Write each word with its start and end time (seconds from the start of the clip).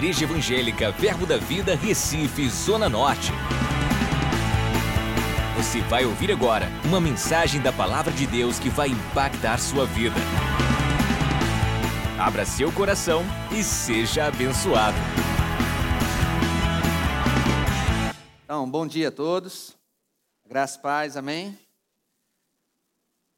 Igreja 0.00 0.24
Evangélica 0.24 0.90
Verbo 0.92 1.26
da 1.26 1.36
Vida, 1.36 1.74
Recife, 1.74 2.48
Zona 2.48 2.88
Norte. 2.88 3.32
Você 5.58 5.82
vai 5.82 6.06
ouvir 6.06 6.32
agora 6.32 6.68
uma 6.86 6.98
mensagem 6.98 7.60
da 7.60 7.70
Palavra 7.70 8.10
de 8.10 8.26
Deus 8.26 8.58
que 8.58 8.70
vai 8.70 8.88
impactar 8.88 9.58
sua 9.58 9.84
vida. 9.84 10.16
Abra 12.18 12.46
seu 12.46 12.72
coração 12.72 13.22
e 13.52 13.62
seja 13.62 14.24
abençoado. 14.24 14.96
Então, 18.42 18.70
bom 18.70 18.86
dia 18.86 19.08
a 19.08 19.12
todos. 19.12 19.76
Graças 20.46 20.78
paz, 20.78 21.14
amém? 21.14 21.58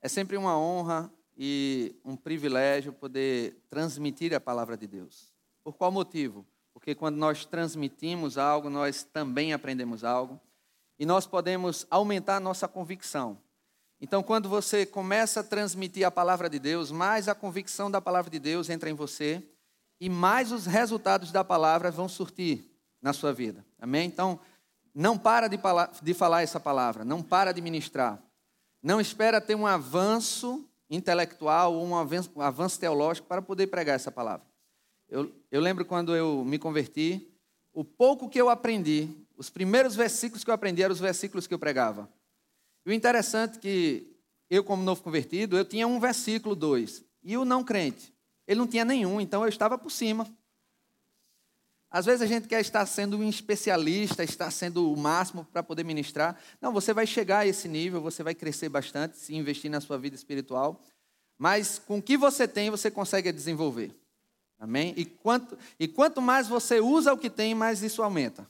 É 0.00 0.08
sempre 0.08 0.36
uma 0.36 0.56
honra 0.56 1.12
e 1.36 1.96
um 2.04 2.14
privilégio 2.14 2.92
poder 2.92 3.60
transmitir 3.68 4.32
a 4.32 4.38
palavra 4.38 4.76
de 4.76 4.86
Deus. 4.86 5.32
Por 5.64 5.74
qual 5.74 5.90
motivo? 5.90 6.46
Porque 6.82 6.96
quando 6.96 7.16
nós 7.16 7.44
transmitimos 7.44 8.36
algo, 8.36 8.68
nós 8.68 9.04
também 9.04 9.52
aprendemos 9.52 10.02
algo 10.02 10.40
e 10.98 11.06
nós 11.06 11.28
podemos 11.28 11.86
aumentar 11.88 12.38
a 12.38 12.40
nossa 12.40 12.66
convicção. 12.66 13.38
Então, 14.00 14.20
quando 14.20 14.48
você 14.48 14.84
começa 14.84 15.38
a 15.38 15.44
transmitir 15.44 16.04
a 16.04 16.10
palavra 16.10 16.50
de 16.50 16.58
Deus, 16.58 16.90
mais 16.90 17.28
a 17.28 17.36
convicção 17.36 17.88
da 17.88 18.00
palavra 18.00 18.28
de 18.32 18.40
Deus 18.40 18.68
entra 18.68 18.90
em 18.90 18.94
você 18.94 19.40
e 20.00 20.10
mais 20.10 20.50
os 20.50 20.66
resultados 20.66 21.30
da 21.30 21.44
palavra 21.44 21.88
vão 21.88 22.08
surtir 22.08 22.68
na 23.00 23.12
sua 23.12 23.32
vida. 23.32 23.64
Amém? 23.80 24.08
Então, 24.08 24.40
não 24.92 25.16
para 25.16 25.46
de, 25.46 25.60
de 26.02 26.14
falar 26.14 26.42
essa 26.42 26.58
palavra, 26.58 27.04
não 27.04 27.22
para 27.22 27.52
de 27.52 27.62
ministrar. 27.62 28.20
Não 28.82 29.00
espera 29.00 29.40
ter 29.40 29.54
um 29.54 29.68
avanço 29.68 30.68
intelectual 30.90 31.74
ou 31.74 31.86
um 31.86 31.94
avanço, 31.94 32.32
um 32.34 32.42
avanço 32.42 32.80
teológico 32.80 33.28
para 33.28 33.40
poder 33.40 33.68
pregar 33.68 33.94
essa 33.94 34.10
palavra. 34.10 34.51
Eu, 35.12 35.30
eu 35.50 35.60
lembro 35.60 35.84
quando 35.84 36.16
eu 36.16 36.42
me 36.42 36.58
converti, 36.58 37.30
o 37.70 37.84
pouco 37.84 38.30
que 38.30 38.40
eu 38.40 38.48
aprendi, 38.48 39.10
os 39.36 39.50
primeiros 39.50 39.94
versículos 39.94 40.42
que 40.42 40.48
eu 40.48 40.54
aprendi 40.54 40.82
eram 40.82 40.94
os 40.94 41.00
versículos 41.00 41.46
que 41.46 41.52
eu 41.52 41.58
pregava. 41.58 42.08
E 42.86 42.90
o 42.90 42.94
interessante 42.94 43.58
é 43.58 43.60
que 43.60 44.16
eu, 44.48 44.64
como 44.64 44.82
novo 44.82 45.02
convertido, 45.02 45.58
eu 45.58 45.66
tinha 45.66 45.86
um 45.86 46.00
versículo, 46.00 46.56
dois. 46.56 47.04
E 47.22 47.36
o 47.36 47.44
não 47.44 47.62
crente, 47.62 48.10
ele 48.48 48.58
não 48.58 48.66
tinha 48.66 48.86
nenhum, 48.86 49.20
então 49.20 49.42
eu 49.42 49.50
estava 49.50 49.76
por 49.76 49.90
cima. 49.90 50.26
Às 51.90 52.06
vezes 52.06 52.22
a 52.22 52.26
gente 52.26 52.48
quer 52.48 52.62
estar 52.62 52.86
sendo 52.86 53.18
um 53.18 53.28
especialista, 53.28 54.24
estar 54.24 54.50
sendo 54.50 54.90
o 54.90 54.96
máximo 54.96 55.44
para 55.44 55.62
poder 55.62 55.84
ministrar. 55.84 56.40
Não, 56.58 56.72
você 56.72 56.94
vai 56.94 57.06
chegar 57.06 57.40
a 57.40 57.46
esse 57.46 57.68
nível, 57.68 58.00
você 58.00 58.22
vai 58.22 58.34
crescer 58.34 58.70
bastante 58.70 59.18
se 59.18 59.34
investir 59.34 59.70
na 59.70 59.82
sua 59.82 59.98
vida 59.98 60.16
espiritual. 60.16 60.82
Mas 61.36 61.78
com 61.78 61.98
o 61.98 62.02
que 62.02 62.16
você 62.16 62.48
tem, 62.48 62.70
você 62.70 62.90
consegue 62.90 63.30
desenvolver. 63.30 63.94
Amém? 64.62 64.94
E 64.96 65.04
quanto, 65.04 65.58
e 65.76 65.88
quanto 65.88 66.22
mais 66.22 66.46
você 66.46 66.78
usa 66.78 67.12
o 67.12 67.18
que 67.18 67.28
tem, 67.28 67.52
mais 67.52 67.82
isso 67.82 68.00
aumenta. 68.00 68.46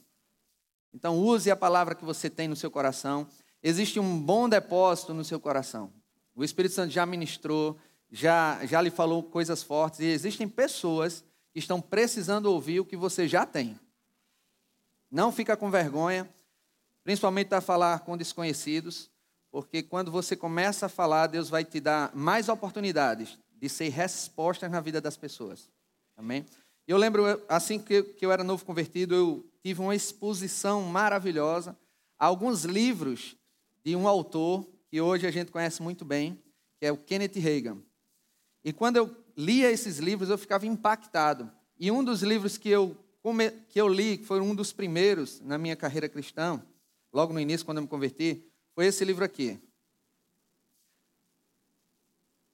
Então, 0.93 1.17
use 1.17 1.49
a 1.49 1.55
palavra 1.55 1.95
que 1.95 2.05
você 2.05 2.29
tem 2.29 2.47
no 2.47 2.55
seu 2.55 2.69
coração. 2.69 3.27
Existe 3.63 3.99
um 3.99 4.21
bom 4.21 4.47
depósito 4.47 5.11
no 5.11 5.25
seu 5.25 5.39
coração. 5.39 5.91
O 6.35 6.43
Espírito 6.43 6.75
Santo 6.75 6.91
já 6.91 7.03
ministrou, 7.03 7.79
já, 8.11 8.63
já 8.67 8.79
lhe 8.79 8.91
falou 8.91 9.23
coisas 9.23 9.63
fortes. 9.63 10.01
E 10.01 10.05
existem 10.05 10.47
pessoas 10.47 11.23
que 11.51 11.57
estão 11.57 11.81
precisando 11.81 12.45
ouvir 12.45 12.79
o 12.79 12.85
que 12.85 12.95
você 12.95 13.27
já 13.27 13.43
tem. 13.43 13.79
Não 15.09 15.31
fica 15.31 15.57
com 15.57 15.71
vergonha, 15.71 16.31
principalmente 17.03 17.47
para 17.47 17.59
falar 17.59 18.01
com 18.01 18.15
desconhecidos, 18.15 19.09
porque 19.49 19.81
quando 19.81 20.11
você 20.11 20.35
começa 20.35 20.85
a 20.85 20.89
falar, 20.89 21.25
Deus 21.25 21.49
vai 21.49 21.65
te 21.65 21.79
dar 21.79 22.15
mais 22.15 22.49
oportunidades 22.49 23.39
de 23.51 23.67
ser 23.67 23.89
respostas 23.89 24.69
na 24.69 24.79
vida 24.79 25.01
das 25.01 25.17
pessoas. 25.17 25.73
Amém? 26.15 26.45
Eu 26.87 26.97
lembro, 26.97 27.23
assim 27.47 27.79
que 27.79 28.15
eu 28.21 28.31
era 28.31 28.43
novo 28.43 28.65
convertido, 28.65 29.15
eu 29.15 29.51
tive 29.61 29.81
uma 29.81 29.95
exposição 29.95 30.81
maravilhosa 30.81 31.77
a 32.19 32.25
alguns 32.25 32.65
livros 32.65 33.37
de 33.83 33.95
um 33.95 34.07
autor 34.07 34.67
que 34.89 35.01
hoje 35.01 35.25
a 35.25 35.31
gente 35.31 35.51
conhece 35.51 35.81
muito 35.81 36.05
bem, 36.05 36.41
que 36.79 36.85
é 36.85 36.91
o 36.91 36.97
Kenneth 36.97 37.39
Reagan. 37.39 37.77
E 38.63 38.71
quando 38.71 38.97
eu 38.97 39.15
lia 39.35 39.71
esses 39.71 39.97
livros, 39.97 40.29
eu 40.29 40.37
ficava 40.37 40.67
impactado. 40.67 41.51
E 41.79 41.89
um 41.89 42.03
dos 42.03 42.21
livros 42.21 42.57
que 42.57 42.69
eu, 42.69 42.97
que 43.69 43.79
eu 43.81 43.87
li, 43.87 44.17
que 44.17 44.25
foi 44.25 44.39
um 44.39 44.53
dos 44.53 44.71
primeiros 44.71 45.39
na 45.41 45.57
minha 45.57 45.75
carreira 45.75 46.07
cristã, 46.07 46.61
logo 47.11 47.33
no 47.33 47.39
início, 47.39 47.65
quando 47.65 47.77
eu 47.77 47.83
me 47.83 47.87
converti, 47.87 48.45
foi 48.75 48.85
esse 48.85 49.03
livro 49.03 49.23
aqui. 49.23 49.59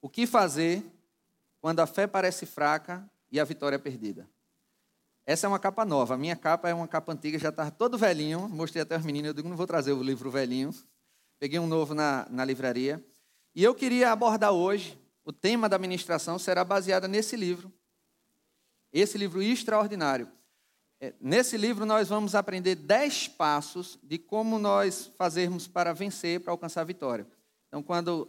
O 0.02 0.10
que 0.10 0.26
fazer 0.26 0.84
quando 1.60 1.80
a 1.80 1.88
fé 1.88 2.08
parece 2.08 2.46
fraca 2.46 3.10
e 3.32 3.40
a 3.40 3.44
vitória 3.44 3.76
é 3.76 3.80
perdida? 3.80 4.30
Essa 5.26 5.46
é 5.46 5.48
uma 5.48 5.60
capa 5.60 5.86
nova. 5.86 6.16
A 6.16 6.18
minha 6.18 6.36
capa 6.36 6.70
é 6.70 6.74
uma 6.74 6.88
capa 6.88 7.14
antiga, 7.14 7.38
já 7.38 7.50
estava 7.50 7.70
todo 7.70 7.98
velhinho. 7.98 8.50
Mostrei 8.50 8.82
até 8.82 8.96
aos 8.96 9.06
meninos, 9.06 9.28
eu 9.28 9.34
digo, 9.34 9.48
não 9.48 9.56
vou 9.56 9.68
trazer 9.68 9.94
o 9.94 10.02
livro 10.02 10.32
velhinho. 10.32 10.74
Peguei 11.40 11.60
um 11.60 11.68
novo 11.68 11.94
na, 11.94 12.28
na 12.30 12.44
livraria. 12.44 13.04
E 13.54 13.64
eu 13.64 13.76
queria 13.76 14.12
abordar 14.12 14.52
hoje 14.52 14.98
o 15.24 15.32
tema 15.32 15.70
da 15.70 15.78
ministração 15.78 16.40
será 16.40 16.64
baseado 16.64 17.08
nesse 17.08 17.36
livro. 17.36 17.72
Esse 18.92 19.18
livro 19.18 19.42
extraordinário. 19.42 20.28
É, 21.00 21.14
nesse 21.22 21.56
livro 21.56 21.86
nós 21.86 22.10
vamos 22.10 22.34
aprender 22.34 22.76
dez 22.76 23.28
passos 23.28 24.00
de 24.02 24.18
como 24.18 24.58
nós 24.58 25.12
fazermos 25.16 25.68
para 25.68 25.94
vencer, 25.94 26.42
para 26.42 26.52
alcançar 26.52 26.82
a 26.82 26.86
vitória. 26.86 27.28
Então, 27.68 27.84
quando 27.84 28.28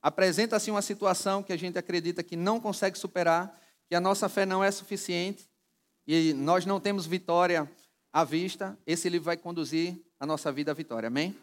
apresenta-se 0.00 0.70
uma 0.70 0.80
situação 0.80 1.42
que 1.42 1.52
a 1.52 1.56
gente 1.56 1.76
acredita 1.76 2.22
que 2.22 2.36
não 2.36 2.60
consegue 2.60 2.96
superar, 2.96 3.60
que 3.92 3.96
a 3.96 4.00
nossa 4.00 4.26
fé 4.26 4.46
não 4.46 4.64
é 4.64 4.70
suficiente 4.70 5.46
e 6.06 6.32
nós 6.32 6.64
não 6.64 6.80
temos 6.80 7.04
vitória 7.04 7.70
à 8.10 8.24
vista, 8.24 8.74
esse 8.86 9.06
livro 9.06 9.26
vai 9.26 9.36
conduzir 9.36 10.02
a 10.18 10.24
nossa 10.24 10.50
vida 10.50 10.70
à 10.70 10.74
vitória. 10.74 11.08
Amém? 11.08 11.36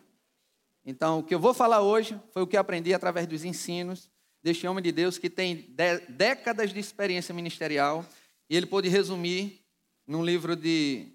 Então, 0.84 1.20
o 1.20 1.24
que 1.24 1.36
eu 1.36 1.40
vou 1.40 1.54
falar 1.54 1.82
hoje 1.82 2.20
foi 2.32 2.42
o 2.42 2.48
que 2.48 2.58
aprendi 2.58 2.92
através 2.92 3.28
dos 3.28 3.44
ensinos 3.46 4.10
deste 4.42 4.66
homem 4.66 4.84
de 4.84 4.92
Deus 4.92 5.20
que 5.20 5.30
tem 5.30 5.76
décadas 6.10 6.74
de 6.74 6.80
experiência 6.80 7.36
ministerial 7.36 8.04
e 8.50 8.58
ele 8.58 8.66
pôde 8.66 8.90
resumir 8.90 9.64
num 10.08 10.26
livro 10.26 10.56
de 10.56 11.06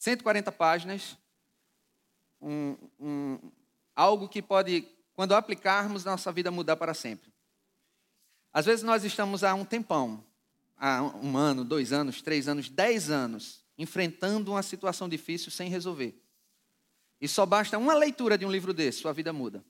140 0.00 0.50
páginas 0.50 1.16
um, 2.40 2.76
um, 2.98 3.38
algo 3.94 4.28
que 4.28 4.42
pode, 4.42 4.88
quando 5.14 5.36
aplicarmos, 5.36 6.04
nossa 6.04 6.32
vida 6.32 6.50
mudar 6.50 6.74
para 6.74 6.94
sempre. 6.94 7.32
Às 8.52 8.66
vezes 8.66 8.82
nós 8.82 9.04
estamos 9.04 9.44
há 9.44 9.54
um 9.54 9.64
tempão, 9.64 10.20
há 10.76 11.02
um 11.02 11.36
ano, 11.36 11.64
dois 11.64 11.92
anos, 11.92 12.22
três 12.22 12.48
anos, 12.48 12.68
dez 12.68 13.10
anos, 13.10 13.64
enfrentando 13.78 14.52
uma 14.52 14.62
situação 14.62 15.08
difícil 15.08 15.50
sem 15.50 15.68
resolver. 15.68 16.20
E 17.20 17.28
só 17.28 17.46
basta 17.46 17.78
uma 17.78 17.94
leitura 17.94 18.36
de 18.36 18.44
um 18.44 18.50
livro 18.50 18.74
desse, 18.74 19.00
sua 19.00 19.12
vida 19.12 19.32
muda. 19.32 19.64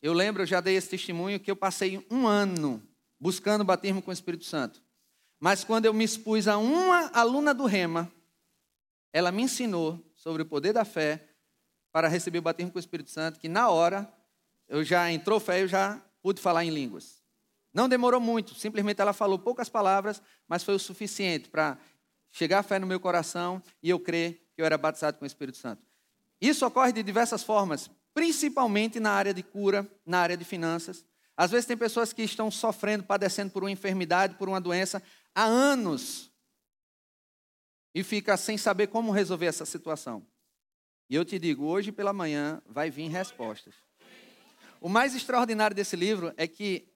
Eu 0.00 0.12
lembro, 0.12 0.42
eu 0.42 0.46
já 0.46 0.60
dei 0.60 0.76
esse 0.76 0.88
testemunho, 0.88 1.40
que 1.40 1.50
eu 1.50 1.56
passei 1.56 2.06
um 2.10 2.26
ano 2.26 2.86
buscando 3.18 3.64
batismo 3.64 4.02
com 4.02 4.10
o 4.10 4.14
Espírito 4.14 4.44
Santo. 4.44 4.82
Mas 5.40 5.64
quando 5.64 5.86
eu 5.86 5.94
me 5.94 6.04
expus 6.04 6.46
a 6.46 6.58
uma 6.58 7.08
aluna 7.08 7.54
do 7.54 7.64
Rema, 7.64 8.12
ela 9.12 9.32
me 9.32 9.42
ensinou 9.42 9.98
sobre 10.14 10.42
o 10.42 10.46
poder 10.46 10.72
da 10.72 10.84
fé 10.84 11.26
para 11.90 12.08
receber 12.08 12.38
o 12.38 12.42
batismo 12.42 12.70
com 12.72 12.78
o 12.78 12.80
Espírito 12.80 13.10
Santo, 13.10 13.38
que 13.38 13.48
na 13.48 13.70
hora 13.70 14.12
eu 14.68 14.84
já 14.84 15.10
entrou 15.10 15.40
fé, 15.40 15.62
eu 15.62 15.68
já 15.68 16.02
pude 16.20 16.40
falar 16.40 16.64
em 16.64 16.70
línguas. 16.70 17.23
Não 17.74 17.88
demorou 17.88 18.20
muito, 18.20 18.54
simplesmente 18.54 19.00
ela 19.00 19.12
falou 19.12 19.38
poucas 19.38 19.68
palavras, 19.68 20.22
mas 20.48 20.62
foi 20.62 20.74
o 20.74 20.78
suficiente 20.78 21.50
para 21.50 21.76
chegar 22.30 22.60
a 22.60 22.62
fé 22.62 22.78
no 22.78 22.86
meu 22.86 23.00
coração 23.00 23.60
e 23.82 23.90
eu 23.90 23.98
crer 23.98 24.46
que 24.54 24.62
eu 24.62 24.64
era 24.64 24.78
batizado 24.78 25.18
com 25.18 25.24
o 25.24 25.26
Espírito 25.26 25.58
Santo. 25.58 25.82
Isso 26.40 26.64
ocorre 26.64 26.92
de 26.92 27.02
diversas 27.02 27.42
formas 27.42 27.90
principalmente 28.14 29.00
na 29.00 29.10
área 29.10 29.34
de 29.34 29.42
cura, 29.42 29.86
na 30.06 30.20
área 30.20 30.36
de 30.36 30.44
finanças. 30.44 31.04
Às 31.36 31.50
vezes 31.50 31.66
tem 31.66 31.76
pessoas 31.76 32.12
que 32.12 32.22
estão 32.22 32.48
sofrendo, 32.50 33.02
padecendo 33.02 33.50
por 33.50 33.64
uma 33.64 33.70
enfermidade, 33.70 34.36
por 34.36 34.48
uma 34.48 34.60
doença, 34.60 35.02
há 35.34 35.42
anos, 35.42 36.30
e 37.92 38.04
fica 38.04 38.36
sem 38.36 38.56
saber 38.56 38.86
como 38.86 39.10
resolver 39.10 39.46
essa 39.46 39.66
situação. 39.66 40.24
E 41.10 41.16
eu 41.16 41.24
te 41.24 41.38
digo, 41.38 41.64
hoje 41.64 41.90
pela 41.90 42.12
manhã 42.12 42.62
vai 42.66 42.88
vir 42.88 43.08
respostas. 43.08 43.74
O 44.80 44.88
mais 44.88 45.14
extraordinário 45.14 45.74
desse 45.74 45.96
livro 45.96 46.32
é 46.36 46.46
que 46.46 46.93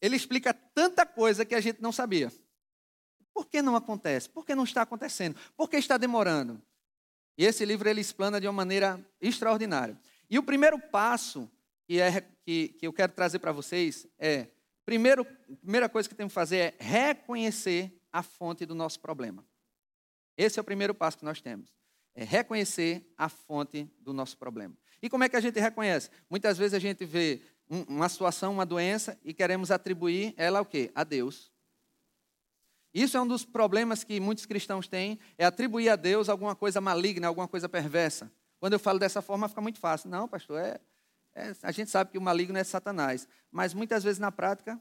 ele 0.00 0.16
explica 0.16 0.52
tanta 0.52 1.04
coisa 1.04 1.44
que 1.44 1.54
a 1.54 1.60
gente 1.60 1.80
não 1.80 1.92
sabia. 1.92 2.32
Por 3.32 3.46
que 3.46 3.62
não 3.62 3.76
acontece? 3.76 4.28
Por 4.28 4.44
que 4.44 4.54
não 4.54 4.64
está 4.64 4.82
acontecendo? 4.82 5.36
Por 5.56 5.68
que 5.68 5.76
está 5.76 5.96
demorando? 5.96 6.60
E 7.36 7.44
esse 7.44 7.64
livro 7.64 7.88
ele 7.88 8.00
explana 8.00 8.40
de 8.40 8.46
uma 8.46 8.52
maneira 8.52 9.00
extraordinária. 9.20 9.98
E 10.28 10.38
o 10.38 10.42
primeiro 10.42 10.78
passo 10.78 11.50
que, 11.86 12.00
é, 12.00 12.20
que, 12.44 12.68
que 12.68 12.86
eu 12.86 12.92
quero 12.92 13.12
trazer 13.12 13.38
para 13.38 13.52
vocês 13.52 14.06
é: 14.18 14.48
primeiro, 14.84 15.22
a 15.22 15.56
primeira 15.56 15.88
coisa 15.88 16.08
que 16.08 16.14
temos 16.14 16.32
que 16.32 16.34
fazer 16.34 16.56
é 16.56 16.74
reconhecer 16.78 18.00
a 18.12 18.22
fonte 18.22 18.66
do 18.66 18.74
nosso 18.74 19.00
problema. 19.00 19.44
Esse 20.36 20.58
é 20.58 20.62
o 20.62 20.64
primeiro 20.64 20.94
passo 20.94 21.18
que 21.18 21.24
nós 21.24 21.40
temos. 21.40 21.72
É 22.14 22.24
reconhecer 22.24 23.12
a 23.16 23.28
fonte 23.28 23.90
do 24.00 24.12
nosso 24.12 24.36
problema. 24.36 24.76
E 25.02 25.08
como 25.08 25.24
é 25.24 25.28
que 25.28 25.36
a 25.36 25.40
gente 25.40 25.58
reconhece? 25.58 26.10
Muitas 26.28 26.58
vezes 26.58 26.74
a 26.74 26.78
gente 26.78 27.04
vê 27.04 27.40
uma 27.88 28.08
situação, 28.08 28.52
uma 28.52 28.66
doença, 28.66 29.16
e 29.22 29.32
queremos 29.32 29.70
atribuir 29.70 30.34
ela 30.36 30.58
ao 30.58 30.66
quê? 30.66 30.90
A 30.94 31.04
Deus. 31.04 31.52
Isso 32.92 33.16
é 33.16 33.20
um 33.20 33.26
dos 33.26 33.44
problemas 33.44 34.02
que 34.02 34.18
muitos 34.18 34.44
cristãos 34.44 34.88
têm, 34.88 35.18
é 35.38 35.44
atribuir 35.44 35.88
a 35.88 35.96
Deus 35.96 36.28
alguma 36.28 36.56
coisa 36.56 36.80
maligna, 36.80 37.28
alguma 37.28 37.46
coisa 37.46 37.68
perversa. 37.68 38.30
Quando 38.58 38.72
eu 38.72 38.78
falo 38.78 38.98
dessa 38.98 39.22
forma, 39.22 39.48
fica 39.48 39.60
muito 39.60 39.78
fácil. 39.78 40.10
Não, 40.10 40.26
pastor, 40.26 40.60
é, 40.60 40.80
é, 41.34 41.52
a 41.62 41.70
gente 41.70 41.90
sabe 41.90 42.10
que 42.10 42.18
o 42.18 42.20
maligno 42.20 42.58
é 42.58 42.64
Satanás. 42.64 43.28
Mas 43.50 43.72
muitas 43.72 44.02
vezes 44.02 44.18
na 44.18 44.32
prática, 44.32 44.80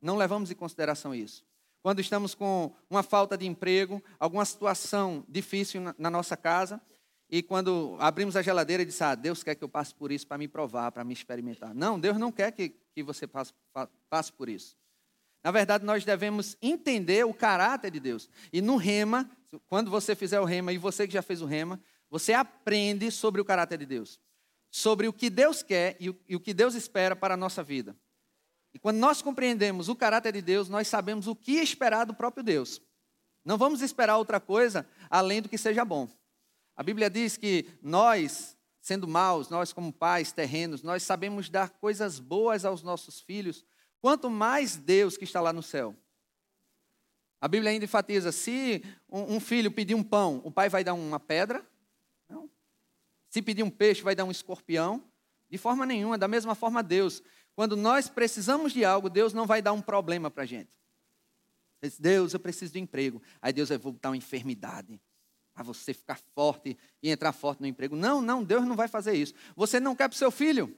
não 0.00 0.16
levamos 0.16 0.50
em 0.50 0.54
consideração 0.54 1.12
isso. 1.12 1.44
Quando 1.82 2.00
estamos 2.00 2.32
com 2.32 2.72
uma 2.88 3.02
falta 3.02 3.36
de 3.36 3.44
emprego, 3.44 4.02
alguma 4.20 4.44
situação 4.44 5.24
difícil 5.28 5.80
na, 5.80 5.94
na 5.98 6.10
nossa 6.10 6.36
casa, 6.36 6.80
e 7.34 7.42
quando 7.42 7.96
abrimos 7.98 8.36
a 8.36 8.42
geladeira 8.42 8.82
e 8.82 8.86
disse, 8.86 9.02
ah, 9.02 9.14
Deus 9.14 9.42
quer 9.42 9.54
que 9.54 9.64
eu 9.64 9.68
passe 9.68 9.94
por 9.94 10.12
isso 10.12 10.26
para 10.26 10.36
me 10.36 10.46
provar, 10.46 10.92
para 10.92 11.02
me 11.02 11.14
experimentar. 11.14 11.74
Não, 11.74 11.98
Deus 11.98 12.18
não 12.18 12.30
quer 12.30 12.52
que, 12.52 12.76
que 12.94 13.02
você 13.02 13.26
passe, 13.26 13.54
passe 14.10 14.30
por 14.30 14.50
isso. 14.50 14.76
Na 15.42 15.50
verdade, 15.50 15.82
nós 15.82 16.04
devemos 16.04 16.58
entender 16.60 17.24
o 17.24 17.32
caráter 17.32 17.90
de 17.90 17.98
Deus. 17.98 18.28
E 18.52 18.60
no 18.60 18.76
rema, 18.76 19.30
quando 19.66 19.90
você 19.90 20.14
fizer 20.14 20.40
o 20.40 20.44
rema, 20.44 20.74
e 20.74 20.78
você 20.78 21.06
que 21.06 21.14
já 21.14 21.22
fez 21.22 21.40
o 21.40 21.46
rema, 21.46 21.80
você 22.10 22.34
aprende 22.34 23.10
sobre 23.10 23.40
o 23.40 23.46
caráter 23.46 23.78
de 23.78 23.86
Deus. 23.86 24.20
Sobre 24.70 25.08
o 25.08 25.12
que 25.12 25.30
Deus 25.30 25.62
quer 25.62 25.96
e 25.98 26.10
o, 26.10 26.20
e 26.28 26.36
o 26.36 26.40
que 26.40 26.52
Deus 26.52 26.74
espera 26.74 27.16
para 27.16 27.32
a 27.32 27.36
nossa 27.36 27.62
vida. 27.62 27.96
E 28.74 28.78
quando 28.78 28.98
nós 28.98 29.22
compreendemos 29.22 29.88
o 29.88 29.96
caráter 29.96 30.34
de 30.34 30.42
Deus, 30.42 30.68
nós 30.68 30.86
sabemos 30.86 31.26
o 31.26 31.34
que 31.34 31.52
esperar 31.52 32.04
do 32.04 32.12
próprio 32.12 32.44
Deus. 32.44 32.78
Não 33.42 33.56
vamos 33.56 33.80
esperar 33.80 34.18
outra 34.18 34.38
coisa 34.38 34.86
além 35.08 35.40
do 35.40 35.48
que 35.48 35.56
seja 35.56 35.82
bom. 35.82 36.06
A 36.76 36.82
Bíblia 36.82 37.10
diz 37.10 37.36
que 37.36 37.66
nós, 37.82 38.56
sendo 38.80 39.06
maus, 39.06 39.48
nós 39.48 39.72
como 39.72 39.92
pais 39.92 40.32
terrenos, 40.32 40.82
nós 40.82 41.02
sabemos 41.02 41.48
dar 41.50 41.70
coisas 41.70 42.18
boas 42.18 42.64
aos 42.64 42.82
nossos 42.82 43.20
filhos, 43.20 43.64
Quanto 44.02 44.28
mais 44.28 44.76
Deus 44.76 45.16
que 45.16 45.22
está 45.22 45.40
lá 45.40 45.52
no 45.52 45.62
céu. 45.62 45.96
A 47.40 47.46
Bíblia 47.46 47.70
ainda 47.70 47.84
enfatiza: 47.84 48.32
se 48.32 48.84
um 49.08 49.38
filho 49.38 49.70
pedir 49.70 49.94
um 49.94 50.02
pão, 50.02 50.42
o 50.44 50.50
pai 50.50 50.68
vai 50.68 50.82
dar 50.82 50.92
uma 50.92 51.20
pedra? 51.20 51.64
Não. 52.28 52.50
Se 53.28 53.40
pedir 53.40 53.62
um 53.62 53.70
peixe, 53.70 54.02
vai 54.02 54.16
dar 54.16 54.24
um 54.24 54.30
escorpião? 54.32 55.04
De 55.48 55.56
forma 55.56 55.86
nenhuma, 55.86 56.18
da 56.18 56.26
mesma 56.26 56.56
forma 56.56 56.82
Deus. 56.82 57.22
Quando 57.54 57.76
nós 57.76 58.08
precisamos 58.08 58.72
de 58.72 58.84
algo, 58.84 59.08
Deus 59.08 59.32
não 59.32 59.46
vai 59.46 59.62
dar 59.62 59.72
um 59.72 59.80
problema 59.80 60.30
para 60.30 60.42
a 60.42 60.46
gente. 60.46 60.76
Deus, 62.00 62.34
eu 62.34 62.40
preciso 62.40 62.72
de 62.72 62.80
emprego. 62.80 63.22
Aí 63.40 63.52
Deus 63.52 63.68
vai 63.68 63.78
voltar 63.78 64.10
uma 64.10 64.16
enfermidade. 64.16 65.00
Para 65.54 65.62
você 65.62 65.92
ficar 65.92 66.18
forte 66.34 66.76
e 67.02 67.10
entrar 67.10 67.32
forte 67.32 67.60
no 67.60 67.66
emprego. 67.66 67.94
Não, 67.94 68.22
não, 68.22 68.42
Deus 68.42 68.64
não 68.64 68.74
vai 68.74 68.88
fazer 68.88 69.14
isso. 69.14 69.34
Você 69.54 69.78
não 69.78 69.94
quer 69.94 70.08
para 70.08 70.14
o 70.14 70.18
seu 70.18 70.30
filho? 70.30 70.74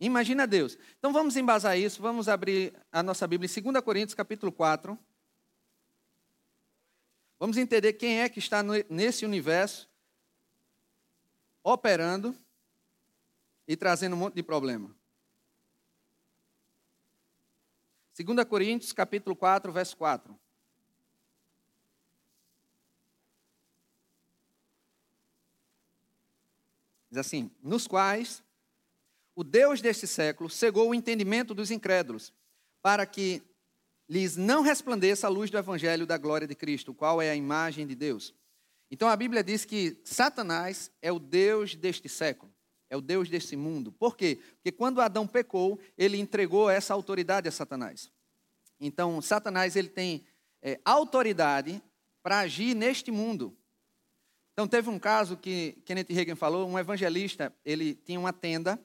Imagina 0.00 0.46
Deus. 0.46 0.76
Então 0.98 1.12
vamos 1.12 1.36
embasar 1.36 1.78
isso, 1.78 2.02
vamos 2.02 2.28
abrir 2.28 2.74
a 2.90 3.02
nossa 3.02 3.26
Bíblia 3.26 3.48
em 3.48 3.62
2 3.62 3.84
Coríntios 3.84 4.14
capítulo 4.14 4.50
4. 4.50 4.98
Vamos 7.38 7.56
entender 7.56 7.92
quem 7.92 8.20
é 8.20 8.28
que 8.28 8.40
está 8.40 8.62
nesse 8.90 9.24
universo 9.24 9.88
operando 11.62 12.36
e 13.66 13.76
trazendo 13.76 14.14
um 14.14 14.18
monte 14.18 14.34
de 14.34 14.42
problema. 14.42 14.94
2 18.20 18.44
Coríntios 18.44 18.92
capítulo 18.92 19.34
4, 19.34 19.72
verso 19.72 19.96
4. 19.96 20.38
Diz 27.12 27.18
assim: 27.18 27.50
Nos 27.62 27.86
quais 27.86 28.42
o 29.34 29.44
Deus 29.44 29.82
deste 29.82 30.06
século 30.06 30.48
cegou 30.48 30.88
o 30.88 30.94
entendimento 30.94 31.52
dos 31.52 31.70
incrédulos, 31.70 32.32
para 32.80 33.04
que 33.04 33.42
lhes 34.08 34.34
não 34.34 34.62
resplandeça 34.62 35.26
a 35.26 35.30
luz 35.30 35.50
do 35.50 35.58
evangelho 35.58 36.06
da 36.06 36.16
glória 36.16 36.46
de 36.46 36.54
Cristo, 36.54 36.94
qual 36.94 37.20
é 37.20 37.28
a 37.28 37.36
imagem 37.36 37.86
de 37.86 37.94
Deus. 37.94 38.34
Então 38.90 39.08
a 39.08 39.16
Bíblia 39.16 39.44
diz 39.44 39.66
que 39.66 40.00
Satanás 40.04 40.90
é 41.02 41.12
o 41.12 41.18
Deus 41.18 41.74
deste 41.74 42.08
século, 42.08 42.50
é 42.88 42.96
o 42.96 43.02
Deus 43.02 43.28
desse 43.28 43.56
mundo. 43.56 43.92
Por 43.92 44.16
quê? 44.16 44.40
Porque 44.54 44.72
quando 44.72 45.00
Adão 45.02 45.26
pecou, 45.26 45.78
ele 45.98 46.18
entregou 46.18 46.70
essa 46.70 46.94
autoridade 46.94 47.46
a 47.46 47.52
Satanás. 47.52 48.10
Então 48.80 49.20
Satanás 49.20 49.76
ele 49.76 49.88
tem 49.88 50.24
é, 50.62 50.80
autoridade 50.82 51.82
para 52.22 52.40
agir 52.40 52.74
neste 52.74 53.10
mundo. 53.10 53.54
Então 54.52 54.68
teve 54.68 54.90
um 54.90 54.98
caso 54.98 55.36
que 55.36 55.78
Kenneth 55.84 56.06
Reagan 56.10 56.36
falou, 56.36 56.68
um 56.68 56.78
evangelista, 56.78 57.54
ele 57.64 57.94
tinha 57.94 58.20
uma 58.20 58.32
tenda 58.32 58.78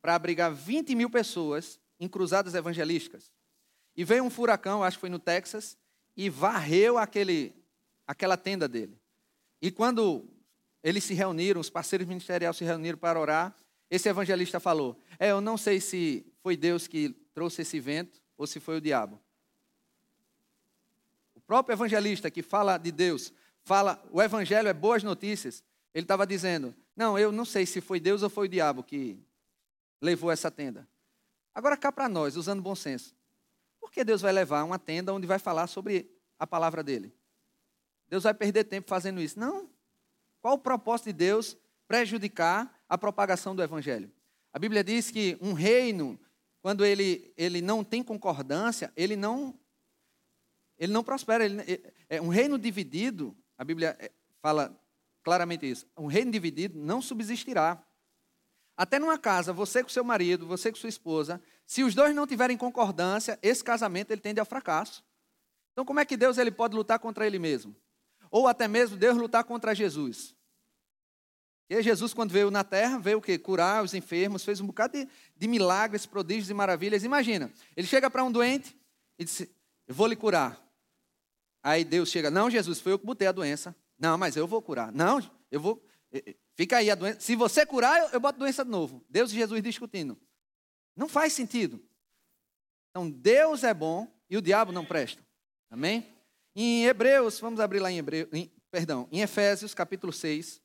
para 0.00 0.14
abrigar 0.14 0.52
20 0.52 0.94
mil 0.94 1.10
pessoas 1.10 1.80
em 1.98 2.08
cruzadas 2.08 2.54
evangelísticas. 2.54 3.30
E 3.96 4.04
veio 4.04 4.24
um 4.24 4.30
furacão, 4.30 4.82
acho 4.82 4.96
que 4.96 5.00
foi 5.00 5.10
no 5.10 5.18
Texas, 5.18 5.76
e 6.16 6.30
varreu 6.30 6.96
aquele, 6.96 7.52
aquela 8.06 8.36
tenda 8.36 8.68
dele. 8.68 8.96
E 9.60 9.70
quando 9.70 10.24
eles 10.82 11.04
se 11.04 11.12
reuniram, 11.12 11.60
os 11.60 11.68
parceiros 11.68 12.06
ministeriais 12.06 12.56
se 12.56 12.64
reuniram 12.64 12.98
para 12.98 13.20
orar, 13.20 13.54
esse 13.90 14.08
evangelista 14.08 14.60
falou: 14.60 14.96
É, 15.18 15.30
eu 15.30 15.40
não 15.40 15.56
sei 15.56 15.80
se 15.80 16.24
foi 16.42 16.56
Deus 16.56 16.86
que 16.86 17.10
trouxe 17.34 17.62
esse 17.62 17.80
vento 17.80 18.22
ou 18.38 18.46
se 18.46 18.60
foi 18.60 18.76
o 18.76 18.80
diabo. 18.80 19.20
O 21.34 21.40
próprio 21.40 21.74
evangelista 21.74 22.30
que 22.30 22.42
fala 22.42 22.78
de 22.78 22.92
Deus, 22.92 23.32
fala, 23.64 24.02
o 24.10 24.22
evangelho 24.22 24.68
é 24.68 24.72
boas 24.72 25.02
notícias. 25.02 25.62
Ele 25.94 26.04
estava 26.04 26.26
dizendo: 26.26 26.74
Não, 26.96 27.18
eu 27.18 27.32
não 27.32 27.44
sei 27.44 27.66
se 27.66 27.80
foi 27.80 28.00
Deus 28.00 28.22
ou 28.22 28.30
foi 28.30 28.46
o 28.46 28.50
diabo 28.50 28.82
que 28.82 29.18
levou 30.00 30.30
essa 30.30 30.50
tenda. 30.50 30.88
Agora 31.54 31.76
cá 31.76 31.90
para 31.90 32.08
nós, 32.08 32.36
usando 32.36 32.62
bom 32.62 32.74
senso. 32.74 33.14
Por 33.80 33.90
que 33.90 34.04
Deus 34.04 34.20
vai 34.20 34.32
levar 34.32 34.62
uma 34.64 34.78
tenda 34.78 35.12
onde 35.12 35.26
vai 35.26 35.38
falar 35.38 35.66
sobre 35.66 36.10
a 36.38 36.46
palavra 36.46 36.82
dele? 36.82 37.12
Deus 38.08 38.24
vai 38.24 38.34
perder 38.34 38.64
tempo 38.64 38.88
fazendo 38.88 39.20
isso? 39.20 39.38
Não. 39.38 39.68
Qual 40.40 40.54
o 40.54 40.58
propósito 40.58 41.06
de 41.06 41.12
Deus 41.12 41.56
prejudicar 41.86 42.82
a 42.88 42.96
propagação 42.96 43.54
do 43.54 43.62
evangelho? 43.62 44.10
A 44.52 44.58
Bíblia 44.58 44.82
diz 44.82 45.10
que 45.10 45.36
um 45.40 45.52
reino, 45.52 46.18
quando 46.60 46.84
ele, 46.84 47.32
ele 47.36 47.60
não 47.60 47.84
tem 47.84 48.02
concordância, 48.02 48.92
ele 48.96 49.16
não 49.16 49.54
ele 50.78 50.92
não 50.92 51.04
prospera. 51.04 51.44
Ele, 51.44 51.62
é 52.08 52.20
um 52.22 52.28
reino 52.28 52.58
dividido, 52.58 53.36
a 53.60 53.64
Bíblia 53.64 53.94
é, 54.00 54.10
fala 54.40 54.74
claramente 55.22 55.70
isso. 55.70 55.86
Um 55.94 56.06
reino 56.06 56.30
dividido 56.30 56.78
não 56.78 57.02
subsistirá. 57.02 57.78
Até 58.74 58.98
numa 58.98 59.18
casa, 59.18 59.52
você 59.52 59.82
com 59.82 59.90
seu 59.90 60.02
marido, 60.02 60.46
você 60.46 60.72
com 60.72 60.78
sua 60.78 60.88
esposa, 60.88 61.42
se 61.66 61.84
os 61.84 61.94
dois 61.94 62.14
não 62.16 62.26
tiverem 62.26 62.56
concordância, 62.56 63.38
esse 63.42 63.62
casamento 63.62 64.12
ele 64.12 64.20
tende 64.22 64.40
ao 64.40 64.46
fracasso. 64.46 65.04
Então, 65.72 65.84
como 65.84 66.00
é 66.00 66.06
que 66.06 66.16
Deus 66.16 66.38
ele 66.38 66.50
pode 66.50 66.74
lutar 66.74 66.98
contra 66.98 67.26
ele 67.26 67.38
mesmo? 67.38 67.76
Ou 68.30 68.48
até 68.48 68.66
mesmo 68.66 68.96
Deus 68.96 69.18
lutar 69.18 69.44
contra 69.44 69.74
Jesus? 69.74 70.34
E 71.68 71.82
Jesus, 71.82 72.14
quando 72.14 72.30
veio 72.30 72.50
na 72.50 72.64
terra, 72.64 72.98
veio 72.98 73.18
o 73.18 73.22
quê? 73.22 73.36
Curar 73.36 73.84
os 73.84 73.92
enfermos, 73.92 74.42
fez 74.42 74.58
um 74.62 74.66
bocado 74.68 74.94
de, 74.94 75.06
de 75.36 75.46
milagres, 75.46 76.06
prodígios 76.06 76.48
e 76.48 76.54
maravilhas. 76.54 77.04
Imagina, 77.04 77.52
ele 77.76 77.86
chega 77.86 78.10
para 78.10 78.24
um 78.24 78.32
doente 78.32 78.74
e 79.18 79.24
diz: 79.24 79.42
Eu 79.86 79.94
vou 79.94 80.06
lhe 80.06 80.16
curar. 80.16 80.69
Aí 81.62 81.84
Deus 81.84 82.08
chega: 82.08 82.30
Não, 82.30 82.50
Jesus, 82.50 82.80
foi 82.80 82.92
eu 82.92 82.98
que 82.98 83.06
botei 83.06 83.28
a 83.28 83.32
doença. 83.32 83.74
Não, 83.98 84.16
mas 84.16 84.36
eu 84.36 84.46
vou 84.46 84.62
curar. 84.62 84.92
Não, 84.92 85.20
eu 85.50 85.60
vou. 85.60 85.84
Fica 86.54 86.78
aí 86.78 86.90
a 86.90 86.94
doença. 86.94 87.20
Se 87.20 87.36
você 87.36 87.64
curar, 87.64 88.12
eu, 88.12 88.20
boto 88.20 88.38
doença 88.38 88.64
de 88.64 88.70
novo. 88.70 89.04
Deus 89.08 89.30
e 89.30 89.34
Jesus 89.34 89.62
discutindo. 89.62 90.18
Não 90.96 91.08
faz 91.08 91.32
sentido. 91.32 91.82
Então, 92.90 93.10
Deus 93.10 93.62
é 93.62 93.72
bom 93.72 94.12
e 94.28 94.36
o 94.36 94.42
diabo 94.42 94.72
não 94.72 94.84
presta. 94.84 95.22
Amém? 95.70 96.12
Em 96.54 96.84
Hebreus, 96.84 97.38
vamos 97.38 97.60
abrir 97.60 97.78
lá 97.78 97.90
em 97.90 97.98
Hebreus, 97.98 98.28
em, 98.32 98.50
perdão, 98.70 99.08
em 99.12 99.20
Efésios, 99.20 99.72
capítulo 99.72 100.12
6. 100.12 100.60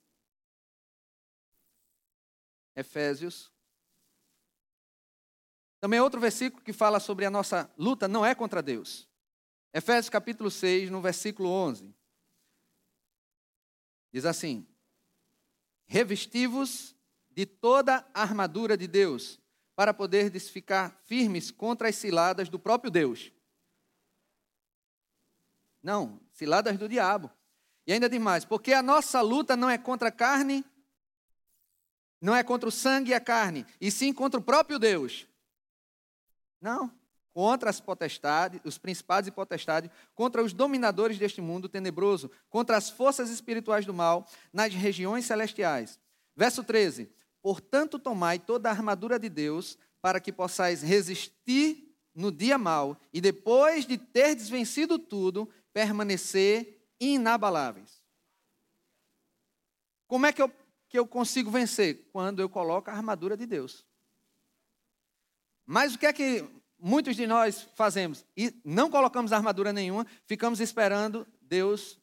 Efésios. 2.75 3.51
Também 5.79 5.99
outro 5.99 6.19
versículo 6.19 6.63
que 6.63 6.73
fala 6.73 6.99
sobre 6.99 7.25
a 7.25 7.29
nossa 7.29 7.71
luta 7.77 8.07
não 8.07 8.25
é 8.25 8.33
contra 8.33 8.63
Deus. 8.63 9.07
Efésios 9.75 10.09
capítulo 10.09 10.49
6, 10.49 10.89
no 10.89 11.01
versículo 11.01 11.49
11. 11.49 11.93
Diz 14.09 14.23
assim: 14.23 14.65
Revestivos 15.85 16.95
de 17.29 17.45
toda 17.45 18.07
a 18.13 18.21
armadura 18.21 18.77
de 18.77 18.87
Deus, 18.87 19.37
para 19.75 19.93
poderdes 19.93 20.47
ficar 20.47 20.97
firmes 21.03 21.51
contra 21.51 21.89
as 21.89 21.95
ciladas 21.97 22.47
do 22.47 22.57
próprio 22.57 22.89
Deus. 22.89 23.33
Não, 25.83 26.21
ciladas 26.31 26.77
do 26.77 26.87
diabo. 26.87 27.29
E 27.85 27.91
ainda 27.91 28.07
demais, 28.07 28.45
porque 28.45 28.71
a 28.71 28.81
nossa 28.81 29.19
luta 29.19 29.57
não 29.57 29.69
é 29.69 29.77
contra 29.77 30.07
a 30.07 30.11
carne, 30.11 30.63
não 32.21 32.33
é 32.33 32.45
contra 32.45 32.69
o 32.69 32.71
sangue 32.71 33.11
e 33.11 33.13
a 33.13 33.19
carne, 33.19 33.65
e 33.81 33.91
sim 33.91 34.13
contra 34.13 34.39
o 34.39 34.43
próprio 34.43 34.79
Deus. 34.79 35.27
Não 36.61 36.89
contra 37.35 37.69
as 37.69 37.81
potestades, 37.81 38.61
os 38.63 38.77
principados 38.77 39.27
e 39.27 39.31
potestades, 39.31 39.91
contra 40.15 40.41
os 40.41 40.53
dominadores 40.53 41.19
deste 41.19 41.41
mundo 41.41 41.67
tenebroso, 41.67 42.31
contra 42.49 42.77
as 42.77 42.89
forças 42.89 43.29
espirituais 43.29 43.85
do 43.85 43.93
mal 43.93 44.25
nas 44.53 44.73
regiões 44.73 45.25
celestiais. 45.25 45.99
Verso 46.33 46.63
13: 46.63 47.11
Portanto, 47.41 47.99
tomai 47.99 48.39
toda 48.39 48.69
a 48.69 48.71
armadura 48.71 49.19
de 49.19 49.27
Deus, 49.27 49.77
para 50.01 50.21
que 50.21 50.31
possais 50.31 50.81
resistir 50.81 51.93
no 52.15 52.31
dia 52.31 52.57
mau, 52.57 52.97
e 53.11 53.19
depois 53.19 53.85
de 53.85 53.97
ter 53.97 54.37
vencido 54.37 54.97
tudo, 54.97 55.49
permanecer 55.73 56.87
inabaláveis. 57.01 58.01
Como 60.07 60.25
é 60.25 60.31
que 60.31 60.41
eu, 60.41 60.49
que 60.87 60.97
eu 60.97 61.05
consigo 61.05 61.51
vencer? 61.51 62.07
Quando 62.13 62.41
eu 62.41 62.47
coloco 62.47 62.89
a 62.89 62.93
armadura 62.93 63.35
de 63.35 63.45
Deus. 63.45 63.85
Mas 65.65 65.95
o 65.95 65.99
que 65.99 66.05
é 66.05 66.13
que 66.13 66.45
muitos 66.79 67.15
de 67.15 67.25
nós 67.25 67.67
fazemos? 67.75 68.25
E 68.35 68.53
não 68.63 68.89
colocamos 68.89 69.31
armadura 69.31 69.71
nenhuma, 69.73 70.05
ficamos 70.25 70.59
esperando 70.59 71.27
Deus, 71.41 71.99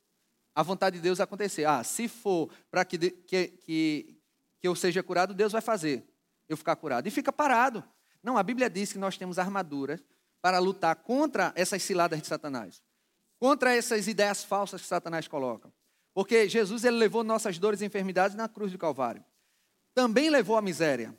a 0.55 0.63
vontade 0.63 0.97
de 0.97 1.03
Deus 1.03 1.21
acontecer. 1.21 1.65
Ah, 1.65 1.83
se 1.85 2.09
for 2.09 2.51
para 2.71 2.85
que, 2.85 2.99
que, 2.99 3.49
que, 3.49 4.17
que 4.59 4.69
eu 4.69 4.75
seja 4.75 5.03
curado, 5.03 5.35
Deus 5.35 5.53
vai 5.53 5.61
fazer 5.63 6.05
eu 6.49 6.57
ficar 6.57 6.77
curado. 6.77 7.07
E 7.07 7.11
fica 7.11 7.33
parado. 7.33 7.83
Não, 8.23 8.39
a 8.39 8.43
Bíblia 8.43 8.71
diz 8.71 8.93
que 8.93 8.99
nós 8.99 9.17
temos 9.17 9.39
armadura 9.39 10.01
para 10.41 10.59
lutar 10.59 10.97
contra 10.97 11.53
essas 11.55 11.83
ciladas 11.83 12.21
de 12.21 12.27
Satanás, 12.27 12.83
contra 13.39 13.75
essas 13.75 14.07
ideias 14.09 14.45
falsas 14.45 14.83
que 14.83 14.87
Satanás 14.87 15.29
coloca. 15.29 15.73
Porque 16.15 16.49
Jesus 16.49 16.85
ele 16.85 16.97
levou 16.97 17.25
nossas 17.25 17.59
dores 17.59 17.81
e 17.81 17.87
enfermidades 17.87 18.37
na 18.37 18.49
cruz 18.49 18.71
do 18.71 18.79
Calvário. 18.79 19.25
Também 19.95 20.31
levou 20.31 20.57
a 20.57 20.63
miséria. 20.63 21.17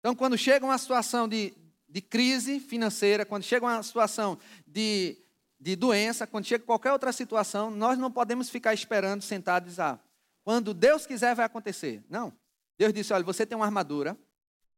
Então, 0.00 0.14
quando 0.14 0.36
chega 0.36 0.64
uma 0.64 0.78
situação 0.78 1.28
de, 1.28 1.54
de 1.90 2.00
crise 2.00 2.60
financeira, 2.60 3.26
quando 3.26 3.42
chega 3.42 3.66
uma 3.66 3.82
situação 3.82 4.38
de, 4.66 5.18
de 5.58 5.74
doença, 5.74 6.26
quando 6.26 6.44
chega 6.44 6.64
qualquer 6.64 6.92
outra 6.92 7.12
situação, 7.12 7.70
nós 7.70 7.98
não 7.98 8.10
podemos 8.10 8.48
ficar 8.48 8.72
esperando 8.72 9.22
sentados 9.22 9.80
ah, 9.80 9.98
quando 10.44 10.72
Deus 10.72 11.04
quiser 11.04 11.34
vai 11.34 11.44
acontecer. 11.44 12.02
Não. 12.08 12.32
Deus 12.78 12.92
disse: 12.92 13.12
olha, 13.12 13.24
você 13.24 13.44
tem 13.44 13.56
uma 13.56 13.64
armadura. 13.64 14.16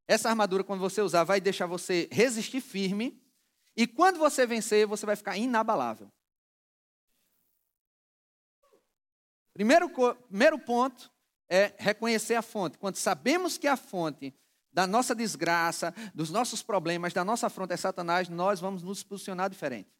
Essa 0.08 0.28
armadura, 0.28 0.64
quando 0.64 0.80
você 0.80 1.00
usar, 1.00 1.24
vai 1.24 1.40
deixar 1.40 1.66
você 1.66 2.08
resistir 2.10 2.60
firme. 2.60 3.20
E 3.76 3.86
quando 3.86 4.18
você 4.18 4.46
vencer, 4.46 4.86
você 4.86 5.06
vai 5.06 5.16
ficar 5.16 5.36
inabalável. 5.36 6.10
Primeiro, 9.54 9.90
primeiro 10.28 10.58
ponto 10.58 11.10
é 11.48 11.74
reconhecer 11.78 12.34
a 12.34 12.42
fonte. 12.42 12.78
Quando 12.78 12.96
sabemos 12.96 13.58
que 13.58 13.68
a 13.68 13.76
fonte 13.76 14.34
da 14.72 14.86
nossa 14.86 15.14
desgraça, 15.14 15.94
dos 16.14 16.30
nossos 16.30 16.62
problemas, 16.62 17.12
da 17.12 17.24
nossa 17.24 17.46
afronta 17.46 17.74
é 17.74 17.76
Satanás, 17.76 18.28
nós 18.28 18.60
vamos 18.60 18.82
nos 18.82 19.02
posicionar 19.02 19.50
diferente. 19.50 19.90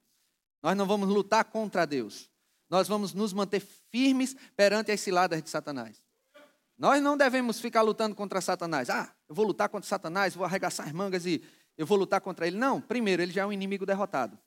Nós 0.63 0.77
não 0.77 0.87
vamos 0.87 1.09
lutar 1.09 1.45
contra 1.45 1.87
Deus. 1.87 2.31
Nós 2.71 2.89
vamos 2.89 3.13
nos 3.13 3.33
manter 3.33 3.61
firmes 3.61 4.35
perante 4.57 4.91
as 4.91 5.01
ciladas 5.01 5.43
de 5.43 5.51
Satanás. 5.51 6.03
Nós 6.79 7.03
não 7.03 7.17
devemos 7.17 7.61
ficar 7.61 7.83
lutando 7.83 8.15
contra 8.15 8.41
Satanás. 8.41 8.89
Ah, 8.89 9.15
eu 9.29 9.35
vou 9.35 9.47
lutar 9.47 9.69
contra 9.69 9.89
Satanás, 9.89 10.35
vou 10.35 10.45
arregaçar 10.45 10.87
as 10.87 10.93
mangas 10.93 11.27
e 11.27 11.45
eu 11.77 11.85
vou 11.85 11.99
lutar 11.99 12.21
contra 12.21 12.47
ele. 12.47 12.57
Não, 12.57 12.81
primeiro, 12.81 13.23
ele 13.23 13.33
já 13.33 13.43
é 13.43 13.47
um 13.47 13.53
inimigo 13.53 13.85
derrotado. 13.85 14.39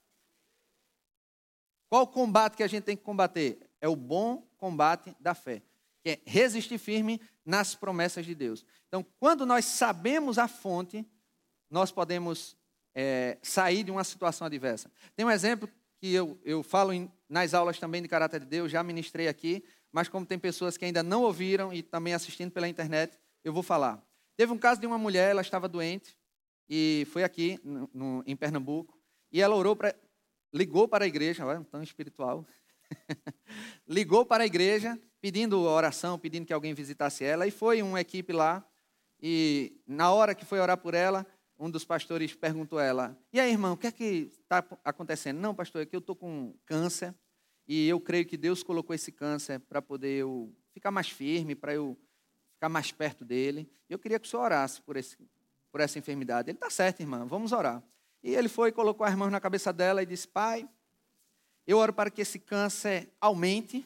Qual 1.88 2.03
o 2.03 2.08
combate 2.08 2.58
que 2.58 2.63
a 2.63 2.67
gente 2.67 2.84
tem 2.84 2.98
que 2.98 3.03
combater? 3.03 3.60
É 3.79 3.88
o 3.88 3.96
bom 3.96 4.48
combate 4.58 5.15
da 5.20 5.36
fé 5.36 5.62
que 6.05 6.12
é 6.12 6.22
resistir 6.24 6.77
firme 6.77 7.20
nas 7.46 7.75
promessas 7.75 8.25
de 8.25 8.34
Deus. 8.34 8.66
Então, 8.88 9.06
quando 9.20 9.46
nós 9.46 9.66
sabemos 9.66 10.38
a 10.38 10.48
fonte, 10.48 11.06
nós 11.70 11.92
podemos 11.92 12.58
é, 12.94 13.38
sair 13.42 13.84
de 13.84 13.92
uma 13.92 14.04
situação 14.04 14.48
adversa. 14.48 14.90
Tem 15.16 15.25
um 15.25 15.32
exemplo 15.32 15.70
que 15.98 16.12
eu, 16.14 16.40
eu 16.44 16.64
falo 16.64 16.92
em, 16.92 17.12
nas 17.30 17.54
aulas 17.54 17.80
também 17.80 18.02
de 18.02 18.08
caráter 18.08 18.40
de 18.40 18.46
Deus, 18.48 18.72
já 18.72 18.82
ministrei 18.84 19.28
aqui, 19.28 19.64
mas 19.92 20.08
como 20.08 20.25
tem 20.25 20.40
pessoas 20.40 20.78
que 20.78 20.86
ainda 20.86 21.04
não 21.04 21.24
ouviram 21.24 21.72
e 21.72 21.82
também 21.82 22.14
assistindo 22.14 22.52
pela 22.52 22.68
internet, 22.68 23.18
eu 23.44 23.54
vou 23.54 23.64
falar. 23.64 24.04
Teve 24.36 24.52
um 24.52 24.58
caso 24.58 24.82
de 24.82 24.88
uma 24.88 24.98
mulher, 24.98 25.32
ela 25.32 25.42
estava 25.42 25.70
doente, 25.70 26.18
e 26.68 27.08
foi 27.12 27.24
aqui 27.24 27.60
no, 27.64 27.90
no, 27.94 28.24
em 28.25 28.36
Pernambuco, 28.36 28.98
e 29.32 29.42
ela 29.42 29.56
orou 29.56 29.75
para, 29.75 29.96
ligou 30.54 30.88
para 30.88 31.06
a 31.06 31.08
igreja, 31.08 31.46
olha, 31.46 31.64
tão 31.72 31.82
espiritual, 31.82 32.46
ligou 33.88 34.25
para 34.25 34.44
a 34.44 34.46
igreja 34.46 35.00
pedindo 35.22 35.60
oração, 35.62 36.20
pedindo 36.20 36.46
que 36.46 36.54
alguém 36.54 36.74
visitasse 36.74 37.24
ela, 37.24 37.48
e 37.48 37.51
foi 37.51 37.82
uma 37.82 38.00
equipe 38.00 38.32
lá, 38.32 38.63
e 39.22 39.82
na 39.88 40.12
hora 40.12 40.36
que 40.36 40.46
foi 40.46 40.60
orar 40.60 40.77
por 40.77 40.94
ela, 40.94 41.25
um 41.58 41.70
dos 41.70 41.86
pastores 41.86 42.36
perguntou 42.36 42.77
a 42.77 42.84
ela: 42.84 43.18
E 43.34 43.39
aí, 43.39 43.51
irmão, 43.51 43.74
o 43.74 43.77
que 43.77 43.88
é 43.88 43.92
que 43.92 44.32
está 44.42 44.63
acontecendo? 44.84 45.39
Não, 45.39 45.56
pastor, 45.56 45.82
é 45.82 45.86
que 45.86 45.96
eu 45.96 46.00
estou 46.00 46.15
com 46.15 46.54
câncer, 46.65 47.13
e 47.68 47.88
eu 47.88 48.00
creio 48.00 48.25
que 48.25 48.38
Deus 48.38 48.62
colocou 48.62 48.94
esse 48.94 49.12
câncer 49.12 49.60
para 49.60 49.82
poder 49.82 50.18
eu 50.18 50.54
ficar 50.74 50.92
mais 50.92 51.10
firme, 51.10 51.56
para 51.56 51.74
eu 51.74 51.98
ficar 52.54 52.70
mais 52.70 52.92
perto 52.92 53.25
dele. 53.25 53.70
Eu 53.89 53.98
queria 53.98 54.20
que 54.20 54.27
o 54.27 54.30
senhor 54.30 54.44
orasse 54.44 54.82
por, 54.82 54.98
esse, 54.98 55.18
por 55.72 55.82
essa 55.82 55.98
enfermidade. 55.98 56.50
Ele 56.50 56.58
está 56.58 56.70
certo, 56.70 57.00
irmã, 57.00 57.25
vamos 57.25 57.51
orar. 57.51 57.82
E 58.22 58.36
ele 58.36 58.50
foi, 58.50 58.72
colocou 58.72 59.06
as 59.06 59.15
mãos 59.15 59.32
na 59.32 59.39
cabeça 59.39 59.72
dela 59.74 60.04
e 60.04 60.06
disse: 60.06 60.27
Pai, 60.27 60.68
eu 61.67 61.77
oro 61.77 61.93
para 61.93 62.10
que 62.10 62.22
esse 62.22 62.39
câncer 62.39 63.10
aumente, 63.19 63.86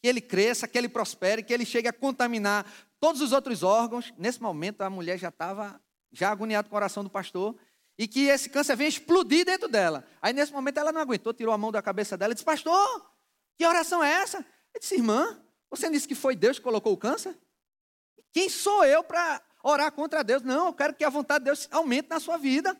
que 0.00 0.08
ele 0.08 0.20
cresça, 0.20 0.66
que 0.66 0.76
ele 0.76 0.88
prospere, 0.88 1.42
que 1.42 1.52
ele 1.52 1.64
chegue 1.64 1.88
a 1.88 1.92
contaminar 1.92 2.66
todos 2.98 3.20
os 3.20 3.32
outros 3.32 3.62
órgãos. 3.62 4.12
Nesse 4.16 4.42
momento, 4.42 4.80
a 4.82 4.90
mulher 4.90 5.18
já 5.18 5.28
estava 5.28 5.80
já 6.12 6.30
agoniada 6.30 6.64
com 6.64 6.70
o 6.70 6.76
coração 6.76 7.04
do 7.04 7.10
pastor. 7.10 7.54
E 7.98 8.08
que 8.08 8.26
esse 8.28 8.48
câncer 8.48 8.76
venha 8.76 8.88
explodir 8.88 9.44
dentro 9.44 9.68
dela. 9.68 10.04
Aí, 10.22 10.32
nesse 10.32 10.52
momento, 10.52 10.78
ela 10.78 10.90
não 10.90 11.00
aguentou, 11.00 11.34
tirou 11.34 11.52
a 11.52 11.58
mão 11.58 11.70
da 11.70 11.82
cabeça 11.82 12.16
dela 12.16 12.32
e 12.32 12.34
disse: 12.34 12.44
Pastor, 12.44 13.10
que 13.58 13.66
oração 13.66 14.02
é 14.02 14.10
essa? 14.10 14.38
Ele 14.38 14.80
disse: 14.80 14.94
Irmã, 14.94 15.38
você 15.70 15.90
disse 15.90 16.08
que 16.08 16.14
foi 16.14 16.34
Deus 16.34 16.58
que 16.58 16.64
colocou 16.64 16.94
o 16.94 16.96
câncer? 16.96 17.36
Quem 18.32 18.48
sou 18.48 18.84
eu 18.84 19.04
para 19.04 19.42
orar 19.62 19.92
contra 19.92 20.24
Deus? 20.24 20.42
Não, 20.42 20.66
eu 20.66 20.72
quero 20.72 20.94
que 20.94 21.04
a 21.04 21.10
vontade 21.10 21.40
de 21.40 21.50
Deus 21.50 21.68
aumente 21.70 22.08
na 22.08 22.18
sua 22.18 22.38
vida. 22.38 22.74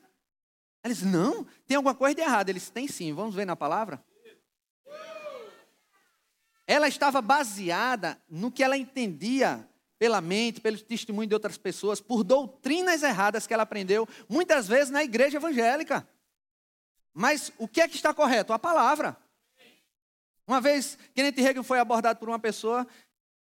Disse: 0.87 1.04
Não, 1.04 1.46
tem 1.66 1.76
alguma 1.76 1.94
coisa 1.94 2.14
de 2.14 2.20
errado. 2.22 2.49
Ele 2.49 2.58
disse: 2.58 2.72
Tem 2.72 2.88
sim, 2.88 3.12
vamos 3.12 3.34
ver 3.34 3.44
na 3.44 3.56
palavra 3.56 4.02
ela 6.70 6.87
estava 6.87 7.20
baseada 7.20 8.16
no 8.28 8.49
que 8.49 8.62
ela 8.62 8.76
entendia 8.76 9.68
pela 9.99 10.20
mente, 10.20 10.60
pelo 10.60 10.78
testemunho 10.78 11.26
de 11.26 11.34
outras 11.34 11.58
pessoas, 11.58 12.00
por 12.00 12.22
doutrinas 12.22 13.02
erradas 13.02 13.44
que 13.44 13.52
ela 13.52 13.64
aprendeu, 13.64 14.08
muitas 14.28 14.68
vezes 14.68 14.88
na 14.88 15.02
igreja 15.02 15.38
evangélica. 15.38 16.08
Mas 17.12 17.52
o 17.58 17.66
que 17.66 17.80
é 17.80 17.88
que 17.88 17.96
está 17.96 18.14
correto? 18.14 18.52
A 18.52 18.58
palavra. 18.58 19.16
Uma 20.46 20.60
vez, 20.60 20.96
Kenneth 21.12 21.42
Reagan 21.42 21.64
foi 21.64 21.80
abordado 21.80 22.20
por 22.20 22.28
uma 22.28 22.38
pessoa 22.38 22.87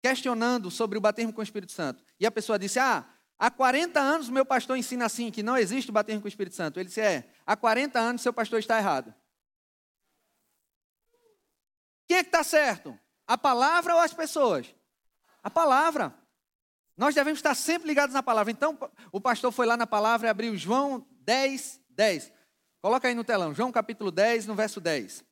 questionando 0.02 0.72
sobre 0.72 0.98
o 0.98 1.02
batismo 1.02 1.32
com 1.32 1.42
o 1.42 1.44
Espírito 1.44 1.72
Santo. 1.72 2.04
E 2.20 2.26
a 2.26 2.32
pessoa 2.32 2.58
disse: 2.58 2.80
Ah, 2.80 3.06
há 3.40 3.50
40 3.50 4.00
anos 4.00 4.30
meu 4.30 4.46
pastor 4.46 4.78
ensina 4.78 5.06
assim, 5.06 5.32
que 5.32 5.42
não 5.42 5.58
existe 5.58 5.92
batismo 5.92 6.22
com 6.22 6.26
o 6.26 6.30
Espírito 6.30 6.56
Santo. 6.56 6.80
Ele 6.80 6.90
disse: 6.90 7.02
É, 7.02 7.32
há 7.46 7.56
40 7.56 7.98
anos 7.98 8.22
seu 8.22 8.34
pastor 8.34 8.60
está 8.60 8.78
errado. 8.78 9.16
Quem 12.06 12.18
é 12.18 12.24
que 12.24 12.30
está 12.30 12.44
certo? 12.44 13.00
A 13.26 13.38
palavra 13.38 13.96
ou 13.96 14.02
as 14.02 14.14
pessoas? 14.14 14.76
A 15.42 15.50
palavra. 15.50 16.14
Nós 16.98 17.16
devemos 17.16 17.40
estar 17.40 17.56
sempre 17.56 17.88
ligados 17.88 18.14
na 18.14 18.22
palavra. 18.22 18.52
Então, 18.52 18.78
o 19.12 19.22
pastor 19.22 19.52
foi 19.54 19.66
lá 19.66 19.78
na 19.78 19.88
palavra 19.88 20.28
e 20.28 20.30
abriu 20.30 20.58
João 20.58 21.08
10, 21.22 21.80
10. 21.92 22.34
Coloca 22.82 23.08
aí 23.08 23.16
no 23.16 23.24
telão, 23.24 23.54
João 23.54 23.72
capítulo 23.72 24.12
10, 24.12 24.48
no 24.48 24.56
verso 24.56 24.82
10. 24.82 25.24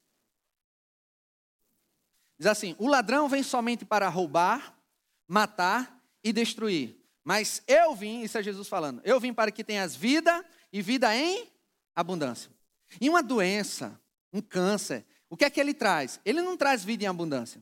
Diz 2.37 2.47
assim: 2.47 2.75
O 2.77 2.87
ladrão 2.87 3.27
vem 3.27 3.43
somente 3.43 3.83
para 3.83 4.07
roubar, 4.07 4.77
matar 5.27 5.99
e 6.23 6.31
destruir. 6.31 6.95
Mas 7.27 7.61
eu 7.67 7.93
vim, 7.93 8.21
isso 8.21 8.37
é 8.37 8.41
Jesus 8.41 8.69
falando, 8.69 9.01
eu 9.03 9.19
vim 9.19 9.33
para 9.33 9.51
que 9.51 9.61
tenhas 9.61 9.93
vida 9.93 10.45
e 10.71 10.81
vida 10.81 11.13
em 11.13 11.51
abundância. 11.93 12.49
E 13.01 13.09
uma 13.09 13.21
doença, 13.21 13.99
um 14.31 14.39
câncer, 14.39 15.05
o 15.29 15.35
que 15.35 15.43
é 15.43 15.49
que 15.49 15.59
ele 15.59 15.73
traz? 15.73 16.21
Ele 16.23 16.41
não 16.41 16.55
traz 16.55 16.85
vida 16.85 17.03
em 17.03 17.07
abundância. 17.07 17.61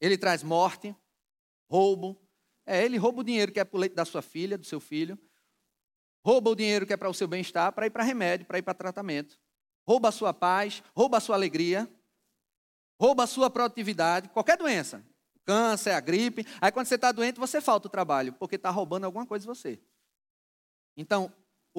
Ele 0.00 0.18
traz 0.18 0.42
morte, 0.42 0.92
roubo. 1.68 2.20
É, 2.66 2.84
ele 2.84 2.96
rouba 2.96 3.20
o 3.20 3.24
dinheiro 3.24 3.52
que 3.52 3.60
é 3.60 3.64
para 3.64 3.76
o 3.76 3.80
leite 3.80 3.94
da 3.94 4.04
sua 4.04 4.22
filha, 4.22 4.58
do 4.58 4.66
seu 4.66 4.80
filho. 4.80 5.16
Rouba 6.24 6.50
o 6.50 6.56
dinheiro 6.56 6.84
que 6.84 6.92
é 6.92 6.96
para 6.96 7.08
o 7.08 7.14
seu 7.14 7.28
bem-estar, 7.28 7.72
para 7.72 7.86
ir 7.86 7.90
para 7.90 8.02
remédio, 8.02 8.44
para 8.44 8.58
ir 8.58 8.62
para 8.62 8.74
tratamento. 8.74 9.38
Rouba 9.86 10.08
a 10.08 10.12
sua 10.12 10.34
paz, 10.34 10.82
rouba 10.96 11.18
a 11.18 11.20
sua 11.20 11.36
alegria. 11.36 11.88
Rouba 13.00 13.22
a 13.22 13.28
sua 13.28 13.48
produtividade, 13.48 14.28
qualquer 14.30 14.58
doença. 14.58 15.00
Câncer, 15.44 15.90
a 15.90 16.00
gripe. 16.00 16.46
Aí 16.60 16.70
quando 16.70 16.86
você 16.86 16.94
está 16.94 17.12
doente, 17.12 17.38
você 17.38 17.60
falta 17.60 17.88
o 17.88 17.90
trabalho, 17.90 18.32
porque 18.34 18.56
está 18.56 18.70
roubando 18.70 19.04
alguma 19.04 19.26
coisa 19.26 19.42
de 19.42 19.46
você. 19.46 19.80
Então, 20.96 21.32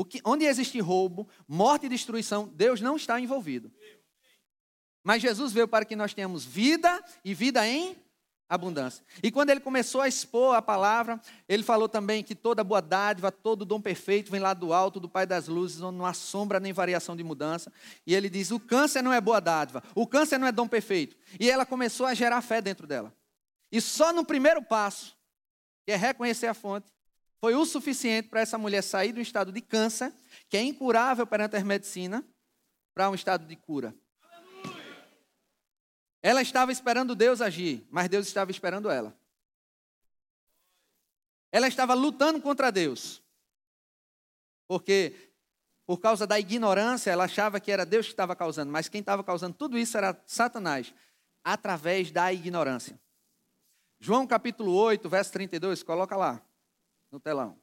que, 0.09 0.21
onde 0.23 0.45
existe 0.45 0.79
roubo, 0.79 1.27
morte 1.47 1.85
e 1.85 1.89
destruição, 1.89 2.47
Deus 2.47 2.81
não 2.81 2.95
está 2.95 3.19
envolvido. 3.19 3.71
Mas 5.03 5.21
Jesus 5.21 5.51
veio 5.51 5.67
para 5.67 5.85
que 5.85 5.95
nós 5.95 6.13
tenhamos 6.13 6.45
vida 6.45 7.03
e 7.23 7.33
vida 7.33 7.67
em 7.67 7.95
abundância. 8.47 9.03
E 9.23 9.31
quando 9.31 9.49
ele 9.49 9.61
começou 9.61 10.01
a 10.01 10.07
expor 10.07 10.55
a 10.55 10.61
palavra, 10.61 11.19
ele 11.47 11.63
falou 11.63 11.87
também 11.87 12.21
que 12.21 12.35
toda 12.35 12.63
boa 12.63 12.81
dádiva, 12.81 13.31
todo 13.31 13.65
dom 13.65 13.79
perfeito 13.79 14.29
vem 14.29 14.41
lá 14.41 14.53
do 14.53 14.73
alto, 14.73 14.99
do 14.99 15.07
Pai 15.07 15.25
das 15.25 15.47
luzes, 15.47 15.81
onde 15.81 15.97
não 15.97 16.05
há 16.05 16.13
sombra 16.13 16.59
nem 16.59 16.73
variação 16.73 17.15
de 17.15 17.23
mudança. 17.23 17.71
E 18.05 18.13
ele 18.13 18.29
diz: 18.29 18.51
o 18.51 18.59
câncer 18.59 19.01
não 19.01 19.13
é 19.13 19.21
boa 19.21 19.39
dádiva, 19.39 19.81
o 19.95 20.05
câncer 20.05 20.37
não 20.37 20.47
é 20.47 20.51
dom 20.51 20.67
perfeito. 20.67 21.15
E 21.39 21.49
ela 21.49 21.65
começou 21.65 22.05
a 22.05 22.13
gerar 22.13 22.41
fé 22.41 22.61
dentro 22.61 22.85
dela. 22.85 23.15
E 23.71 23.79
só 23.79 24.11
no 24.11 24.25
primeiro 24.25 24.61
passo, 24.61 25.17
que 25.85 25.91
é 25.91 25.95
reconhecer 25.95 26.47
a 26.47 26.53
fonte, 26.53 26.91
foi 27.39 27.55
o 27.55 27.65
suficiente 27.65 28.27
para 28.27 28.41
essa 28.41 28.57
mulher 28.57 28.83
sair 28.83 29.13
do 29.13 29.21
estado 29.21 29.51
de 29.51 29.61
câncer, 29.61 30.13
que 30.49 30.57
é 30.57 30.61
incurável 30.61 31.25
perante 31.25 31.55
a 31.55 31.63
medicina, 31.63 32.23
para 32.93 33.09
um 33.09 33.15
estado 33.15 33.47
de 33.47 33.55
cura. 33.55 33.95
Ela 36.21 36.41
estava 36.41 36.71
esperando 36.71 37.15
Deus 37.15 37.41
agir, 37.41 37.87
mas 37.89 38.07
Deus 38.07 38.27
estava 38.27 38.51
esperando 38.51 38.91
ela. 38.91 39.17
Ela 41.51 41.67
estava 41.67 41.93
lutando 41.93 42.39
contra 42.39 42.71
Deus. 42.71 43.23
Porque, 44.67 45.33
por 45.85 45.99
causa 45.99 46.27
da 46.27 46.39
ignorância, 46.39 47.09
ela 47.09 47.23
achava 47.23 47.59
que 47.59 47.71
era 47.71 47.85
Deus 47.85 48.05
que 48.05 48.13
estava 48.13 48.35
causando, 48.35 48.71
mas 48.71 48.87
quem 48.87 49.01
estava 49.01 49.23
causando 49.23 49.55
tudo 49.57 49.77
isso 49.77 49.97
era 49.97 50.21
Satanás, 50.27 50.93
através 51.43 52.11
da 52.11 52.31
ignorância. 52.31 52.99
João 54.03 54.25
capítulo 54.25 54.73
8, 54.73 55.07
verso 55.07 55.31
32, 55.31 55.83
coloca 55.83 56.17
lá 56.17 56.41
no 57.11 57.19
telão. 57.19 57.55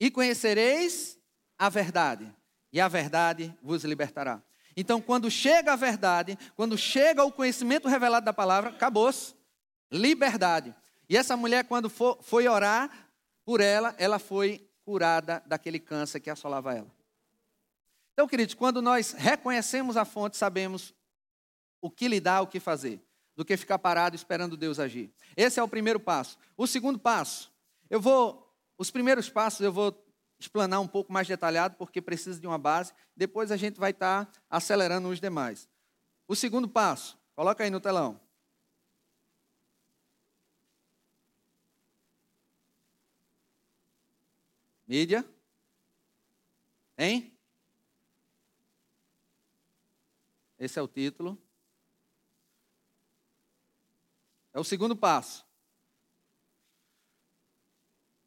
E 0.00 0.10
conhecereis 0.10 1.18
a 1.58 1.68
verdade, 1.68 2.34
e 2.72 2.80
a 2.80 2.88
verdade 2.88 3.54
vos 3.62 3.84
libertará. 3.84 4.42
Então, 4.74 5.02
quando 5.02 5.30
chega 5.30 5.74
a 5.74 5.76
verdade, 5.76 6.38
quando 6.56 6.78
chega 6.78 7.22
o 7.22 7.30
conhecimento 7.30 7.88
revelado 7.88 8.24
da 8.24 8.32
palavra, 8.32 8.70
acabou-se. 8.70 9.34
Liberdade. 9.92 10.74
E 11.10 11.16
essa 11.16 11.36
mulher, 11.36 11.64
quando 11.64 11.90
foi 11.90 12.48
orar 12.48 13.10
por 13.44 13.60
ela, 13.60 13.94
ela 13.98 14.18
foi 14.18 14.66
curada 14.82 15.42
daquele 15.44 15.78
câncer 15.78 16.20
que 16.20 16.30
assolava 16.30 16.74
ela. 16.74 16.90
Então, 18.14 18.26
queridos, 18.26 18.54
quando 18.54 18.80
nós 18.80 19.12
reconhecemos 19.12 19.94
a 19.98 20.06
fonte, 20.06 20.38
sabemos 20.38 20.94
o 21.80 21.90
que 21.90 22.08
lidar, 22.08 22.42
o 22.42 22.46
que 22.46 22.60
fazer, 22.60 23.00
do 23.36 23.44
que 23.44 23.56
ficar 23.56 23.78
parado 23.78 24.16
esperando 24.16 24.56
Deus 24.56 24.78
agir. 24.78 25.12
Esse 25.36 25.60
é 25.60 25.62
o 25.62 25.68
primeiro 25.68 26.00
passo. 26.00 26.38
O 26.56 26.66
segundo 26.66 26.98
passo, 26.98 27.52
eu 27.88 28.00
vou, 28.00 28.54
os 28.76 28.90
primeiros 28.90 29.28
passos 29.30 29.60
eu 29.60 29.72
vou 29.72 30.04
explanar 30.38 30.80
um 30.80 30.86
pouco 30.86 31.12
mais 31.12 31.26
detalhado, 31.26 31.76
porque 31.76 32.00
precisa 32.00 32.40
de 32.40 32.46
uma 32.46 32.58
base. 32.58 32.92
Depois 33.16 33.50
a 33.50 33.56
gente 33.56 33.78
vai 33.78 33.90
estar 33.90 34.26
tá 34.26 34.40
acelerando 34.48 35.08
os 35.08 35.20
demais. 35.20 35.68
O 36.26 36.36
segundo 36.36 36.68
passo, 36.68 37.18
coloca 37.34 37.64
aí 37.64 37.70
no 37.70 37.80
telão. 37.80 38.20
Mídia. 44.86 45.22
Hein? 46.96 47.32
Esse 50.58 50.78
é 50.78 50.82
o 50.82 50.88
título. 50.88 51.38
É 54.58 54.60
o 54.60 54.64
segundo 54.64 54.96
passo. 54.96 55.46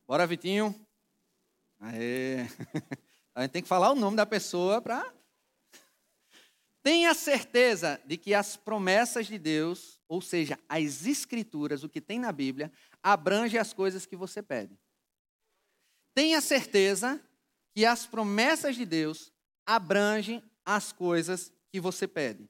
Bora, 0.08 0.26
Vitinho. 0.26 0.74
Aê. 1.78 2.46
A 3.36 3.42
gente 3.42 3.52
tem 3.52 3.62
que 3.62 3.68
falar 3.68 3.92
o 3.92 3.96
nome 3.96 4.16
da 4.16 4.26
pessoa 4.26 4.82
para. 4.82 5.14
Tenha 6.82 7.14
certeza 7.14 8.02
de 8.06 8.16
que 8.16 8.34
as 8.34 8.56
promessas 8.56 9.28
de 9.28 9.38
Deus, 9.38 10.00
ou 10.08 10.22
seja, 10.22 10.58
as 10.70 11.06
escrituras, 11.06 11.84
o 11.84 11.90
que 11.90 12.00
tem 12.00 12.18
na 12.18 12.32
Bíblia, 12.32 12.72
abrange 13.04 13.58
as 13.58 13.74
coisas 13.74 14.06
que 14.06 14.16
você 14.16 14.42
pede. 14.42 14.80
Tenha 16.14 16.40
certeza 16.40 17.22
que 17.76 17.86
as 17.86 18.06
promessas 18.06 18.78
de 18.78 18.86
Deus 18.86 19.34
abrangem 19.66 20.42
as 20.64 20.94
coisas 20.94 21.52
que 21.70 21.82
você 21.82 22.08
pede. 22.08 22.50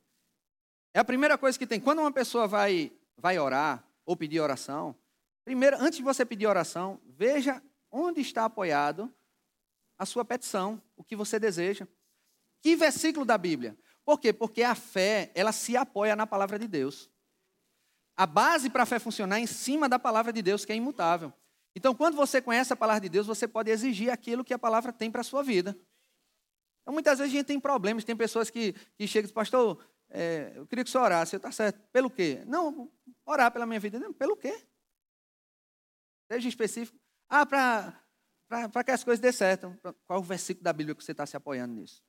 É 0.93 0.99
a 0.99 1.03
primeira 1.03 1.35
coisa 1.35 1.57
que 1.57 1.65
tem. 1.65 1.79
Quando 1.79 1.97
uma 1.97 2.11
pessoa 2.11 2.47
vai, 2.47 2.91
vai 3.17 3.37
orar 3.39 3.83
ou 4.05 4.15
pedir 4.15 4.39
oração, 4.39 4.95
primeiro, 5.43 5.77
antes 5.79 5.97
de 5.97 6.03
você 6.03 6.25
pedir 6.25 6.47
oração, 6.47 6.99
veja 7.05 7.61
onde 7.91 8.21
está 8.21 8.45
apoiado 8.45 9.13
a 9.97 10.05
sua 10.05 10.25
petição, 10.25 10.81
o 10.95 11.03
que 11.03 11.15
você 11.15 11.39
deseja. 11.39 11.87
Que 12.61 12.75
versículo 12.75 13.25
da 13.25 13.37
Bíblia? 13.37 13.77
Por 14.03 14.19
quê? 14.19 14.33
Porque 14.33 14.63
a 14.63 14.75
fé, 14.75 15.31
ela 15.35 15.51
se 15.51 15.77
apoia 15.77 16.15
na 16.15 16.25
palavra 16.25 16.57
de 16.57 16.67
Deus. 16.67 17.09
A 18.15 18.25
base 18.25 18.69
para 18.69 18.83
a 18.83 18.85
fé 18.85 18.99
funcionar 18.99 19.37
é 19.37 19.41
em 19.41 19.47
cima 19.47 19.87
da 19.87 19.99
palavra 19.99 20.33
de 20.33 20.41
Deus, 20.41 20.65
que 20.65 20.71
é 20.71 20.75
imutável. 20.75 21.33
Então, 21.75 21.95
quando 21.95 22.15
você 22.15 22.41
conhece 22.41 22.73
a 22.73 22.75
palavra 22.75 23.01
de 23.01 23.09
Deus, 23.09 23.27
você 23.27 23.47
pode 23.47 23.71
exigir 23.71 24.11
aquilo 24.11 24.43
que 24.43 24.53
a 24.53 24.59
palavra 24.59 24.91
tem 24.91 25.09
para 25.09 25.21
a 25.21 25.23
sua 25.23 25.41
vida. 25.41 25.77
Então, 26.81 26.93
muitas 26.93 27.19
vezes 27.19 27.33
a 27.33 27.37
gente 27.37 27.45
tem 27.45 27.59
problemas, 27.59 28.03
tem 28.03 28.15
pessoas 28.15 28.49
que, 28.49 28.73
que 28.95 29.07
chegam 29.07 29.21
e 29.21 29.27
dizem, 29.27 29.33
pastor, 29.35 29.83
é, 30.11 30.53
eu 30.55 30.67
queria 30.67 30.83
que 30.83 30.89
senhor 30.89 31.03
orasse. 31.05 31.35
Eu, 31.35 31.39
tá 31.39 31.51
certo. 31.51 31.79
Pelo 31.91 32.09
quê? 32.09 32.43
Não, 32.45 32.91
orar 33.25 33.51
pela 33.51 33.65
minha 33.65 33.79
vida. 33.79 33.99
Não, 33.99 34.13
pelo 34.13 34.35
quê? 34.35 34.61
Seja 36.31 36.47
específico. 36.47 36.99
Ah, 37.29 37.45
para 37.45 38.83
que 38.83 38.91
as 38.91 39.03
coisas 39.03 39.19
dê 39.19 39.31
certo. 39.31 39.77
Qual 40.05 40.19
é 40.19 40.21
o 40.21 40.23
versículo 40.23 40.63
da 40.63 40.73
Bíblia 40.73 40.95
que 40.95 41.03
você 41.03 41.13
está 41.13 41.25
se 41.25 41.37
apoiando 41.37 41.73
nisso? 41.73 42.03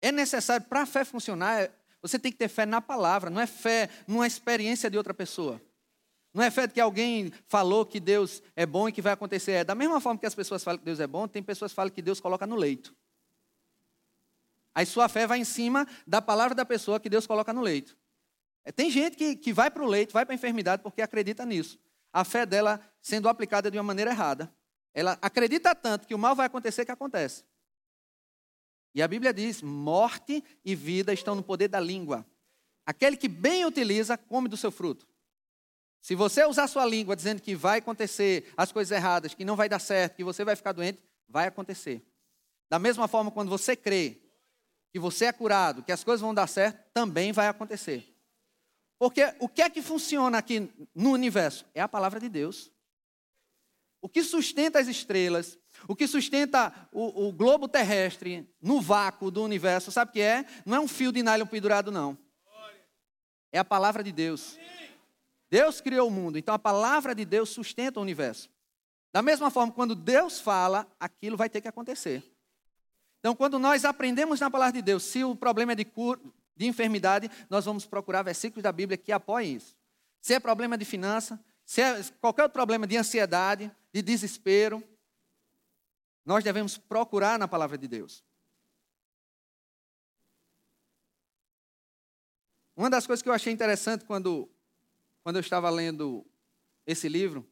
É 0.00 0.10
necessário, 0.10 0.66
para 0.66 0.82
a 0.82 0.86
fé 0.86 1.04
funcionar, 1.04 1.70
você 2.00 2.18
tem 2.18 2.32
que 2.32 2.38
ter 2.38 2.48
fé 2.48 2.64
na 2.64 2.80
palavra, 2.80 3.28
não 3.28 3.40
é 3.40 3.46
fé 3.46 3.90
numa 4.06 4.26
experiência 4.26 4.88
de 4.88 4.96
outra 4.96 5.12
pessoa. 5.12 5.60
Não 6.32 6.42
é 6.42 6.50
fé 6.50 6.66
de 6.66 6.74
que 6.74 6.80
alguém 6.80 7.32
falou 7.48 7.84
que 7.84 7.98
Deus 7.98 8.40
é 8.54 8.64
bom 8.64 8.88
e 8.88 8.92
que 8.92 9.02
vai 9.02 9.12
acontecer. 9.12 9.52
É 9.52 9.64
da 9.64 9.74
mesma 9.74 10.00
forma 10.00 10.18
que 10.18 10.26
as 10.26 10.34
pessoas 10.34 10.62
falam 10.62 10.78
que 10.78 10.84
Deus 10.84 11.00
é 11.00 11.06
bom, 11.06 11.26
tem 11.26 11.42
pessoas 11.42 11.72
que 11.72 11.76
falam 11.76 11.92
que 11.92 12.00
Deus 12.00 12.20
coloca 12.20 12.46
no 12.46 12.54
leito. 12.54 12.94
Aí 14.74 14.86
sua 14.86 15.08
fé 15.08 15.26
vai 15.26 15.38
em 15.38 15.44
cima 15.44 15.86
da 16.06 16.22
palavra 16.22 16.54
da 16.54 16.64
pessoa 16.64 17.00
que 17.00 17.08
Deus 17.08 17.26
coloca 17.26 17.52
no 17.52 17.60
leito. 17.60 17.96
É, 18.64 18.70
tem 18.70 18.90
gente 18.90 19.16
que, 19.16 19.36
que 19.36 19.52
vai 19.52 19.70
para 19.70 19.82
o 19.82 19.86
leito, 19.86 20.12
vai 20.12 20.24
para 20.24 20.34
a 20.34 20.36
enfermidade 20.36 20.82
porque 20.82 21.02
acredita 21.02 21.44
nisso 21.44 21.78
a 22.12 22.24
fé 22.24 22.44
dela 22.44 22.80
sendo 23.00 23.28
aplicada 23.28 23.70
de 23.70 23.78
uma 23.78 23.84
maneira 23.84 24.10
errada. 24.10 24.52
Ela 24.92 25.18
acredita 25.22 25.74
tanto 25.74 26.06
que 26.06 26.14
o 26.14 26.18
mal 26.18 26.34
vai 26.34 26.46
acontecer 26.46 26.84
que 26.84 26.90
acontece. 26.90 27.44
E 28.94 29.00
a 29.00 29.08
Bíblia 29.08 29.32
diz: 29.32 29.62
morte 29.62 30.42
e 30.64 30.74
vida 30.74 31.12
estão 31.12 31.34
no 31.34 31.42
poder 31.42 31.68
da 31.68 31.78
língua. 31.78 32.26
Aquele 32.84 33.16
que 33.16 33.28
bem 33.28 33.64
utiliza, 33.64 34.18
come 34.18 34.48
do 34.48 34.56
seu 34.56 34.72
fruto. 34.72 35.06
Se 36.00 36.14
você 36.14 36.44
usar 36.44 36.66
sua 36.66 36.84
língua 36.84 37.14
dizendo 37.14 37.42
que 37.42 37.54
vai 37.54 37.78
acontecer 37.78 38.52
as 38.56 38.72
coisas 38.72 38.90
erradas, 38.90 39.34
que 39.34 39.44
não 39.44 39.54
vai 39.54 39.68
dar 39.68 39.78
certo, 39.78 40.16
que 40.16 40.24
você 40.24 40.44
vai 40.44 40.56
ficar 40.56 40.72
doente, 40.72 40.98
vai 41.28 41.46
acontecer. 41.46 42.02
Da 42.68 42.78
mesma 42.78 43.06
forma, 43.06 43.30
quando 43.30 43.50
você 43.50 43.76
crê 43.76 44.18
que 44.92 44.98
você 44.98 45.26
é 45.26 45.32
curado, 45.32 45.82
que 45.82 45.92
as 45.92 46.02
coisas 46.04 46.20
vão 46.20 46.34
dar 46.34 46.46
certo, 46.46 46.84
também 46.92 47.32
vai 47.32 47.48
acontecer. 47.48 48.06
Porque 48.98 49.34
o 49.38 49.48
que 49.48 49.62
é 49.62 49.70
que 49.70 49.80
funciona 49.80 50.38
aqui 50.38 50.70
no 50.94 51.12
universo? 51.12 51.64
É 51.74 51.80
a 51.80 51.88
palavra 51.88 52.20
de 52.20 52.28
Deus. 52.28 52.70
O 54.02 54.08
que 54.08 54.22
sustenta 54.22 54.78
as 54.78 54.88
estrelas, 54.88 55.58
o 55.86 55.94
que 55.94 56.06
sustenta 56.06 56.88
o, 56.92 57.28
o 57.28 57.32
globo 57.32 57.68
terrestre 57.68 58.48
no 58.60 58.80
vácuo 58.80 59.30
do 59.30 59.42
universo, 59.42 59.92
sabe 59.92 60.10
o 60.10 60.12
que 60.12 60.20
é? 60.20 60.44
Não 60.64 60.76
é 60.76 60.80
um 60.80 60.88
fio 60.88 61.12
de 61.12 61.22
nylon 61.22 61.46
pendurado, 61.46 61.90
não. 61.90 62.16
É 63.52 63.58
a 63.58 63.64
palavra 63.64 64.02
de 64.02 64.12
Deus. 64.12 64.58
Deus 65.50 65.80
criou 65.80 66.08
o 66.08 66.10
mundo, 66.10 66.38
então 66.38 66.54
a 66.54 66.58
palavra 66.58 67.14
de 67.14 67.24
Deus 67.24 67.50
sustenta 67.50 67.98
o 67.98 68.02
universo. 68.02 68.48
Da 69.12 69.20
mesma 69.20 69.50
forma, 69.50 69.72
quando 69.72 69.94
Deus 69.94 70.40
fala, 70.40 70.86
aquilo 70.98 71.36
vai 71.36 71.50
ter 71.50 71.60
que 71.60 71.68
acontecer. 71.68 72.29
Então, 73.20 73.36
quando 73.36 73.58
nós 73.58 73.84
aprendemos 73.84 74.40
na 74.40 74.50
palavra 74.50 74.72
de 74.72 74.82
Deus, 74.82 75.04
se 75.04 75.22
o 75.22 75.36
problema 75.36 75.72
é 75.72 75.74
de 75.74 75.84
cura, 75.84 76.18
de 76.56 76.66
enfermidade, 76.66 77.30
nós 77.48 77.64
vamos 77.64 77.86
procurar 77.86 78.22
versículos 78.22 78.62
da 78.62 78.72
Bíblia 78.72 78.96
que 78.98 79.12
apoiem 79.12 79.56
isso. 79.56 79.76
Se 80.20 80.34
é 80.34 80.40
problema 80.40 80.76
de 80.76 80.84
finança, 80.84 81.42
se 81.64 81.80
é 81.80 82.02
qualquer 82.20 82.42
outro 82.42 82.54
problema 82.54 82.86
de 82.86 82.96
ansiedade, 82.96 83.70
de 83.92 84.02
desespero, 84.02 84.82
nós 86.24 86.42
devemos 86.42 86.76
procurar 86.76 87.38
na 87.38 87.46
palavra 87.46 87.76
de 87.76 87.86
Deus. 87.86 88.24
Uma 92.76 92.88
das 92.88 93.06
coisas 93.06 93.22
que 93.22 93.28
eu 93.28 93.32
achei 93.32 93.52
interessante 93.52 94.04
quando, 94.04 94.50
quando 95.22 95.36
eu 95.36 95.40
estava 95.40 95.68
lendo 95.68 96.26
esse 96.86 97.08
livro 97.08 97.46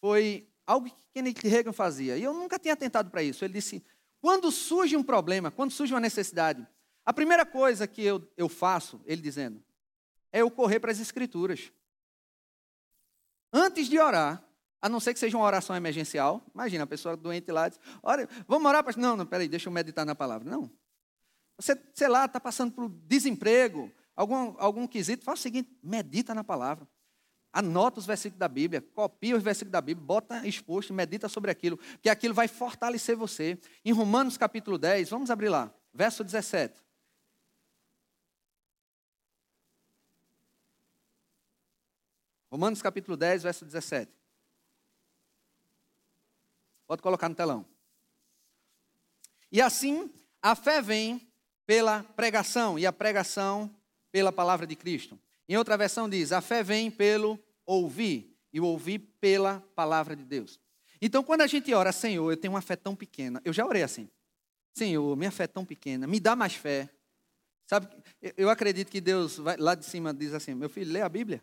foi 0.00 0.48
algo 0.66 0.90
que 0.90 0.96
Kenneth 1.14 1.40
Reagan 1.42 1.72
fazia. 1.72 2.18
E 2.18 2.22
eu 2.22 2.34
nunca 2.34 2.58
tinha 2.58 2.74
atentado 2.74 3.10
para 3.10 3.22
isso. 3.22 3.44
Ele 3.44 3.54
disse: 3.54 3.82
quando 4.20 4.50
surge 4.50 4.96
um 4.96 5.02
problema, 5.02 5.50
quando 5.50 5.70
surge 5.70 5.92
uma 5.92 6.00
necessidade, 6.00 6.66
a 7.04 7.12
primeira 7.12 7.46
coisa 7.46 7.86
que 7.86 8.02
eu, 8.02 8.26
eu 8.36 8.48
faço, 8.48 9.00
ele 9.06 9.22
dizendo, 9.22 9.62
é 10.32 10.40
eu 10.40 10.50
correr 10.50 10.80
para 10.80 10.90
as 10.90 10.98
escrituras. 10.98 11.72
Antes 13.52 13.88
de 13.88 13.98
orar, 13.98 14.44
a 14.82 14.88
não 14.88 15.00
ser 15.00 15.14
que 15.14 15.20
seja 15.20 15.36
uma 15.36 15.46
oração 15.46 15.74
emergencial, 15.74 16.44
imagina 16.54 16.84
a 16.84 16.86
pessoa 16.86 17.16
doente 17.16 17.50
lá, 17.50 17.68
diz, 17.68 17.78
Ora, 18.02 18.28
vamos 18.46 18.68
orar 18.68 18.82
para... 18.82 19.00
Não, 19.00 19.16
não, 19.16 19.24
peraí, 19.24 19.48
deixa 19.48 19.68
eu 19.68 19.72
meditar 19.72 20.04
na 20.04 20.14
palavra. 20.14 20.48
Não. 20.48 20.70
Você, 21.56 21.80
sei 21.94 22.08
lá, 22.08 22.26
está 22.26 22.38
passando 22.38 22.72
por 22.72 22.88
desemprego, 22.88 23.90
algum, 24.14 24.54
algum 24.58 24.86
quesito, 24.86 25.24
faz 25.24 25.38
o 25.38 25.42
seguinte, 25.42 25.78
medita 25.82 26.34
na 26.34 26.44
palavra. 26.44 26.86
Anota 27.56 27.98
os 27.98 28.04
versículos 28.04 28.38
da 28.38 28.48
Bíblia, 28.48 28.82
copia 28.82 29.34
os 29.34 29.42
versículos 29.42 29.72
da 29.72 29.80
Bíblia, 29.80 30.06
bota 30.06 30.46
exposto, 30.46 30.92
medita 30.92 31.26
sobre 31.26 31.50
aquilo, 31.50 31.78
que 32.02 32.10
aquilo 32.10 32.34
vai 32.34 32.46
fortalecer 32.46 33.16
você. 33.16 33.58
Em 33.82 33.92
Romanos 33.92 34.36
capítulo 34.36 34.76
10, 34.76 35.08
vamos 35.08 35.30
abrir 35.30 35.48
lá, 35.48 35.72
verso 35.90 36.22
17. 36.22 36.78
Romanos 42.50 42.82
capítulo 42.82 43.16
10, 43.16 43.44
verso 43.44 43.64
17. 43.64 44.12
Pode 46.86 47.00
colocar 47.00 47.30
no 47.30 47.34
telão. 47.34 47.64
E 49.50 49.62
assim, 49.62 50.12
a 50.42 50.54
fé 50.54 50.82
vem 50.82 51.26
pela 51.64 52.02
pregação, 52.02 52.78
e 52.78 52.84
a 52.84 52.92
pregação 52.92 53.74
pela 54.12 54.30
palavra 54.30 54.66
de 54.66 54.76
Cristo. 54.76 55.18
Em 55.48 55.56
outra 55.56 55.78
versão 55.78 56.06
diz: 56.06 56.32
a 56.32 56.42
fé 56.42 56.62
vem 56.62 56.90
pelo 56.90 57.45
ouvir, 57.66 58.34
e 58.52 58.60
ouvir 58.60 59.00
pela 59.20 59.60
palavra 59.74 60.16
de 60.16 60.24
Deus. 60.24 60.58
Então, 61.02 61.22
quando 61.22 61.42
a 61.42 61.46
gente 61.46 61.74
ora, 61.74 61.92
Senhor, 61.92 62.30
eu 62.30 62.36
tenho 62.36 62.54
uma 62.54 62.62
fé 62.62 62.76
tão 62.76 62.96
pequena, 62.96 63.42
eu 63.44 63.52
já 63.52 63.66
orei 63.66 63.82
assim. 63.82 64.08
Senhor, 64.72 65.16
minha 65.16 65.30
fé 65.30 65.44
é 65.44 65.48
tão 65.48 65.64
pequena, 65.64 66.06
me 66.06 66.20
dá 66.20 66.34
mais 66.34 66.54
fé. 66.54 66.88
Sabe, 67.66 67.88
eu 68.36 68.48
acredito 68.48 68.90
que 68.90 69.00
Deus 69.00 69.36
vai, 69.38 69.56
lá 69.56 69.74
de 69.74 69.84
cima 69.84 70.14
diz 70.14 70.32
assim: 70.32 70.54
meu 70.54 70.68
filho, 70.68 70.92
lê 70.92 71.02
a 71.02 71.08
Bíblia. 71.08 71.42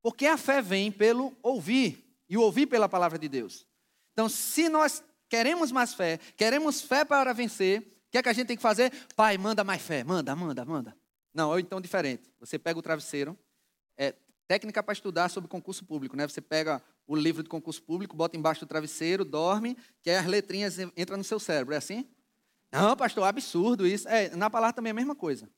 Porque 0.00 0.26
a 0.26 0.36
fé 0.36 0.62
vem 0.62 0.92
pelo 0.92 1.36
ouvir, 1.42 2.04
e 2.28 2.36
ouvir 2.36 2.66
pela 2.66 2.88
palavra 2.88 3.18
de 3.18 3.28
Deus. 3.28 3.66
Então, 4.12 4.28
se 4.28 4.68
nós 4.68 5.02
queremos 5.28 5.72
mais 5.72 5.94
fé, 5.94 6.18
queremos 6.36 6.80
fé 6.80 7.04
para 7.04 7.32
vencer, 7.32 7.80
o 7.80 8.10
que 8.10 8.18
é 8.18 8.22
que 8.22 8.28
a 8.28 8.32
gente 8.32 8.46
tem 8.46 8.56
que 8.56 8.62
fazer? 8.62 8.92
Pai, 9.16 9.36
manda 9.36 9.64
mais 9.64 9.82
fé, 9.82 10.04
manda, 10.04 10.36
manda, 10.36 10.64
manda. 10.64 10.96
Não, 11.32 11.50
ou 11.50 11.58
então 11.58 11.80
diferente. 11.80 12.30
Você 12.38 12.58
pega 12.58 12.78
o 12.78 12.82
travesseiro, 12.82 13.36
é 13.96 14.14
técnica 14.46 14.82
para 14.82 14.92
estudar 14.92 15.28
sobre 15.28 15.48
concurso 15.48 15.84
público, 15.84 16.16
né? 16.16 16.26
Você 16.26 16.40
pega 16.40 16.82
o 17.06 17.16
livro 17.16 17.42
de 17.42 17.48
concurso 17.48 17.82
público, 17.82 18.16
bota 18.16 18.36
embaixo 18.36 18.60
do 18.60 18.66
travesseiro, 18.66 19.24
dorme, 19.24 19.76
que 20.02 20.10
aí 20.10 20.16
as 20.16 20.26
letrinhas 20.26 20.78
entram 20.96 21.16
no 21.16 21.24
seu 21.24 21.38
cérebro, 21.38 21.74
é 21.74 21.78
assim? 21.78 22.08
Não, 22.70 22.96
pastor, 22.96 23.24
absurdo 23.24 23.86
isso. 23.86 24.08
É, 24.08 24.34
na 24.34 24.50
palavra 24.50 24.74
também 24.74 24.90
é 24.90 24.92
a 24.92 24.94
mesma 24.94 25.14
coisa. 25.14 25.48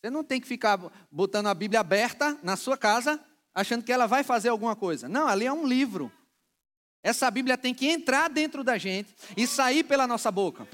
Você 0.00 0.10
não 0.10 0.24
tem 0.24 0.40
que 0.40 0.46
ficar 0.46 0.78
botando 1.10 1.46
a 1.46 1.54
Bíblia 1.54 1.80
aberta 1.80 2.38
na 2.42 2.56
sua 2.56 2.76
casa, 2.76 3.22
achando 3.54 3.84
que 3.84 3.92
ela 3.92 4.06
vai 4.06 4.24
fazer 4.24 4.48
alguma 4.48 4.74
coisa. 4.74 5.08
Não, 5.08 5.28
ali 5.28 5.46
é 5.46 5.52
um 5.52 5.66
livro. 5.66 6.10
Essa 7.02 7.30
Bíblia 7.30 7.56
tem 7.56 7.74
que 7.74 7.86
entrar 7.86 8.28
dentro 8.28 8.64
da 8.64 8.76
gente 8.76 9.14
e 9.36 9.46
sair 9.46 9.84
pela 9.84 10.06
nossa 10.06 10.30
boca. 10.30 10.66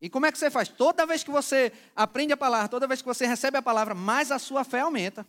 E 0.00 0.10
como 0.10 0.26
é 0.26 0.32
que 0.32 0.38
você 0.38 0.50
faz? 0.50 0.68
Toda 0.68 1.06
vez 1.06 1.24
que 1.24 1.30
você 1.30 1.72
aprende 1.94 2.32
a 2.32 2.36
palavra, 2.36 2.68
toda 2.68 2.86
vez 2.86 3.00
que 3.00 3.08
você 3.08 3.26
recebe 3.26 3.56
a 3.56 3.62
palavra, 3.62 3.94
mais 3.94 4.30
a 4.30 4.38
sua 4.38 4.64
fé 4.64 4.80
aumenta. 4.80 5.26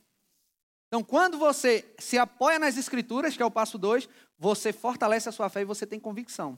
Então, 0.88 1.04
quando 1.04 1.38
você 1.38 1.94
se 2.00 2.18
apoia 2.18 2.58
nas 2.58 2.78
Escrituras, 2.78 3.36
que 3.36 3.44
é 3.44 3.46
o 3.46 3.52
passo 3.52 3.78
2, 3.78 4.08
você 4.38 4.72
fortalece 4.72 5.28
a 5.28 5.32
sua 5.32 5.50
fé 5.50 5.62
e 5.62 5.66
você 5.66 5.86
tem 5.86 6.00
convicção. 6.00 6.58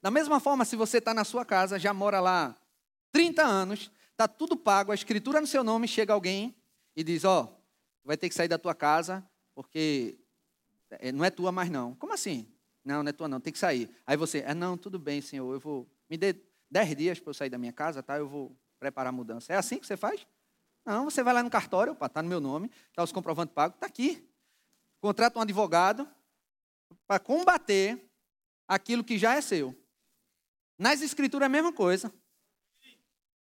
Da 0.00 0.10
mesma 0.10 0.40
forma, 0.40 0.64
se 0.64 0.76
você 0.76 0.98
está 0.98 1.12
na 1.12 1.24
sua 1.24 1.44
casa, 1.44 1.78
já 1.78 1.92
mora 1.92 2.20
lá 2.20 2.56
30 3.12 3.42
anos, 3.42 3.90
está 4.12 4.28
tudo 4.28 4.56
pago, 4.56 4.92
a 4.92 4.94
Escritura 4.94 5.40
no 5.40 5.46
seu 5.46 5.64
nome, 5.64 5.88
chega 5.88 6.12
alguém 6.12 6.56
e 6.94 7.02
diz: 7.02 7.24
Ó, 7.24 7.42
oh, 7.42 7.60
vai 8.04 8.16
ter 8.16 8.28
que 8.28 8.34
sair 8.34 8.48
da 8.48 8.58
tua 8.58 8.74
casa, 8.74 9.28
porque 9.54 10.18
é, 10.90 11.10
não 11.10 11.24
é 11.24 11.30
tua 11.30 11.50
mais 11.50 11.68
não. 11.68 11.94
Como 11.96 12.12
assim? 12.12 12.46
Não, 12.84 13.02
não 13.02 13.10
é 13.10 13.12
tua 13.12 13.28
não, 13.28 13.40
tem 13.40 13.52
que 13.52 13.58
sair. 13.58 13.90
Aí 14.06 14.16
você, 14.16 14.38
é 14.38 14.54
não, 14.54 14.76
tudo 14.76 14.98
bem, 14.98 15.20
senhor, 15.20 15.52
eu 15.52 15.60
vou, 15.60 15.86
me 16.08 16.16
dê 16.16 16.34
dez 16.70 16.96
dias 16.96 17.18
para 17.18 17.30
eu 17.30 17.34
sair 17.34 17.50
da 17.50 17.58
minha 17.58 17.72
casa, 17.72 18.02
tá? 18.02 18.16
Eu 18.16 18.28
vou 18.28 18.56
preparar 18.78 19.10
a 19.10 19.12
mudança. 19.12 19.52
É 19.52 19.56
assim 19.56 19.78
que 19.78 19.86
você 19.86 19.96
faz? 19.96 20.26
Não, 20.84 21.04
você 21.04 21.22
vai 21.22 21.34
lá 21.34 21.42
no 21.42 21.50
cartório, 21.50 21.92
opa, 21.92 22.06
está 22.06 22.22
no 22.22 22.28
meu 22.28 22.40
nome, 22.40 22.70
está 22.88 23.02
os 23.02 23.12
comprovantes 23.12 23.54
pagos, 23.54 23.76
está 23.76 23.86
aqui. 23.86 24.26
Contrata 25.00 25.38
um 25.38 25.42
advogado 25.42 26.08
para 27.06 27.18
combater 27.18 28.10
aquilo 28.66 29.04
que 29.04 29.18
já 29.18 29.34
é 29.34 29.40
seu. 29.40 29.76
Nas 30.78 31.02
escrituras 31.02 31.44
é 31.44 31.46
a 31.46 31.50
mesma 31.50 31.72
coisa. 31.72 32.12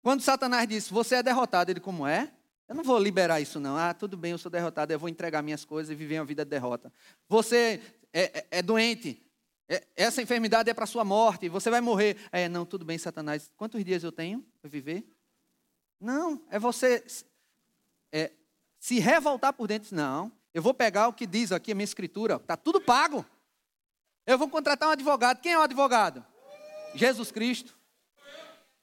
Quando 0.03 0.21
Satanás 0.21 0.69
disse, 0.69 0.93
você 0.93 1.17
é 1.17 1.23
derrotado, 1.23 1.71
ele 1.71 1.81
como 1.81 2.07
é? 2.07 2.33
Eu 2.69 2.75
não 2.75 2.85
vou 2.85 2.99
liberar 2.99 3.41
isso, 3.41 3.61
não. 3.61 3.77
Ah, 3.77 3.95
tudo 3.95 4.17
bem, 4.17 4.33
eu 4.33 4.39
sou 4.39 4.51
derrotado, 4.51 4.93
eu 4.93 4.99
vou 4.99 5.09
entregar 5.09 5.43
minhas 5.43 5.65
coisas 5.65 5.91
e 5.91 5.95
viver 5.95 6.19
uma 6.19 6.27
vida 6.27 6.45
de 6.45 6.51
derrota. 6.51 6.93
Você 7.29 7.81
é, 8.13 8.39
é, 8.39 8.47
é 8.51 8.63
doente, 8.63 9.25
é, 9.69 9.83
essa 9.97 10.21
enfermidade 10.21 10.69
é 10.69 10.75
para 10.75 10.87
sua 10.87 11.05
morte, 11.05 11.49
você 11.49 11.71
vai 11.71 11.81
morrer. 11.81 12.17
É, 12.31 12.49
não, 12.49 12.67
tudo 12.67 12.85
bem, 12.85 12.99
Satanás. 12.99 13.51
Quantos 13.57 13.83
dias 13.85 14.03
eu 14.03 14.13
tenho 14.13 14.45
para 14.61 14.69
viver? 14.69 15.07
Não, 16.01 16.45
é 16.51 16.59
você 16.59 17.05
é, 18.13 18.33
se 18.79 18.99
revoltar 18.99 19.53
por 19.53 19.67
dentro. 19.67 19.95
Não, 19.95 20.31
eu 20.53 20.63
vou 20.63 20.75
pegar 20.75 21.09
o 21.09 21.13
que 21.13 21.27
diz 21.27 21.53
aqui 21.53 21.73
a 21.73 21.75
minha 21.75 21.85
escritura, 21.85 22.37
está 22.37 22.57
tudo 22.57 22.81
pago. 22.81 23.25
Eu 24.27 24.39
vou 24.39 24.49
contratar 24.49 24.89
um 24.89 24.93
advogado. 24.93 25.41
Quem 25.41 25.53
é 25.53 25.59
o 25.59 25.63
advogado? 25.63 26.25
Jesus 26.95 27.31
Cristo. 27.31 27.77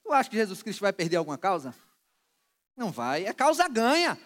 Tu 0.03 0.11
acha 0.11 0.29
que 0.29 0.35
Jesus 0.35 0.61
Cristo 0.61 0.81
vai 0.81 0.93
perder 0.93 1.17
alguma 1.17 1.37
causa? 1.37 1.73
Não 2.75 2.91
vai, 2.91 3.25
é 3.25 3.33
causa 3.33 3.67
ganha. 3.67 4.19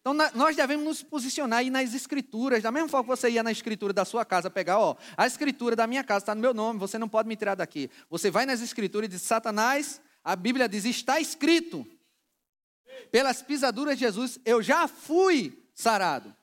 Então 0.00 0.14
nós 0.34 0.54
devemos 0.54 0.84
nos 0.84 1.02
posicionar 1.02 1.58
aí 1.60 1.70
nas 1.70 1.92
escrituras, 1.92 2.62
da 2.62 2.70
mesma 2.70 2.88
forma 2.88 3.04
que 3.04 3.20
você 3.20 3.28
ia 3.28 3.42
na 3.42 3.50
escritura 3.50 3.92
da 3.92 4.04
sua 4.04 4.24
casa 4.24 4.48
pegar, 4.48 4.78
ó, 4.78 4.96
a 5.16 5.26
escritura 5.26 5.74
da 5.74 5.84
minha 5.84 6.04
casa 6.04 6.22
está 6.22 6.34
no 6.34 6.40
meu 6.40 6.54
nome, 6.54 6.78
você 6.78 6.96
não 6.96 7.08
pode 7.08 7.28
me 7.28 7.34
tirar 7.34 7.56
daqui. 7.56 7.90
Você 8.08 8.30
vai 8.30 8.46
nas 8.46 8.60
escrituras 8.60 9.08
e 9.08 9.10
diz, 9.10 9.22
Satanás, 9.22 10.00
a 10.26 10.34
Bíblia 10.34 10.68
diz, 10.68 10.84
está 10.84 11.20
escrito, 11.20 11.86
pelas 13.12 13.42
pisaduras 13.42 13.96
de 13.96 14.00
Jesus 14.00 14.40
eu 14.44 14.60
já 14.60 14.88
fui 14.88 15.64
sarado. 15.72 16.34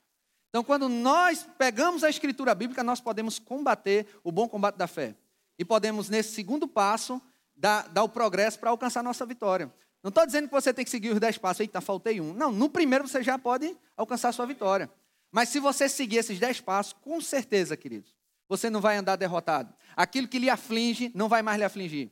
Então 0.48 0.64
quando 0.64 0.88
nós 0.88 1.46
pegamos 1.58 2.02
a 2.02 2.10
escritura 2.10 2.56
bíblica, 2.56 2.82
nós 2.82 3.02
podemos 3.02 3.40
combater 3.40 4.08
o 4.24 4.32
bom 4.32 4.48
combate 4.48 4.78
da 4.78 4.88
fé. 4.88 5.18
E 5.60 5.66
podemos, 5.66 6.10
nesse 6.10 6.34
segundo 6.34 6.66
passo, 6.66 7.22
dar, 7.54 7.90
dar 7.90 8.04
o 8.04 8.10
progresso 8.10 8.58
para 8.58 8.70
alcançar 8.70 9.04
nossa 9.04 9.26
vitória. 9.26 9.70
Não 10.02 10.08
estou 10.08 10.26
dizendo 10.26 10.48
que 10.48 10.54
você 10.54 10.74
tem 10.74 10.86
que 10.86 10.92
seguir 10.92 11.10
os 11.10 11.20
dez 11.20 11.38
passos. 11.38 11.60
Eita, 11.60 11.82
faltei 11.82 12.22
um. 12.22 12.34
Não, 12.34 12.54
no 12.54 12.70
primeiro 12.70 13.06
você 13.06 13.22
já 13.22 13.38
pode 13.38 13.76
alcançar 13.98 14.30
a 14.30 14.32
sua 14.32 14.46
vitória. 14.46 14.90
Mas 15.30 15.50
se 15.50 15.60
você 15.60 15.90
seguir 15.90 16.18
esses 16.18 16.40
dez 16.40 16.62
passos, 16.62 16.94
com 16.94 17.20
certeza, 17.20 17.76
queridos, 17.76 18.16
você 18.48 18.70
não 18.70 18.80
vai 18.80 18.96
andar 18.96 19.18
derrotado. 19.18 19.74
Aquilo 19.94 20.30
que 20.30 20.40
lhe 20.40 20.50
aflige 20.50 21.12
não 21.14 21.28
vai 21.28 21.42
mais 21.42 21.58
lhe 21.58 21.66
afligir. 21.66 22.10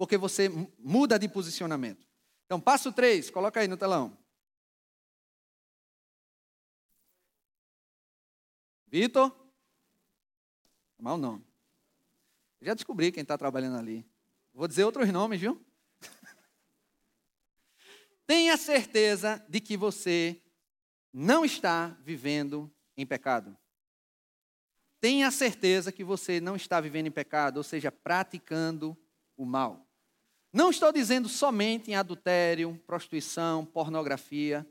Porque 0.00 0.16
você 0.16 0.48
muda 0.78 1.18
de 1.18 1.28
posicionamento. 1.28 2.08
Então, 2.46 2.58
passo 2.58 2.90
três, 2.90 3.28
coloca 3.28 3.60
aí 3.60 3.68
no 3.68 3.76
telão. 3.76 4.16
Vitor? 8.86 9.30
Mal 10.98 11.18
nome. 11.18 11.44
Já 12.62 12.72
descobri 12.72 13.12
quem 13.12 13.20
está 13.20 13.36
trabalhando 13.36 13.76
ali. 13.76 14.02
Vou 14.54 14.66
dizer 14.66 14.84
outros 14.84 15.06
nomes, 15.12 15.38
viu? 15.38 15.62
Tenha 18.26 18.56
certeza 18.56 19.44
de 19.50 19.60
que 19.60 19.76
você 19.76 20.42
não 21.12 21.44
está 21.44 21.88
vivendo 22.00 22.74
em 22.96 23.04
pecado. 23.04 23.54
Tenha 24.98 25.30
certeza 25.30 25.92
que 25.92 26.02
você 26.02 26.40
não 26.40 26.56
está 26.56 26.80
vivendo 26.80 27.08
em 27.08 27.12
pecado, 27.12 27.58
ou 27.58 27.62
seja, 27.62 27.92
praticando 27.92 28.96
o 29.36 29.44
mal. 29.44 29.89
Não 30.52 30.70
estou 30.70 30.92
dizendo 30.92 31.28
somente 31.28 31.90
em 31.90 31.94
adultério, 31.94 32.80
prostituição, 32.86 33.64
pornografia. 33.64 34.66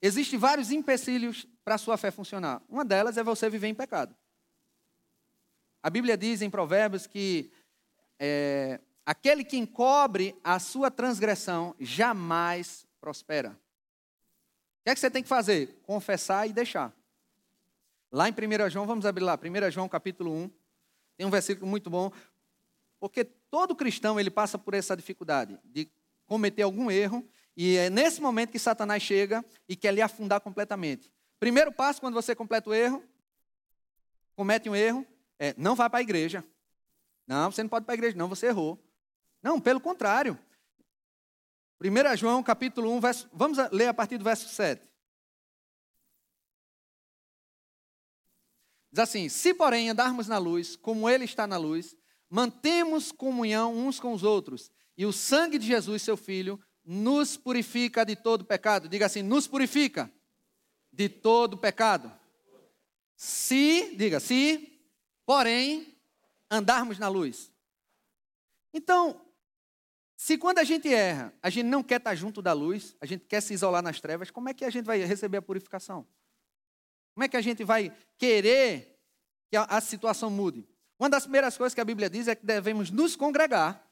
Existem 0.00 0.38
vários 0.38 0.70
empecilhos 0.70 1.46
para 1.64 1.74
a 1.74 1.78
sua 1.78 1.96
fé 1.96 2.10
funcionar. 2.10 2.62
Uma 2.68 2.84
delas 2.84 3.16
é 3.16 3.22
você 3.22 3.48
viver 3.50 3.68
em 3.68 3.74
pecado. 3.74 4.16
A 5.82 5.90
Bíblia 5.90 6.16
diz 6.16 6.42
em 6.42 6.50
Provérbios 6.50 7.06
que 7.06 7.52
é, 8.18 8.80
Aquele 9.04 9.44
que 9.44 9.56
encobre 9.56 10.38
a 10.44 10.60
sua 10.60 10.90
transgressão 10.90 11.74
jamais 11.80 12.86
prospera. 13.00 13.50
O 13.50 14.84
que 14.84 14.90
é 14.90 14.94
que 14.94 15.00
você 15.00 15.10
tem 15.10 15.24
que 15.24 15.28
fazer? 15.28 15.80
Confessar 15.82 16.48
e 16.48 16.52
deixar. 16.52 16.94
Lá 18.12 18.28
em 18.28 18.32
1 18.32 18.70
João, 18.70 18.86
vamos 18.86 19.04
abrir 19.04 19.24
lá, 19.24 19.36
1 19.36 19.70
João 19.72 19.88
capítulo 19.88 20.32
1, 20.32 20.50
tem 21.16 21.26
um 21.26 21.30
versículo 21.30 21.66
muito 21.66 21.90
bom, 21.90 22.12
porque 23.00 23.26
todo 23.52 23.76
cristão 23.76 24.18
ele 24.18 24.30
passa 24.30 24.58
por 24.58 24.72
essa 24.72 24.96
dificuldade 24.96 25.60
de 25.62 25.86
cometer 26.24 26.62
algum 26.62 26.90
erro, 26.90 27.22
e 27.54 27.76
é 27.76 27.90
nesse 27.90 28.18
momento 28.18 28.50
que 28.50 28.58
Satanás 28.58 29.02
chega 29.02 29.44
e 29.68 29.76
quer 29.76 29.92
lhe 29.92 30.00
afundar 30.00 30.40
completamente. 30.40 31.12
Primeiro 31.38 31.70
passo, 31.70 32.00
quando 32.00 32.14
você 32.14 32.34
completa 32.34 32.70
o 32.70 32.74
erro, 32.74 33.04
comete 34.34 34.70
um 34.70 34.74
erro, 34.74 35.06
é 35.38 35.54
não 35.58 35.74
vá 35.74 35.90
para 35.90 35.98
a 35.98 36.02
igreja. 36.02 36.42
Não, 37.26 37.52
você 37.52 37.62
não 37.62 37.68
pode 37.68 37.84
ir 37.84 37.86
para 37.86 37.92
a 37.92 37.98
igreja, 37.98 38.16
não, 38.16 38.26
você 38.26 38.46
errou. 38.46 38.82
Não, 39.42 39.60
pelo 39.60 39.82
contrário. 39.82 40.38
1 41.78 42.16
João 42.16 42.42
capítulo 42.42 42.90
1, 42.90 43.00
verso, 43.00 43.28
vamos 43.34 43.58
ler 43.70 43.88
a 43.88 43.94
partir 43.94 44.16
do 44.16 44.24
verso 44.24 44.48
7. 44.48 44.82
Diz 48.90 48.98
assim: 48.98 49.28
Se, 49.28 49.52
porém, 49.52 49.90
andarmos 49.90 50.26
na 50.26 50.38
luz, 50.38 50.74
como 50.74 51.06
Ele 51.06 51.26
está 51.26 51.46
na 51.46 51.58
luz, 51.58 51.94
mantemos 52.32 53.12
comunhão 53.12 53.76
uns 53.76 54.00
com 54.00 54.14
os 54.14 54.22
outros, 54.22 54.70
e 54.96 55.04
o 55.04 55.12
sangue 55.12 55.58
de 55.58 55.66
Jesus, 55.66 56.00
seu 56.00 56.16
Filho, 56.16 56.58
nos 56.82 57.36
purifica 57.36 58.06
de 58.06 58.16
todo 58.16 58.42
pecado. 58.42 58.88
Diga 58.88 59.04
assim: 59.04 59.20
nos 59.20 59.46
purifica 59.46 60.10
de 60.90 61.10
todo 61.10 61.58
pecado. 61.58 62.10
Se, 63.14 63.94
diga, 63.96 64.18
se, 64.18 64.80
porém, 65.26 65.94
andarmos 66.50 66.98
na 66.98 67.06
luz. 67.06 67.52
Então, 68.72 69.20
se 70.16 70.38
quando 70.38 70.58
a 70.58 70.64
gente 70.64 70.88
erra, 70.88 71.34
a 71.42 71.50
gente 71.50 71.66
não 71.66 71.82
quer 71.82 71.98
estar 71.98 72.14
junto 72.14 72.40
da 72.40 72.54
luz, 72.54 72.96
a 72.98 73.04
gente 73.04 73.26
quer 73.26 73.42
se 73.42 73.52
isolar 73.52 73.82
nas 73.82 74.00
trevas, 74.00 74.30
como 74.30 74.48
é 74.48 74.54
que 74.54 74.64
a 74.64 74.70
gente 74.70 74.86
vai 74.86 75.04
receber 75.04 75.36
a 75.36 75.42
purificação? 75.42 76.06
Como 77.12 77.24
é 77.24 77.28
que 77.28 77.36
a 77.36 77.42
gente 77.42 77.62
vai 77.62 77.94
querer 78.16 78.98
que 79.50 79.56
a, 79.56 79.64
a 79.64 79.82
situação 79.82 80.30
mude? 80.30 80.66
Uma 81.02 81.10
das 81.10 81.24
primeiras 81.24 81.56
coisas 81.56 81.74
que 81.74 81.80
a 81.80 81.84
Bíblia 81.84 82.08
diz 82.08 82.28
é 82.28 82.34
que 82.36 82.46
devemos 82.46 82.88
nos 82.88 83.16
congregar. 83.16 83.84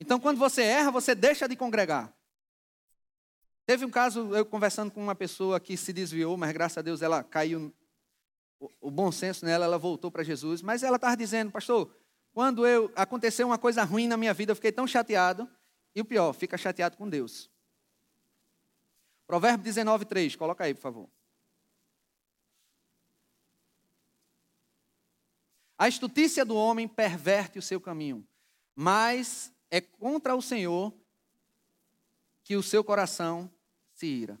Então, 0.00 0.20
quando 0.20 0.38
você 0.38 0.62
erra, 0.62 0.92
você 0.92 1.12
deixa 1.12 1.48
de 1.48 1.56
congregar. 1.56 2.14
Teve 3.66 3.84
um 3.84 3.90
caso, 3.90 4.32
eu 4.32 4.46
conversando 4.46 4.88
com 4.88 5.02
uma 5.02 5.16
pessoa 5.16 5.58
que 5.58 5.76
se 5.76 5.92
desviou, 5.92 6.36
mas 6.36 6.52
graças 6.52 6.78
a 6.78 6.80
Deus 6.80 7.02
ela 7.02 7.24
caiu, 7.24 7.74
o, 8.80 8.92
bom 8.92 9.10
senso 9.10 9.44
nela, 9.44 9.64
ela 9.64 9.76
voltou 9.76 10.08
para 10.08 10.22
Jesus. 10.22 10.62
Mas 10.62 10.84
ela 10.84 10.94
estava 10.94 11.16
dizendo, 11.16 11.50
pastor, 11.50 11.92
quando 12.32 12.64
eu 12.64 12.92
aconteceu 12.94 13.48
uma 13.48 13.58
coisa 13.58 13.82
ruim 13.82 14.06
na 14.06 14.16
minha 14.16 14.32
vida, 14.32 14.52
eu 14.52 14.56
fiquei 14.56 14.70
tão 14.70 14.86
chateado. 14.86 15.50
E 15.96 16.00
o 16.00 16.04
pior, 16.04 16.32
fica 16.32 16.56
chateado 16.56 16.96
com 16.96 17.08
Deus. 17.08 17.50
Provérbio 19.26 19.64
19, 19.64 20.04
3, 20.04 20.36
coloca 20.36 20.62
aí, 20.62 20.74
por 20.74 20.82
favor. 20.82 21.08
A 25.82 25.88
estutícia 25.88 26.44
do 26.44 26.54
homem 26.54 26.86
perverte 26.86 27.58
o 27.58 27.62
seu 27.62 27.80
caminho, 27.80 28.24
mas 28.72 29.52
é 29.68 29.80
contra 29.80 30.32
o 30.32 30.40
Senhor 30.40 30.94
que 32.44 32.54
o 32.54 32.62
seu 32.62 32.84
coração 32.84 33.50
se 33.92 34.06
ira. 34.06 34.40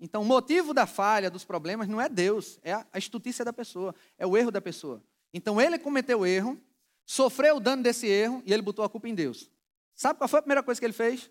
Então, 0.00 0.22
o 0.22 0.24
motivo 0.24 0.72
da 0.72 0.86
falha, 0.86 1.30
dos 1.30 1.44
problemas, 1.44 1.86
não 1.86 2.00
é 2.00 2.08
Deus, 2.08 2.58
é 2.62 2.72
a 2.72 2.96
estutícia 2.96 3.44
da 3.44 3.52
pessoa, 3.52 3.94
é 4.16 4.26
o 4.26 4.38
erro 4.38 4.50
da 4.50 4.58
pessoa. 4.58 5.04
Então, 5.34 5.60
ele 5.60 5.78
cometeu 5.78 6.20
o 6.20 6.26
erro, 6.26 6.58
sofreu 7.04 7.56
o 7.56 7.60
dano 7.60 7.82
desse 7.82 8.06
erro 8.06 8.42
e 8.46 8.50
ele 8.50 8.62
botou 8.62 8.82
a 8.82 8.88
culpa 8.88 9.06
em 9.06 9.14
Deus. 9.14 9.50
Sabe 9.94 10.18
qual 10.18 10.28
foi 10.28 10.38
a 10.38 10.42
primeira 10.42 10.62
coisa 10.62 10.80
que 10.80 10.86
ele 10.86 10.94
fez? 10.94 11.30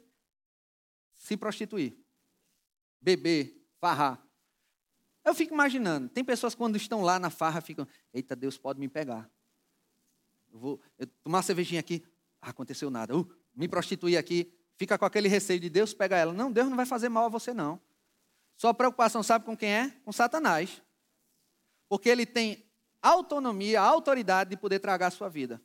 Se 1.15 1.35
prostituir, 1.35 1.97
beber, 3.01 3.67
farrar. 3.79 4.23
Eu 5.25 5.33
fico 5.33 5.55
imaginando, 5.55 6.07
tem 6.07 6.23
pessoas 6.23 6.53
que 6.53 6.59
quando 6.59 6.75
estão 6.75 7.01
lá 7.01 7.17
na 7.17 7.31
farra 7.31 7.61
ficam, 7.61 7.87
eita, 8.13 8.35
Deus 8.35 8.55
pode 8.55 8.79
me 8.79 8.87
pegar. 8.87 9.27
Eu 10.51 10.59
vou 10.59 10.81
eu 10.97 11.07
tomar 11.23 11.37
uma 11.37 11.43
cervejinha 11.43 11.79
aqui, 11.79 12.03
ah, 12.41 12.49
aconteceu 12.49 12.89
nada. 12.89 13.15
Uh, 13.15 13.29
me 13.53 13.67
prostituir 13.67 14.17
aqui, 14.17 14.51
fica 14.75 14.97
com 14.97 15.05
aquele 15.05 15.27
receio 15.27 15.59
de 15.59 15.69
Deus 15.69 15.93
pegar 15.93 16.17
ela. 16.17 16.33
Não, 16.33 16.51
Deus 16.51 16.69
não 16.69 16.77
vai 16.77 16.85
fazer 16.85 17.09
mal 17.09 17.25
a 17.25 17.29
você, 17.29 17.53
não. 17.53 17.79
Sua 18.55 18.73
preocupação, 18.73 19.23
sabe 19.23 19.45
com 19.45 19.55
quem 19.55 19.69
é? 19.69 19.89
Com 20.03 20.11
Satanás. 20.11 20.81
Porque 21.87 22.09
ele 22.09 22.25
tem 22.25 22.69
autonomia, 23.01 23.81
autoridade 23.81 24.51
de 24.51 24.57
poder 24.57 24.79
tragar 24.79 25.07
a 25.07 25.11
sua 25.11 25.29
vida. 25.29 25.61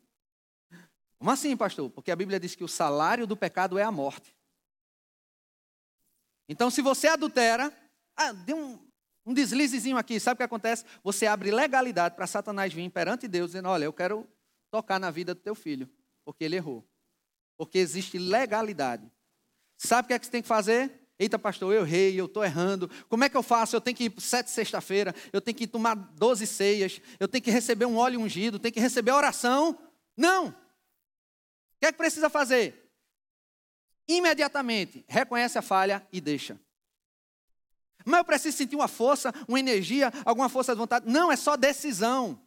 Como 1.17 1.31
assim, 1.31 1.55
pastor? 1.55 1.89
Porque 1.89 2.11
a 2.11 2.15
Bíblia 2.15 2.39
diz 2.39 2.55
que 2.55 2.63
o 2.63 2.67
salário 2.67 3.25
do 3.25 3.35
pecado 3.35 3.77
é 3.77 3.83
a 3.83 3.91
morte. 3.91 4.35
Então, 6.47 6.69
se 6.69 6.81
você 6.81 7.07
adultera, 7.07 7.73
ah, 8.15 8.31
deu 8.31 8.57
um, 8.57 8.87
um 9.25 9.33
deslizezinho 9.33 9.97
aqui, 9.97 10.19
sabe 10.19 10.35
o 10.35 10.37
que 10.37 10.43
acontece? 10.43 10.85
Você 11.03 11.25
abre 11.25 11.51
legalidade 11.51 12.15
para 12.15 12.27
Satanás 12.27 12.71
vir 12.71 12.89
perante 12.89 13.27
Deus, 13.27 13.51
dizendo: 13.51 13.69
Olha, 13.69 13.85
eu 13.85 13.93
quero 13.93 14.27
tocar 14.75 14.99
na 14.99 15.09
vida 15.09 15.33
do 15.33 15.39
teu 15.39 15.55
filho, 15.55 15.89
porque 16.25 16.43
ele 16.43 16.57
errou. 16.57 16.85
Porque 17.55 17.77
existe 17.77 18.17
legalidade. 18.17 19.09
Sabe 19.77 20.05
o 20.05 20.07
que 20.09 20.13
é 20.13 20.19
que 20.19 20.25
você 20.25 20.31
tem 20.31 20.41
que 20.41 20.47
fazer? 20.49 20.91
Eita, 21.17 21.39
pastor, 21.39 21.73
eu 21.73 21.83
errei, 21.83 22.19
eu 22.19 22.25
estou 22.25 22.43
errando. 22.43 22.91
Como 23.07 23.23
é 23.23 23.29
que 23.29 23.37
eu 23.37 23.41
faço? 23.41 23.73
Eu 23.73 23.79
tenho 23.79 23.95
que 23.95 24.05
ir 24.05 24.13
sete 24.19 24.51
sexta-feira, 24.51 25.15
eu 25.31 25.39
tenho 25.39 25.55
que 25.55 25.65
tomar 25.65 25.95
doze 25.95 26.45
ceias, 26.45 26.99
eu 27.17 27.27
tenho 27.29 27.41
que 27.41 27.49
receber 27.49 27.85
um 27.85 27.95
óleo 27.95 28.19
ungido, 28.19 28.59
tenho 28.59 28.73
que 28.73 28.81
receber 28.81 29.11
oração. 29.11 29.79
Não! 30.17 30.49
O 30.49 30.53
que 31.79 31.85
é 31.85 31.91
que 31.93 31.97
precisa 31.97 32.29
fazer? 32.29 32.91
Imediatamente, 34.05 35.05
reconhece 35.07 35.57
a 35.57 35.61
falha 35.61 36.05
e 36.11 36.19
deixa. 36.19 36.59
Mas 38.03 38.17
eu 38.17 38.25
preciso 38.25 38.57
sentir 38.57 38.75
uma 38.75 38.89
força, 38.89 39.33
uma 39.47 39.57
energia, 39.57 40.11
alguma 40.25 40.49
força 40.49 40.73
de 40.73 40.79
vontade. 40.79 41.09
Não, 41.09 41.31
é 41.31 41.37
só 41.37 41.55
decisão. 41.55 42.44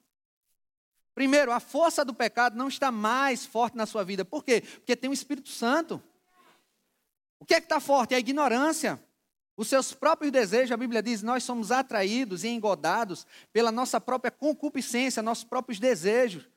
Primeiro, 1.18 1.50
a 1.50 1.59
força 1.59 2.04
do 2.04 2.14
pecado 2.14 2.57
não 2.57 2.68
está 2.68 2.92
mais 2.92 3.44
forte 3.44 3.76
na 3.76 3.87
sua 3.87 4.04
vida. 4.04 4.24
Por 4.24 4.44
quê? 4.44 4.61
Porque 4.61 4.94
tem 4.94 5.11
o 5.11 5.12
Espírito 5.12 5.48
Santo. 5.48 6.00
O 7.40 7.44
que 7.44 7.54
é 7.54 7.61
que 7.61 7.66
está 7.66 7.81
forte? 7.81 8.14
É 8.14 8.18
a 8.18 8.20
ignorância. 8.20 9.02
Os 9.57 9.66
seus 9.66 9.92
próprios 9.92 10.31
desejos, 10.31 10.70
a 10.70 10.76
Bíblia 10.76 11.02
diz, 11.02 11.20
nós 11.20 11.42
somos 11.42 11.72
atraídos 11.72 12.44
e 12.44 12.48
engodados 12.48 13.26
pela 13.52 13.72
nossa 13.72 14.00
própria 14.00 14.31
concupiscência, 14.31 15.20
nossos 15.20 15.42
próprios 15.42 15.81
desejos. 15.81 16.48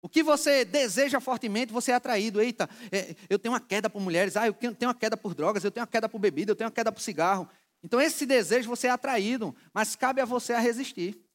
O 0.00 0.08
que 0.08 0.22
você 0.22 0.64
deseja 0.64 1.18
fortemente, 1.18 1.72
você 1.72 1.90
é 1.90 1.96
atraído. 1.96 2.40
Eita, 2.40 2.70
é, 2.92 3.16
eu 3.28 3.40
tenho 3.40 3.52
uma 3.52 3.60
queda 3.60 3.90
por 3.90 4.00
mulheres, 4.00 4.36
ah, 4.36 4.46
eu 4.46 4.54
tenho 4.54 4.76
uma 4.82 4.94
queda 4.94 5.16
por 5.16 5.34
drogas, 5.34 5.64
eu 5.64 5.70
tenho 5.72 5.82
uma 5.82 5.90
queda 5.90 6.08
por 6.08 6.20
bebida, 6.20 6.52
eu 6.52 6.56
tenho 6.56 6.68
uma 6.68 6.74
queda 6.74 6.92
por 6.92 7.00
cigarro. 7.00 7.48
Então, 7.82 8.00
esse 8.00 8.24
desejo 8.24 8.68
você 8.68 8.86
é 8.86 8.90
atraído, 8.90 9.52
mas 9.74 9.96
cabe 9.96 10.20
a 10.20 10.24
você 10.24 10.52
a 10.52 10.60
resistir. 10.60 11.28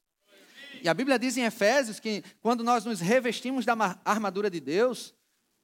E 0.86 0.88
a 0.88 0.94
Bíblia 0.94 1.18
diz 1.18 1.36
em 1.36 1.42
Efésios 1.42 1.98
que 1.98 2.22
quando 2.40 2.62
nós 2.62 2.84
nos 2.84 3.00
revestimos 3.00 3.64
da 3.64 3.74
armadura 4.04 4.48
de 4.48 4.60
Deus, 4.60 5.12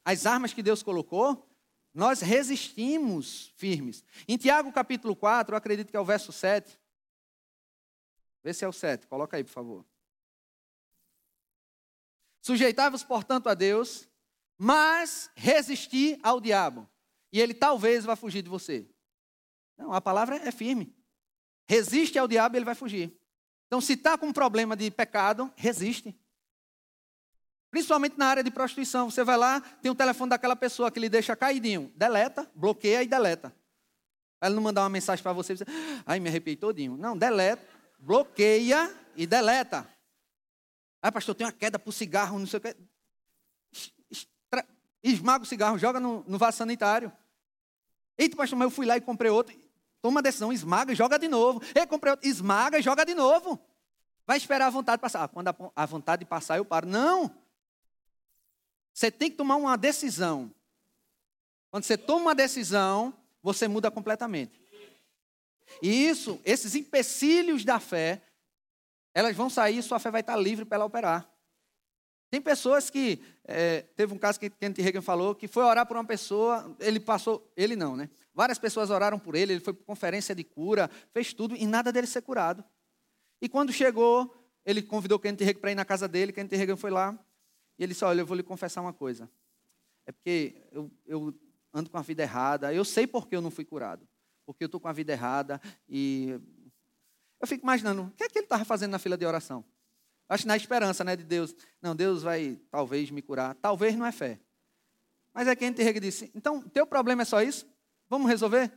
as 0.04 0.26
armas 0.26 0.52
que 0.52 0.64
Deus 0.64 0.82
colocou, 0.82 1.48
nós 1.94 2.20
resistimos 2.20 3.52
firmes. 3.54 4.04
Em 4.26 4.36
Tiago 4.36 4.72
capítulo 4.72 5.14
4, 5.14 5.54
eu 5.54 5.56
acredito 5.56 5.92
que 5.92 5.96
é 5.96 6.00
o 6.00 6.04
verso 6.04 6.32
7. 6.32 6.76
Vê 8.42 8.52
se 8.52 8.64
é 8.64 8.68
o 8.68 8.72
7, 8.72 9.06
coloca 9.06 9.36
aí, 9.36 9.44
por 9.44 9.52
favor. 9.52 9.86
Sujeitai-vos, 12.40 13.04
portanto, 13.04 13.48
a 13.48 13.54
Deus, 13.54 14.08
mas 14.58 15.30
resisti 15.36 16.18
ao 16.24 16.40
diabo, 16.40 16.90
e 17.32 17.40
ele 17.40 17.54
talvez 17.54 18.04
vá 18.04 18.16
fugir 18.16 18.42
de 18.42 18.50
você. 18.50 18.90
Não, 19.78 19.92
a 19.92 20.00
palavra 20.00 20.34
é 20.38 20.50
firme. 20.50 20.92
Resiste 21.68 22.18
ao 22.18 22.26
diabo 22.26 22.56
ele 22.56 22.64
vai 22.64 22.74
fugir. 22.74 23.21
Então, 23.72 23.80
se 23.80 23.94
está 23.94 24.18
com 24.18 24.26
um 24.26 24.32
problema 24.34 24.76
de 24.76 24.90
pecado, 24.90 25.50
resiste. 25.56 26.14
Principalmente 27.70 28.18
na 28.18 28.26
área 28.26 28.44
de 28.44 28.50
prostituição. 28.50 29.10
Você 29.10 29.24
vai 29.24 29.38
lá, 29.38 29.62
tem 29.80 29.90
o 29.90 29.94
telefone 29.94 30.28
daquela 30.28 30.54
pessoa 30.54 30.90
que 30.90 31.00
lhe 31.00 31.08
deixa 31.08 31.34
caidinho. 31.34 31.90
Deleta, 31.96 32.46
bloqueia 32.54 33.02
e 33.02 33.06
deleta. 33.06 33.50
Ela 34.42 34.54
não 34.54 34.62
mandar 34.62 34.82
uma 34.82 34.90
mensagem 34.90 35.22
para 35.22 35.32
você, 35.32 35.56
você 35.56 35.64
ai, 36.04 36.20
me 36.20 36.28
arrepiei 36.28 36.54
todinho. 36.54 36.98
Não, 36.98 37.16
deleta, 37.16 37.66
bloqueia 37.98 38.94
e 39.16 39.26
deleta. 39.26 39.88
Aí, 41.00 41.10
pastor, 41.10 41.34
tem 41.34 41.46
uma 41.46 41.52
queda 41.54 41.78
por 41.78 41.92
cigarro, 41.92 42.38
não 42.38 42.46
sei 42.46 42.58
o 42.58 42.60
que. 42.60 42.76
Esmaga 45.02 45.44
o 45.44 45.46
cigarro, 45.46 45.78
joga 45.78 45.98
no, 45.98 46.22
no 46.28 46.36
vaso 46.36 46.58
sanitário. 46.58 47.10
Eita, 48.18 48.36
pastor, 48.36 48.58
mas 48.58 48.66
eu 48.66 48.70
fui 48.70 48.84
lá 48.84 48.98
e 48.98 49.00
comprei 49.00 49.30
outro. 49.30 49.56
Toma 50.02 50.18
a 50.18 50.22
decisão, 50.22 50.52
esmaga 50.52 50.92
e 50.92 50.96
joga 50.96 51.16
de 51.16 51.28
novo. 51.28 51.62
Ei, 51.74 51.86
comprei 51.86 52.10
outro, 52.10 52.28
esmaga 52.28 52.78
e 52.78 52.82
joga 52.82 53.06
de 53.06 53.14
novo. 53.14 53.58
Vai 54.26 54.36
esperar 54.36 54.66
a 54.66 54.70
vontade 54.70 55.00
passar. 55.00 55.22
Ah, 55.22 55.28
quando 55.28 55.48
a 55.74 55.86
vontade 55.86 56.24
passar, 56.24 56.58
eu 56.58 56.64
paro. 56.64 56.88
Não. 56.88 57.32
Você 58.92 59.10
tem 59.12 59.30
que 59.30 59.36
tomar 59.36 59.56
uma 59.56 59.78
decisão. 59.78 60.52
Quando 61.70 61.84
você 61.84 61.96
toma 61.96 62.22
uma 62.22 62.34
decisão, 62.34 63.14
você 63.40 63.68
muda 63.68 63.90
completamente. 63.90 64.60
E 65.80 66.08
isso, 66.08 66.40
esses 66.44 66.74
empecilhos 66.74 67.64
da 67.64 67.80
fé, 67.80 68.20
elas 69.14 69.36
vão 69.36 69.48
sair 69.48 69.78
e 69.78 69.82
sua 69.82 69.98
fé 69.98 70.10
vai 70.10 70.20
estar 70.20 70.36
livre 70.36 70.64
para 70.64 70.76
ela 70.76 70.84
operar. 70.84 71.31
Tem 72.32 72.40
pessoas 72.40 72.88
que, 72.88 73.20
é, 73.44 73.82
teve 73.94 74.14
um 74.14 74.16
caso 74.16 74.40
que 74.40 74.48
Kent 74.48 74.78
Reagan 74.78 75.02
falou, 75.02 75.34
que 75.34 75.46
foi 75.46 75.62
orar 75.64 75.84
por 75.84 75.98
uma 75.98 76.04
pessoa, 76.06 76.74
ele 76.80 76.98
passou, 76.98 77.52
ele 77.54 77.76
não, 77.76 77.94
né? 77.94 78.08
Várias 78.32 78.58
pessoas 78.58 78.88
oraram 78.88 79.18
por 79.18 79.34
ele, 79.34 79.52
ele 79.52 79.60
foi 79.60 79.74
para 79.74 79.84
conferência 79.84 80.34
de 80.34 80.42
cura, 80.42 80.88
fez 81.12 81.34
tudo 81.34 81.54
e 81.54 81.66
nada 81.66 81.92
dele 81.92 82.06
ser 82.06 82.22
curado. 82.22 82.64
E 83.38 83.50
quando 83.50 83.70
chegou, 83.70 84.34
ele 84.64 84.80
convidou 84.80 85.18
Kenneth 85.18 85.44
Reagan 85.44 85.60
para 85.60 85.72
ir 85.72 85.74
na 85.74 85.84
casa 85.84 86.08
dele, 86.08 86.32
Kenneth 86.32 86.56
Reagan 86.56 86.74
foi 86.74 86.90
lá, 86.90 87.12
e 87.78 87.84
ele 87.84 87.92
disse, 87.92 88.02
olha, 88.02 88.22
eu 88.22 88.26
vou 88.26 88.34
lhe 88.34 88.42
confessar 88.42 88.80
uma 88.80 88.94
coisa. 88.94 89.30
É 90.06 90.10
porque 90.10 90.54
eu, 90.72 90.90
eu 91.04 91.34
ando 91.74 91.90
com 91.90 91.98
a 91.98 92.02
vida 92.02 92.22
errada, 92.22 92.72
eu 92.72 92.82
sei 92.82 93.06
por 93.06 93.28
que 93.28 93.36
eu 93.36 93.42
não 93.42 93.50
fui 93.50 93.66
curado. 93.66 94.08
Porque 94.46 94.64
eu 94.64 94.68
estou 94.68 94.80
com 94.80 94.88
a 94.88 94.92
vida 94.94 95.12
errada 95.12 95.60
e... 95.86 96.40
Eu 97.38 97.46
fico 97.46 97.62
imaginando, 97.62 98.04
o 98.04 98.10
que 98.12 98.24
é 98.24 98.28
que 98.30 98.38
ele 98.38 98.46
estava 98.46 98.64
fazendo 98.64 98.92
na 98.92 98.98
fila 98.98 99.18
de 99.18 99.26
oração? 99.26 99.62
Acho 100.32 100.48
na 100.48 100.56
esperança, 100.56 101.04
né, 101.04 101.14
de 101.14 101.24
Deus. 101.24 101.54
Não, 101.82 101.94
Deus 101.94 102.22
vai 102.22 102.58
talvez 102.70 103.10
me 103.10 103.20
curar. 103.20 103.54
Talvez 103.56 103.94
não 103.94 104.06
é 104.06 104.10
fé. 104.10 104.40
Mas 105.34 105.46
é 105.46 105.54
quem 105.54 105.70
Reagan 105.72 106.00
disse, 106.00 106.30
então, 106.34 106.62
teu 106.62 106.86
problema 106.86 107.20
é 107.20 107.24
só 107.26 107.42
isso? 107.42 107.66
Vamos 108.08 108.30
resolver? 108.30 108.72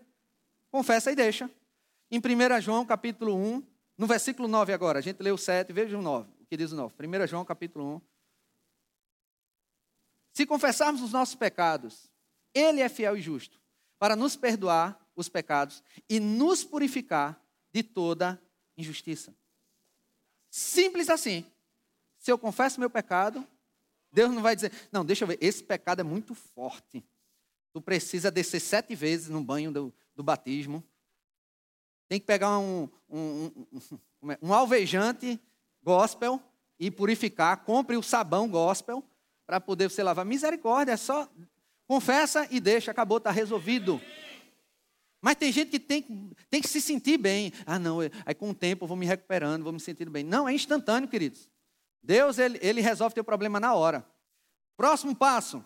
Confessa 0.70 1.14
e 1.14 1.16
deixa. 1.16 1.50
Em 2.12 2.20
1 2.20 2.62
João, 2.62 2.86
capítulo 2.86 3.34
1, 3.38 3.64
no 3.98 4.06
versículo 4.06 4.50
9 4.50 4.74
agora, 4.74 5.00
a 5.00 5.02
gente 5.02 5.24
leu 5.24 5.36
o 5.36 5.38
7, 5.38 5.72
veja 5.72 5.98
o 5.98 6.02
9, 6.02 6.30
o 6.42 6.46
que 6.46 6.58
diz 6.58 6.74
o 6.74 6.76
9. 6.76 6.94
1 7.00 7.28
João, 7.28 7.46
capítulo 7.46 7.96
1. 7.96 8.02
Se 10.34 10.46
confessarmos 10.46 11.02
os 11.02 11.14
nossos 11.14 11.36
pecados, 11.36 12.12
Ele 12.54 12.82
é 12.82 12.90
fiel 12.90 13.16
e 13.16 13.22
justo 13.22 13.62
para 13.98 14.18
nos 14.18 14.36
perdoar 14.36 15.00
os 15.16 15.30
pecados 15.30 15.82
e 16.10 16.20
nos 16.20 16.66
purificar 16.66 17.42
de 17.74 17.82
toda 17.82 18.42
injustiça. 18.78 19.34
Simples 20.58 21.10
assim. 21.10 21.46
Se 22.18 22.32
eu 22.32 22.38
confesso 22.38 22.80
meu 22.80 22.90
pecado, 22.90 23.46
Deus 24.12 24.32
não 24.32 24.42
vai 24.42 24.56
dizer, 24.56 24.72
não, 24.92 25.04
deixa 25.04 25.24
eu 25.24 25.28
ver, 25.28 25.38
esse 25.42 25.64
pecado 25.64 26.00
é 26.00 26.04
muito 26.04 26.34
forte 26.34 27.04
tu 27.76 27.82
precisa 27.82 28.32
descer 28.32 28.62
sete 28.62 28.96
vezes 28.96 29.28
no 29.28 29.44
banho 29.44 29.70
do, 29.70 29.94
do 30.16 30.24
batismo. 30.24 30.82
Tem 32.08 32.22
que 32.22 32.26
pegar 32.26 32.58
um, 32.58 32.88
um, 33.10 33.52
um, 33.70 34.00
um, 34.22 34.32
é? 34.32 34.38
alvejante 34.56 35.38
gospel 35.84 36.42
e 36.80 36.90
purificar, 36.90 37.66
compre 37.66 37.98
o 37.98 38.02
sabão 38.02 38.48
gospel 38.48 39.04
para 39.46 39.60
poder 39.60 39.90
você 39.90 40.02
lavar. 40.02 40.24
Misericórdia, 40.24 40.94
é 40.94 40.98
só 40.98 41.30
confessa 41.86 42.48
e 42.50 42.62
deixa, 42.62 42.92
acabou, 42.92 43.18
está 43.18 43.30
resolvido. 43.30 44.02
Mas 45.26 45.38
tem 45.38 45.52
gente 45.52 45.72
que 45.72 45.80
tem, 45.80 46.04
tem 46.52 46.62
que 46.62 46.68
se 46.68 46.80
sentir 46.80 47.18
bem. 47.18 47.52
Ah, 47.66 47.80
não, 47.80 47.98
aí 48.24 48.36
com 48.36 48.52
o 48.52 48.54
tempo 48.54 48.84
eu 48.84 48.88
vou 48.88 48.96
me 48.96 49.08
recuperando, 49.08 49.64
vou 49.64 49.74
me 49.74 49.80
sentindo 49.80 50.12
bem. 50.12 50.24
Não, 50.24 50.48
é 50.48 50.54
instantâneo, 50.54 51.10
queridos. 51.10 51.50
Deus, 52.00 52.38
ele, 52.38 52.60
ele 52.62 52.80
resolve 52.80 53.16
teu 53.16 53.24
problema 53.24 53.60
na 53.60 53.74
hora. 53.74 54.08
Próximo 54.78 55.16
passo. 55.16 55.66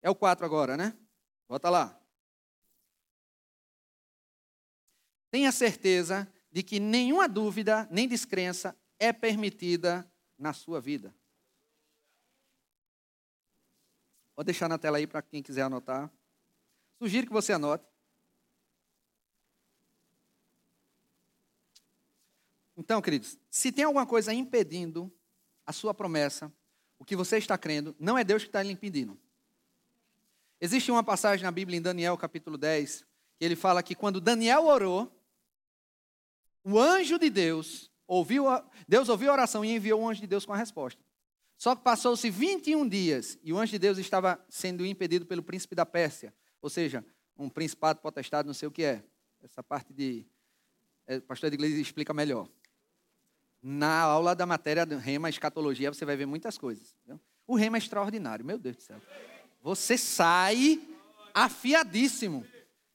É 0.00 0.08
o 0.08 0.14
4 0.14 0.46
agora, 0.46 0.74
né? 0.74 0.96
Volta 1.46 1.68
lá. 1.68 2.00
Tenha 5.30 5.52
certeza 5.52 6.26
de 6.50 6.62
que 6.62 6.80
nenhuma 6.80 7.28
dúvida 7.28 7.86
nem 7.90 8.08
descrença 8.08 8.74
é 8.98 9.12
permitida 9.12 10.10
na 10.38 10.54
sua 10.54 10.80
vida. 10.80 11.14
Vou 14.34 14.42
deixar 14.42 14.66
na 14.66 14.78
tela 14.78 14.96
aí 14.96 15.06
para 15.06 15.20
quem 15.20 15.42
quiser 15.42 15.64
anotar. 15.64 16.10
Sugiro 16.98 17.26
que 17.26 17.32
você 17.32 17.52
anote. 17.52 17.84
Então, 22.76 23.00
queridos, 23.00 23.38
se 23.50 23.72
tem 23.72 23.84
alguma 23.84 24.06
coisa 24.06 24.32
impedindo 24.32 25.12
a 25.64 25.72
sua 25.72 25.94
promessa, 25.94 26.52
o 26.98 27.04
que 27.04 27.16
você 27.16 27.38
está 27.38 27.56
crendo, 27.56 27.96
não 27.98 28.16
é 28.16 28.24
Deus 28.24 28.42
que 28.42 28.48
está 28.48 28.62
lhe 28.62 28.72
impedindo. 28.72 29.18
Existe 30.60 30.90
uma 30.90 31.02
passagem 31.02 31.44
na 31.44 31.50
Bíblia, 31.50 31.78
em 31.78 31.82
Daniel 31.82 32.16
capítulo 32.16 32.56
10, 32.56 33.04
que 33.38 33.44
ele 33.44 33.56
fala 33.56 33.82
que 33.82 33.94
quando 33.94 34.20
Daniel 34.20 34.64
orou, 34.64 35.12
o 36.64 36.78
anjo 36.78 37.18
de 37.18 37.30
Deus 37.30 37.90
ouviu, 38.06 38.48
a, 38.48 38.66
Deus 38.88 39.08
ouviu 39.08 39.30
a 39.30 39.34
oração 39.34 39.64
e 39.64 39.74
enviou 39.74 40.00
o 40.00 40.08
anjo 40.08 40.20
de 40.20 40.26
Deus 40.26 40.46
com 40.46 40.52
a 40.52 40.56
resposta. 40.56 41.02
Só 41.58 41.74
que 41.74 41.82
passou-se 41.82 42.28
21 42.28 42.88
dias 42.88 43.38
e 43.42 43.52
o 43.52 43.58
anjo 43.58 43.72
de 43.72 43.78
Deus 43.78 43.98
estava 43.98 44.42
sendo 44.48 44.84
impedido 44.84 45.26
pelo 45.26 45.42
príncipe 45.42 45.74
da 45.74 45.86
Pérsia, 45.86 46.34
ou 46.66 46.70
seja, 46.70 47.04
um 47.38 47.48
principado, 47.48 48.00
potestade, 48.00 48.46
não 48.46 48.54
sei 48.54 48.66
o 48.66 48.70
que 48.70 48.82
é. 48.82 49.04
Essa 49.42 49.62
parte 49.62 49.92
de. 49.92 50.26
É, 51.06 51.20
pastor 51.20 51.48
de 51.48 51.54
igreja 51.54 51.80
explica 51.80 52.12
melhor. 52.12 52.48
Na 53.62 54.00
aula 54.00 54.34
da 54.34 54.44
matéria 54.44 54.84
do 54.84 54.98
rema, 54.98 55.28
escatologia, 55.28 55.92
você 55.92 56.04
vai 56.04 56.16
ver 56.16 56.26
muitas 56.26 56.58
coisas. 56.58 56.96
Viu? 57.06 57.20
O 57.46 57.54
rema 57.54 57.76
é 57.76 57.78
extraordinário, 57.78 58.44
meu 58.44 58.58
Deus 58.58 58.76
do 58.76 58.82
céu. 58.82 59.00
Você 59.62 59.96
sai 59.96 60.80
afiadíssimo. 61.32 62.44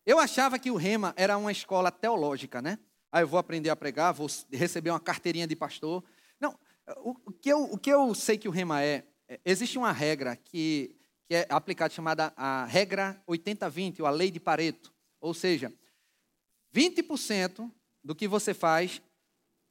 Eu 0.06 0.20
achava 0.20 0.60
que 0.60 0.70
o 0.70 0.76
rema 0.76 1.14
era 1.16 1.38
uma 1.38 1.52
escola 1.52 1.92
teológica, 1.92 2.62
né? 2.62 2.78
ah, 3.12 3.22
eu 3.22 3.28
vou 3.28 3.40
aprender 3.40 3.70
a 3.70 3.76
pregar, 3.76 4.14
vou 4.14 4.28
receber 4.52 4.90
uma 4.90 5.00
carteirinha 5.00 5.46
de 5.46 5.56
pastor. 5.56 6.04
Não, 6.40 6.58
o, 6.98 7.16
o 7.26 7.32
que, 7.32 7.50
eu, 7.50 7.64
o 7.64 7.78
que 7.78 7.90
eu 7.90 8.14
sei 8.16 8.38
que 8.38 8.48
o 8.48 8.52
rema 8.52 8.82
é, 8.82 9.04
é 9.28 9.40
existe 9.44 9.78
uma 9.78 9.92
regra 9.92 10.36
que, 10.36 10.96
que 11.32 11.36
é 11.36 11.48
aplicada 11.48 11.94
chamada 11.94 12.34
a 12.36 12.66
regra 12.66 13.24
80-20, 13.26 14.02
ou 14.02 14.06
a 14.06 14.10
lei 14.10 14.30
de 14.30 14.38
Pareto. 14.38 14.94
Ou 15.22 15.34
seja, 15.34 15.72
20% 16.76 17.72
do 18.04 18.14
que 18.14 18.28
você 18.28 18.54
faz 18.54 19.02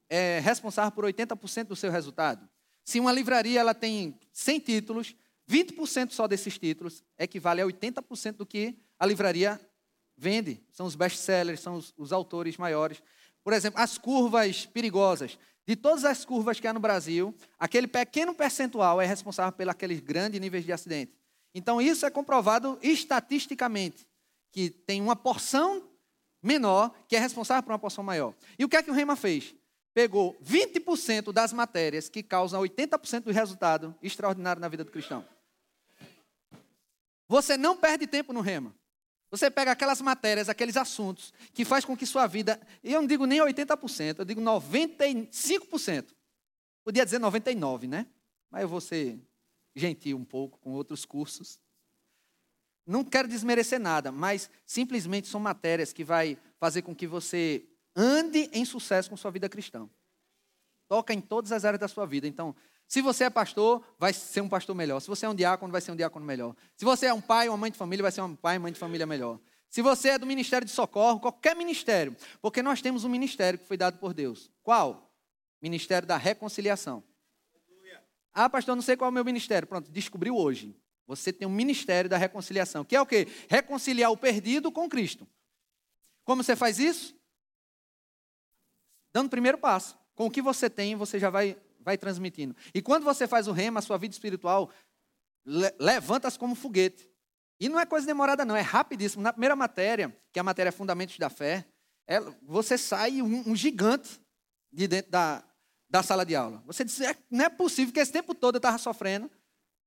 é 0.08 0.40
responsável 0.40 0.90
por 0.90 1.04
80% 1.04 1.64
do 1.64 1.76
seu 1.76 1.90
resultado. 1.90 2.48
Se 2.82 2.98
uma 2.98 3.12
livraria 3.12 3.60
ela 3.60 3.74
tem 3.74 4.18
100 4.32 4.60
títulos, 4.60 5.14
20% 5.46 6.12
só 6.12 6.26
desses 6.26 6.56
títulos 6.56 7.04
equivale 7.18 7.60
a 7.60 7.66
80% 7.66 8.36
do 8.36 8.46
que 8.46 8.78
a 8.98 9.04
livraria 9.04 9.60
vende. 10.16 10.64
São 10.72 10.86
os 10.86 10.96
best-sellers, 10.96 11.60
são 11.60 11.74
os, 11.74 11.92
os 11.98 12.10
autores 12.10 12.56
maiores. 12.56 13.02
Por 13.44 13.52
exemplo, 13.52 13.78
as 13.78 13.98
curvas 13.98 14.64
perigosas. 14.64 15.38
De 15.66 15.76
todas 15.76 16.06
as 16.06 16.24
curvas 16.24 16.58
que 16.58 16.66
há 16.66 16.72
no 16.72 16.80
Brasil, 16.80 17.34
aquele 17.58 17.86
pequeno 17.86 18.34
percentual 18.34 18.98
é 18.98 19.04
responsável 19.04 19.52
pelos 19.52 20.00
grandes 20.00 20.40
níveis 20.40 20.64
de 20.64 20.72
acidente. 20.72 21.19
Então, 21.54 21.80
isso 21.80 22.06
é 22.06 22.10
comprovado 22.10 22.78
estatisticamente, 22.82 24.06
que 24.52 24.70
tem 24.70 25.00
uma 25.00 25.16
porção 25.16 25.88
menor 26.42 26.94
que 27.08 27.16
é 27.16 27.18
responsável 27.18 27.62
por 27.62 27.72
uma 27.72 27.78
porção 27.78 28.04
maior. 28.04 28.34
E 28.58 28.64
o 28.64 28.68
que 28.68 28.76
é 28.76 28.82
que 28.82 28.90
o 28.90 28.94
Rema 28.94 29.16
fez? 29.16 29.54
Pegou 29.92 30.36
20% 30.42 31.32
das 31.32 31.52
matérias 31.52 32.08
que 32.08 32.22
causam 32.22 32.62
80% 32.62 33.24
do 33.24 33.32
resultado 33.32 33.94
extraordinário 34.02 34.60
na 34.60 34.68
vida 34.68 34.84
do 34.84 34.90
cristão. 34.90 35.24
Você 37.28 37.56
não 37.56 37.76
perde 37.76 38.06
tempo 38.06 38.32
no 38.32 38.40
Rema. 38.40 38.74
Você 39.30 39.48
pega 39.48 39.70
aquelas 39.70 40.00
matérias, 40.00 40.48
aqueles 40.48 40.76
assuntos, 40.76 41.32
que 41.52 41.64
faz 41.64 41.84
com 41.84 41.96
que 41.96 42.04
sua 42.04 42.26
vida, 42.26 42.60
eu 42.82 43.00
não 43.00 43.06
digo 43.06 43.26
nem 43.26 43.40
80%, 43.40 44.18
eu 44.18 44.24
digo 44.24 44.40
95%. 44.40 46.06
Podia 46.82 47.04
dizer 47.04 47.20
99%, 47.20 47.88
né? 47.88 48.06
Mas 48.50 48.62
eu 48.62 48.68
vou 48.68 48.80
ser 48.80 49.20
gentil 49.80 50.16
um 50.16 50.24
pouco 50.24 50.58
com 50.58 50.70
outros 50.70 51.04
cursos. 51.04 51.58
Não 52.86 53.04
quero 53.04 53.28
desmerecer 53.28 53.80
nada, 53.80 54.12
mas 54.12 54.50
simplesmente 54.66 55.28
são 55.28 55.40
matérias 55.40 55.92
que 55.92 56.04
vai 56.04 56.36
fazer 56.58 56.82
com 56.82 56.94
que 56.94 57.06
você 57.06 57.64
ande 57.96 58.50
em 58.52 58.64
sucesso 58.64 59.10
com 59.10 59.16
sua 59.16 59.30
vida 59.30 59.48
cristã. 59.48 59.88
Toca 60.88 61.12
em 61.14 61.20
todas 61.20 61.52
as 61.52 61.64
áreas 61.64 61.80
da 61.80 61.88
sua 61.88 62.06
vida. 62.06 62.26
Então, 62.26 62.54
se 62.86 63.00
você 63.00 63.24
é 63.24 63.30
pastor, 63.30 63.84
vai 63.98 64.12
ser 64.12 64.40
um 64.40 64.48
pastor 64.48 64.74
melhor. 64.74 64.98
Se 64.98 65.06
você 65.06 65.24
é 65.24 65.28
um 65.28 65.34
diácono, 65.34 65.70
vai 65.70 65.80
ser 65.80 65.92
um 65.92 65.96
diácono 65.96 66.26
melhor. 66.26 66.56
Se 66.76 66.84
você 66.84 67.06
é 67.06 67.14
um 67.14 67.20
pai 67.20 67.48
ou 67.48 67.54
uma 67.54 67.60
mãe 67.60 67.70
de 67.70 67.78
família, 67.78 68.02
vai 68.02 68.10
ser 68.10 68.20
um 68.22 68.34
pai 68.34 68.56
ou 68.56 68.62
mãe 68.62 68.72
de 68.72 68.78
família 68.78 69.06
melhor. 69.06 69.38
Se 69.68 69.82
você 69.82 70.08
é 70.10 70.18
do 70.18 70.26
ministério 70.26 70.66
de 70.66 70.72
socorro, 70.72 71.20
qualquer 71.20 71.54
ministério, 71.54 72.16
porque 72.42 72.60
nós 72.60 72.82
temos 72.82 73.04
um 73.04 73.08
ministério 73.08 73.56
que 73.56 73.64
foi 73.64 73.76
dado 73.76 73.98
por 73.98 74.12
Deus. 74.12 74.50
Qual? 74.64 75.08
Ministério 75.62 76.08
da 76.08 76.16
reconciliação. 76.16 77.04
Ah, 78.32 78.48
pastor, 78.48 78.74
não 78.74 78.82
sei 78.82 78.96
qual 78.96 79.08
é 79.08 79.10
o 79.10 79.14
meu 79.14 79.24
ministério. 79.24 79.66
Pronto, 79.66 79.90
descobriu 79.90 80.36
hoje. 80.36 80.74
Você 81.06 81.32
tem 81.32 81.46
um 81.46 81.50
ministério 81.50 82.08
da 82.08 82.16
reconciliação, 82.16 82.84
que 82.84 82.94
é 82.94 83.00
o 83.00 83.06
quê? 83.06 83.26
Reconciliar 83.48 84.12
o 84.12 84.16
perdido 84.16 84.70
com 84.70 84.88
Cristo. 84.88 85.26
Como 86.24 86.44
você 86.44 86.54
faz 86.54 86.78
isso? 86.78 87.16
Dando 89.12 89.26
o 89.26 89.30
primeiro 89.30 89.58
passo. 89.58 89.98
Com 90.14 90.26
o 90.26 90.30
que 90.30 90.40
você 90.40 90.70
tem, 90.70 90.94
você 90.94 91.18
já 91.18 91.30
vai 91.30 91.56
vai 91.82 91.96
transmitindo. 91.96 92.54
E 92.74 92.82
quando 92.82 93.04
você 93.04 93.26
faz 93.26 93.48
o 93.48 93.52
rema, 93.52 93.80
a 93.80 93.82
sua 93.82 93.96
vida 93.96 94.12
espiritual 94.12 94.70
le 95.44 95.72
levanta-se 95.78 96.38
como 96.38 96.54
foguete. 96.54 97.08
E 97.58 97.68
não 97.68 97.78
é 97.78 97.84
coisa 97.84 98.06
demorada, 98.06 98.44
não, 98.44 98.56
é 98.56 98.60
rapidíssimo. 98.60 99.22
Na 99.22 99.32
primeira 99.32 99.54
matéria, 99.54 100.16
que 100.32 100.38
é 100.38 100.40
a 100.40 100.44
matéria 100.44 100.72
Fundamentos 100.72 101.18
da 101.18 101.28
Fé, 101.28 101.66
é, 102.06 102.20
você 102.42 102.78
sai 102.78 103.20
um, 103.20 103.50
um, 103.50 103.54
gigante 103.54 104.20
de 104.72 104.88
dentro 104.88 105.10
da, 105.10 105.44
da 105.90 106.02
sala 106.02 106.24
de 106.24 106.36
aula. 106.36 106.62
Você 106.66 106.84
diz, 106.84 107.00
é, 107.00 107.16
não 107.28 107.44
é 107.44 107.48
possível 107.48 107.92
que 107.92 108.00
esse 108.00 108.12
tempo 108.12 108.34
todo 108.34 108.54
eu 108.54 108.58
estava 108.60 108.78
sofrendo, 108.78 109.28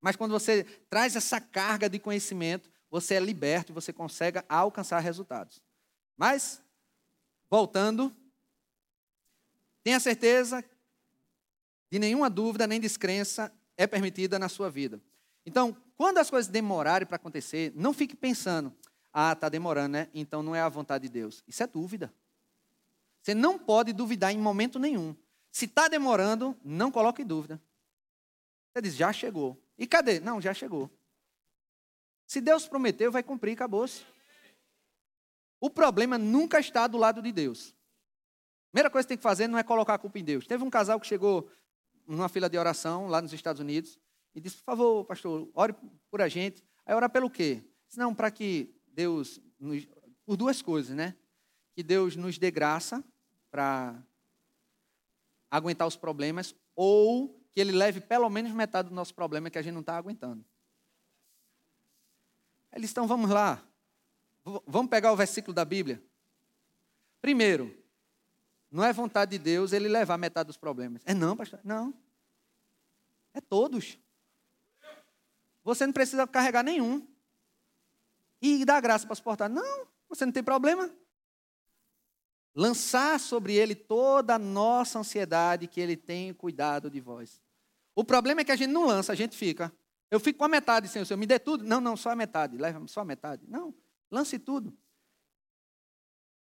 mas 0.02 0.18
quando 0.18 0.32
você 0.32 0.66
traz 0.90 1.16
essa 1.16 1.40
carga 1.40 1.90
de 1.90 1.98
conhecimento, 1.98 2.70
você 2.92 3.16
é 3.16 3.20
liberto 3.20 3.72
e 3.72 3.74
você 3.74 3.94
consegue 3.94 4.44
alcançar 4.50 5.00
resultados. 5.00 5.64
Mas, 6.18 6.62
voltando, 7.50 8.14
tenha 9.82 10.00
certeza 10.00 10.64
de 11.90 11.98
nenhuma 11.98 12.30
dúvida 12.30 12.68
nem 12.68 12.80
descrença 12.80 13.52
é 13.78 13.88
permitida 13.88 14.38
na 14.38 14.50
sua 14.50 14.70
vida. 14.70 15.02
Então, 15.46 15.76
quando 15.96 16.18
as 16.18 16.30
coisas 16.30 16.52
demorarem 16.52 17.08
para 17.08 17.16
acontecer, 17.16 17.72
não 17.76 17.94
fique 17.94 18.16
pensando, 18.16 18.74
ah, 19.14 19.34
está 19.34 19.48
demorando, 19.48 19.94
né? 19.94 20.10
Então 20.14 20.44
não 20.44 20.56
é 20.56 20.62
a 20.62 20.70
vontade 20.70 21.04
de 21.04 21.10
Deus. 21.10 21.44
Isso 21.48 21.64
é 21.64 21.68
dúvida. 21.68 22.14
Você 23.22 23.34
não 23.34 23.58
pode 23.58 23.94
duvidar 23.94 24.34
em 24.34 24.38
momento 24.38 24.78
nenhum. 24.78 25.16
Se 25.54 25.66
está 25.66 25.88
demorando, 25.88 26.58
não 26.66 26.92
coloque 26.92 27.24
dúvida. 27.24 27.62
Você 28.74 28.82
diz, 28.82 28.96
já 28.96 29.14
chegou. 29.14 29.56
E 29.78 29.86
cadê? 29.86 30.20
Não, 30.20 30.42
já 30.42 30.52
chegou. 30.52 30.90
Se 32.26 32.42
Deus 32.42 32.68
prometeu, 32.68 33.12
vai 33.12 33.22
cumprir, 33.22 33.54
acabou-se. 33.54 34.04
O 35.62 35.70
problema 35.70 36.18
nunca 36.18 36.60
está 36.60 36.88
do 36.88 36.98
lado 36.98 37.22
de 37.22 37.32
Deus. 37.32 37.76
Primeira 38.72 38.90
coisa 38.90 39.06
que 39.06 39.10
tem 39.10 39.18
que 39.18 39.22
fazer 39.22 39.48
não 39.48 39.60
é 39.60 39.64
colocar 39.64 39.94
a 39.94 40.00
culpa 40.00 40.18
em 40.18 40.24
Deus. 40.24 40.48
Teve 40.48 40.64
um 40.64 40.72
casal 40.72 41.00
que 41.00 41.06
chegou 41.06 41.48
numa 42.08 42.28
fila 42.28 42.50
de 42.50 42.58
oração 42.58 43.06
lá 43.06 43.22
nos 43.22 43.32
Estados 43.32 43.60
Unidos 43.60 44.00
e 44.34 44.42
disse: 44.42 44.58
Por 44.58 44.64
favor, 44.64 45.06
pastor, 45.06 45.48
ore 45.54 45.76
por 46.10 46.20
a 46.20 46.28
gente. 46.28 46.64
Aí 46.84 46.96
orar 46.96 47.12
pelo 47.12 47.30
quê? 47.30 47.64
Disse, 47.88 48.00
não, 48.00 48.16
para 48.16 48.32
que 48.32 48.74
Deus. 48.88 49.40
Nos, 49.60 49.88
por 50.26 50.36
duas 50.36 50.64
coisas, 50.64 50.96
né? 50.96 51.16
Que 51.76 51.84
Deus 51.84 52.16
nos 52.16 52.40
dê 52.40 52.50
graça 52.50 53.04
para 53.52 54.04
aguentar 55.54 55.88
os 55.88 55.96
problemas 55.96 56.56
ou 56.76 57.40
que 57.52 57.62
Ele 57.62 57.72
leve 57.72 58.02
pelo 58.02 58.28
menos 58.28 58.52
metade 58.52 58.90
do 58.90 58.96
nosso 58.96 59.14
problema 59.14 59.52
que 59.52 59.58
a 59.60 59.62
gente 59.62 59.76
não 59.76 59.82
está 59.82 59.96
aguentando. 59.96 60.44
Eles 62.72 62.90
estão, 62.90 63.06
vamos 63.06 63.30
lá. 63.30 63.64
Vamos 64.66 64.90
pegar 64.90 65.12
o 65.12 65.16
versículo 65.16 65.54
da 65.54 65.64
Bíblia. 65.64 66.04
Primeiro, 67.22 67.72
não 68.72 68.84
é 68.84 68.92
vontade 68.92 69.38
de 69.38 69.38
Deus 69.38 69.74
ele 69.74 69.88
levar 69.88 70.18
metade 70.18 70.48
dos 70.48 70.58
problemas. 70.58 71.04
É 71.06 71.14
não, 71.14 71.38
pastor? 71.38 71.60
Não. 71.64 71.94
É 73.32 73.40
todos. 73.40 74.00
Você 75.64 75.86
não 75.86 75.94
precisa 75.94 76.26
carregar 76.26 76.64
nenhum. 76.64 77.08
E 78.42 78.66
dar 78.66 78.82
graça 78.82 79.06
para 79.06 79.16
suportar. 79.16 79.48
Não, 79.48 79.88
você 80.10 80.26
não 80.26 80.34
tem 80.34 80.44
problema. 80.44 80.92
Lançar 82.56 83.20
sobre 83.20 83.56
ele 83.56 83.76
toda 83.76 84.36
a 84.36 84.40
nossa 84.40 85.00
ansiedade, 85.00 85.68
que 85.68 85.82
ele 85.82 85.96
tem 85.96 86.34
cuidado 86.34 86.90
de 86.90 87.00
vós. 87.00 87.42
O 87.96 88.04
problema 88.04 88.42
é 88.42 88.44
que 88.44 88.52
a 88.52 88.56
gente 88.56 88.72
não 88.72 88.86
lança, 88.86 89.12
a 89.12 89.16
gente 89.16 89.36
fica. 89.36 89.72
Eu 90.10 90.20
fico 90.20 90.40
com 90.40 90.46
a 90.46 90.50
metade, 90.50 90.88
Senhor, 90.88 91.06
Senhor, 91.06 91.18
me 91.18 91.26
dê 91.26 91.40
tudo. 91.40 91.64
Não, 91.64 91.82
não, 91.82 91.98
só 91.98 92.12
a 92.12 92.16
metade, 92.16 92.58
leva 92.58 92.86
só 92.88 93.02
a 93.02 93.06
metade. 93.06 93.44
Não, 93.48 93.74
lance 94.12 94.38
tudo. 94.38 94.76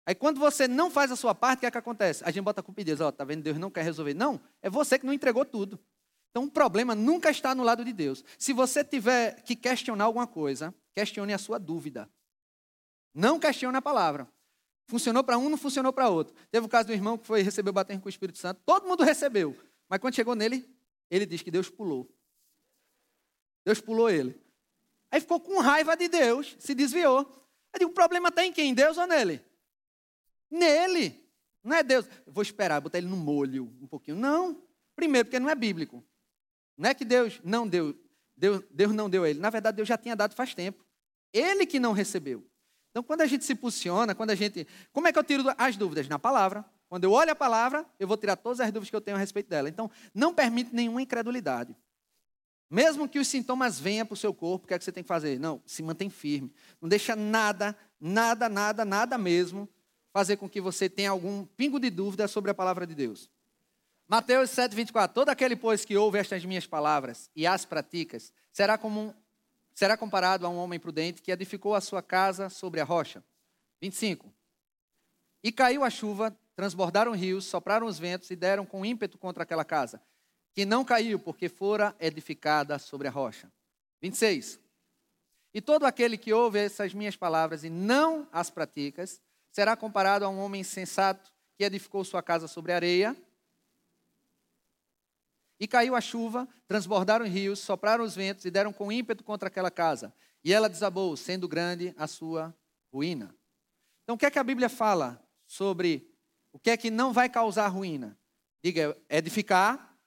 Aí 0.05 0.14
quando 0.14 0.39
você 0.39 0.68
não 0.68 0.91
faz 0.91 1.11
a 1.11 1.16
sua 1.16 1.34
parte, 1.34 1.59
o 1.59 1.61
que 1.61 1.66
é 1.66 1.72
que 1.72 1.78
acontece? 1.78 2.24
A 2.26 2.32
gente 2.32 2.43
bota 2.43 2.59
a 2.59 2.64
culpa 2.64 2.82
em 2.82 2.86
Deus, 2.86 2.99
ó, 2.99 3.11
tá 3.11 3.24
vendo, 3.24 3.41
Deus 3.41 3.57
não 3.57 3.72
quer 3.72 3.84
resolver. 3.84 4.14
Não, 4.14 4.39
é 4.61 4.70
você 4.70 4.99
que 4.99 5.05
não 5.05 5.14
entregou 5.14 5.45
tudo. 5.45 5.80
Então 6.30 6.45
o 6.45 6.51
problema 6.51 6.93
nunca 6.93 7.30
está 7.30 7.55
no 7.55 7.64
lado 7.64 7.86
de 7.86 7.93
Deus. 7.93 8.24
Se 8.38 8.53
você 8.53 8.84
tiver 8.84 9.41
que 9.43 9.55
questionar 9.55 10.05
alguma 10.05 10.28
coisa, 10.28 10.74
questione 10.93 11.32
a 11.32 11.38
sua 11.38 11.57
dúvida. 11.57 12.09
Não 13.14 13.39
questione 13.39 13.78
a 13.78 13.82
palavra. 13.82 14.28
Funcionou 14.86 15.23
para 15.23 15.38
um, 15.38 15.49
não 15.49 15.57
funcionou 15.57 15.93
para 15.93 16.09
outro. 16.09 16.36
Teve 16.51 16.65
o 16.65 16.69
caso 16.69 16.88
do 16.88 16.93
irmão 16.93 17.17
que 17.17 17.25
foi 17.25 17.41
receber 17.41 17.69
o 17.69 17.73
batismo 17.73 18.01
com 18.01 18.07
o 18.07 18.09
Espírito 18.09 18.38
Santo. 18.38 18.61
Todo 18.65 18.88
mundo 18.88 19.03
recebeu. 19.03 19.57
Mas 19.88 19.99
quando 19.99 20.15
chegou 20.15 20.36
nele, 20.36 20.69
ele 21.09 21.25
diz 21.25 21.41
que 21.41 21.51
Deus 21.51 21.69
pulou. 21.69 22.09
Deus 23.65 23.79
pulou 23.79 24.09
ele. 24.09 24.39
Aí 25.09 25.21
ficou 25.21 25.39
com 25.39 25.59
raiva 25.59 25.95
de 25.95 26.07
Deus, 26.07 26.55
se 26.59 26.73
desviou. 26.73 27.19
Eu 27.73 27.79
digo, 27.79 27.91
o 27.91 27.93
problema 27.93 28.29
está 28.29 28.45
em 28.45 28.51
quem? 28.51 28.71
Em 28.71 28.73
Deus 28.73 28.97
ou 28.97 29.07
nele? 29.07 29.41
Nele. 30.49 31.23
Não 31.63 31.75
é 31.75 31.84
Deus. 31.84 32.05
vou 32.27 32.41
esperar, 32.41 32.81
botar 32.81 32.97
ele 32.97 33.07
no 33.07 33.15
molho 33.15 33.71
um 33.81 33.88
pouquinho. 33.88 34.17
Não. 34.17 34.61
Primeiro, 34.95 35.25
porque 35.25 35.39
não 35.39 35.49
é 35.49 35.55
bíblico. 35.55 36.03
Não 36.77 36.89
é 36.89 36.93
que 36.93 37.05
Deus 37.05 37.39
não 37.43 37.67
deu, 37.67 37.95
Deus, 38.36 38.63
Deus 38.69 38.93
não 38.93 39.09
deu 39.09 39.23
a 39.23 39.29
ele. 39.29 39.39
Na 39.39 39.49
verdade, 39.49 39.77
Deus 39.77 39.88
já 39.88 39.97
tinha 39.97 40.15
dado 40.15 40.36
faz 40.36 40.53
tempo. 40.53 40.84
Ele 41.31 41.65
que 41.65 41.79
não 41.79 41.93
recebeu. 41.93 42.43
Então, 42.94 43.02
quando 43.02 43.22
a 43.22 43.26
gente 43.26 43.44
se 43.44 43.56
posiciona, 43.56 44.14
quando 44.14 44.30
a 44.30 44.36
gente. 44.36 44.68
Como 44.91 45.08
é 45.08 45.12
que 45.12 45.18
eu 45.18 45.24
tiro 45.24 45.44
as 45.58 45.76
dúvidas? 45.76 46.08
Na 46.08 46.20
palavra. 46.20 46.64
Quando 46.88 47.06
eu 47.06 47.12
olho 47.12 47.32
a 47.32 47.36
palavra, 47.36 47.84
eu 48.00 48.08
vou 48.08 48.16
tirar 48.16 48.36
todas 48.36 48.60
as 48.60 48.68
dúvidas 48.68 48.91
que 48.91 48.96
eu 48.96 49.02
tenho 49.02 49.18
a 49.18 49.20
respeito 49.20 49.50
dela. 49.50 49.68
Então, 49.68 49.89
não 50.14 50.32
permite 50.32 50.76
nenhuma 50.76 51.02
incredulidade. 51.02 51.76
Mesmo 52.70 53.10
que 53.10 53.18
os 53.18 53.28
sintomas 53.28 53.80
venham 53.80 54.06
para 54.06 54.14
o 54.14 54.18
seu 54.18 54.32
corpo, 54.32 54.66
o 54.66 54.68
que 54.68 54.76
é 54.76 54.78
que 54.78 54.86
você 54.86 54.91
tem 54.91 55.04
que 55.04 55.08
fazer? 55.08 55.39
Não, 55.39 55.60
se 55.66 55.82
mantém 55.82 56.08
firme. 56.08 56.54
Não 56.80 56.88
deixa 56.88 57.16
nada, 57.16 57.76
nada, 58.00 58.48
nada, 58.48 58.86
nada 58.86 59.18
mesmo 59.18 59.68
fazer 60.12 60.38
com 60.38 60.48
que 60.48 60.62
você 60.62 60.88
tenha 60.88 61.10
algum 61.10 61.46
pingo 61.46 61.80
de 61.80 61.89
dúvida 61.89 62.28
sobre 62.28 62.52
a 62.52 62.54
palavra 62.54 62.86
de 62.86 62.94
Deus. 62.94 63.28
Mateus 64.08 64.52
7, 64.52 64.76
24. 64.76 65.16
Todo 65.16 65.30
aquele, 65.30 65.56
pois, 65.56 65.84
que 65.84 65.98
ouve 65.98 66.20
estas 66.20 66.46
minhas 66.46 66.68
palavras 66.68 67.32
e 67.36 67.48
as 67.48 67.66
praticas, 67.66 68.32
será, 68.52 68.78
como 68.78 69.16
será 69.74 69.97
comparado 69.97 70.45
a 70.45 70.49
um 70.49 70.57
homem 70.57 70.80
prudente 70.80 71.21
que 71.21 71.32
edificou 71.32 71.76
a 71.76 71.82
sua 71.82 72.01
casa 72.01 72.49
sobre 72.49 72.80
a 72.80 72.84
rocha. 72.84 73.24
25. 73.82 74.34
E 75.43 75.51
caiu 75.51 75.84
a 75.84 75.89
chuva, 75.89 76.36
transbordaram 76.55 77.11
rios, 77.11 77.45
sopraram 77.45 77.88
os 77.88 77.99
ventos 77.99 78.30
e 78.32 78.36
deram 78.36 78.65
com 78.65 78.86
ímpeto 78.86 79.17
contra 79.17 79.43
aquela 79.43 79.65
casa, 79.65 80.01
que 80.53 80.65
não 80.65 80.86
caiu, 80.86 81.19
porque 81.19 81.49
fora 81.49 81.95
edificada 81.99 82.80
sobre 82.80 83.07
a 83.07 83.11
rocha. 83.11 83.51
26. 84.01 84.59
E 85.53 85.61
todo 85.61 85.86
aquele 85.86 86.17
que 86.17 86.34
ouve 86.34 86.59
essas 86.59 86.93
minhas 86.93 87.15
palavras 87.15 87.63
e 87.63 87.69
não 87.69 88.28
as 88.32 88.49
pratica, 88.49 89.03
será 89.51 89.76
comparado 89.76 90.26
a 90.26 90.30
um 90.30 90.39
homem 90.39 90.63
sensato 90.63 91.32
que 91.55 91.63
edificou 91.63 92.03
sua 92.03 92.24
casa 92.24 92.47
sobre 92.47 92.71
areia. 92.71 93.15
E 95.60 95.68
caiu 95.68 95.95
a 95.95 96.01
chuva, 96.01 96.47
transbordaram 96.68 97.26
os 97.26 97.32
rios, 97.32 97.60
sopraram 97.60 98.04
os 98.04 98.16
ventos 98.16 98.45
e 98.45 98.51
deram 98.51 98.74
com 98.74 98.91
ímpeto 98.91 99.24
contra 99.24 99.47
aquela 99.47 99.72
casa. 99.72 100.14
E 100.43 100.51
ela 100.51 100.70
desabou, 100.70 101.16
sendo 101.16 101.47
grande 101.47 101.93
a 101.97 102.08
sua 102.08 102.56
ruína. 102.91 103.36
Então, 104.04 104.16
o 104.16 104.18
que 104.18 104.26
é 104.26 104.32
que 104.32 104.39
a 104.39 104.43
Bíblia 104.43 104.68
fala 104.68 105.24
sobre 105.47 106.12
o 106.51 106.60
que 106.60 106.70
é 106.70 106.78
que 106.78 106.91
não 106.91 107.14
vai 107.14 107.30
causar 107.30 107.68
ruína? 107.68 108.18
Diga, 108.64 108.97
edificar 109.10 109.97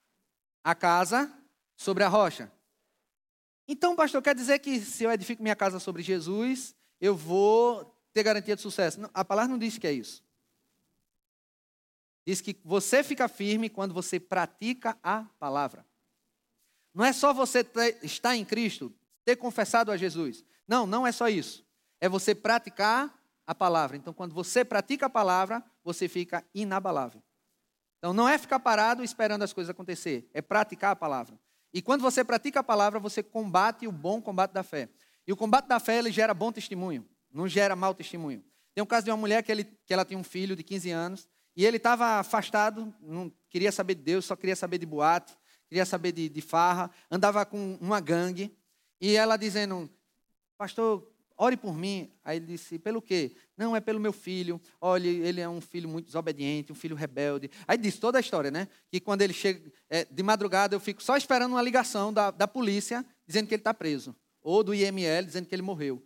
a 0.63 0.75
casa 0.75 1.33
sobre 1.77 2.05
a 2.05 2.09
rocha. 2.09 2.51
Então, 3.69 3.97
pastor, 3.97 4.23
quer 4.23 4.35
dizer 4.35 4.59
que 4.61 4.81
se 4.81 5.05
eu 5.05 5.13
edifico 5.13 5.43
minha 5.43 5.57
casa 5.57 5.79
sobre 5.79 6.03
Jesus, 6.03 6.75
eu 7.01 7.17
vou 7.17 7.85
ter 8.13 8.23
garantia 8.23 8.57
de 8.57 8.63
sucesso. 8.63 9.01
Não, 9.01 9.11
a 9.13 9.25
palavra 9.25 9.51
não 9.51 9.59
diz 9.59 9.77
que 9.79 9.87
é 9.87 9.93
isso. 9.93 10.25
Diz 12.27 12.41
que 12.41 12.59
você 12.65 13.05
fica 13.05 13.29
firme 13.29 13.69
quando 13.69 13.95
você 13.95 14.19
pratica 14.19 14.99
a 15.03 15.25
palavra. 15.39 15.87
Não 16.93 17.05
é 17.05 17.13
só 17.13 17.33
você 17.33 17.63
ter, 17.63 17.99
estar 18.03 18.35
em 18.35 18.45
Cristo, 18.45 18.93
ter 19.25 19.37
confessado 19.37 19.93
a 19.93 19.97
Jesus. 19.97 20.45
Não, 20.67 20.87
não 20.87 21.07
é 21.07 21.13
só 21.13 21.29
isso. 21.29 21.65
É 22.01 22.09
você 22.09 22.35
praticar 22.35 23.15
a 23.47 23.55
palavra. 23.55 23.97
Então, 23.97 24.13
quando 24.13 24.35
você 24.35 24.65
pratica 24.65 25.07
a 25.07 25.11
palavra, 25.11 25.63
você 25.85 26.09
fica 26.09 26.45
inabalável. 26.55 27.23
Então, 27.99 28.13
não 28.13 28.29
é 28.29 28.37
ficar 28.39 28.59
parado 28.59 29.05
esperando 29.05 29.43
as 29.43 29.53
coisas 29.53 29.71
acontecer, 29.71 30.29
é 30.35 30.43
praticar 30.43 30.93
a 30.93 30.97
palavra. 30.97 31.39
E 31.73 31.81
quando 31.81 32.01
você 32.01 32.25
pratica 32.25 32.61
a 32.61 32.65
palavra, 32.65 32.99
você 32.99 33.23
combate 33.23 33.87
o 33.87 33.93
bom 33.93 34.21
combate 34.21 34.53
da 34.53 34.63
fé. 34.63 34.89
E 35.27 35.33
o 35.33 35.37
combate 35.37 35.67
da 35.67 35.79
fé, 35.79 35.99
ele 35.99 36.11
gera 36.11 36.35
bom 36.35 36.51
testemunho 36.51 37.07
não 37.37 37.47
gera 37.47 37.77
mau 37.77 37.95
testemunho. 37.95 38.43
Tem 38.75 38.83
um 38.83 38.87
caso 38.87 39.05
de 39.05 39.11
uma 39.11 39.17
mulher 39.17 39.43
que, 39.43 39.53
ele, 39.53 39.65
que 39.65 39.93
ela 39.93 40.05
tinha 40.05 40.19
um 40.19 40.25
filho 40.25 40.57
de 40.57 40.63
15 40.63 40.91
anos, 40.91 41.29
e 41.57 41.65
ele 41.65 41.79
estava 41.79 42.19
afastado, 42.19 42.95
não 43.01 43.33
queria 43.49 43.73
saber 43.73 43.95
de 43.95 44.03
Deus, 44.03 44.25
só 44.25 44.37
queria 44.37 44.55
saber 44.55 44.79
de 44.79 44.87
boate, 44.87 45.37
queria 45.69 45.87
saber 45.87 46.13
de, 46.13 46.29
de 46.29 46.41
farra, 46.41 46.91
andava 47.11 47.45
com 47.47 47.79
uma 47.81 47.99
gangue, 47.99 48.55
e 49.01 49.17
ela 49.17 49.37
dizendo, 49.37 49.91
pastor, 50.59 51.11
ore 51.37 51.57
por 51.57 51.77
mim. 51.77 52.11
Aí 52.25 52.39
ele 52.39 52.47
disse, 52.47 52.79
pelo 52.79 53.03
quê? 53.03 53.37
Não, 53.57 53.77
é 53.77 53.81
pelo 53.81 54.01
meu 54.01 54.13
filho. 54.13 54.61
Olha, 54.81 55.09
ele 55.09 55.41
é 55.41 55.49
um 55.49 55.61
filho 55.61 55.89
muito 55.89 56.07
desobediente, 56.07 56.73
um 56.73 56.75
filho 56.75 56.97
rebelde. 56.97 57.51
Aí 57.67 57.77
disse 57.77 58.01
toda 58.01 58.19
a 58.19 58.21
história, 58.21 58.51
né? 58.51 58.69
Que 58.91 59.01
quando 59.01 59.23
ele 59.23 59.33
chega, 59.33 59.71
é, 59.89 60.05
de 60.05 60.23
madrugada, 60.23 60.75
eu 60.75 60.81
fico 60.81 61.03
só 61.03 61.17
esperando 61.17 61.53
uma 61.53 61.63
ligação 61.63 62.13
da, 62.13 62.31
da 62.31 62.49
polícia 62.49 63.05
dizendo 63.27 63.47
que 63.47 63.55
ele 63.55 63.61
está 63.61 63.75
preso. 63.75 64.17
Ou 64.43 64.63
do 64.63 64.75
IML 64.75 65.25
dizendo 65.25 65.47
que 65.47 65.55
ele 65.55 65.63
morreu 65.63 66.03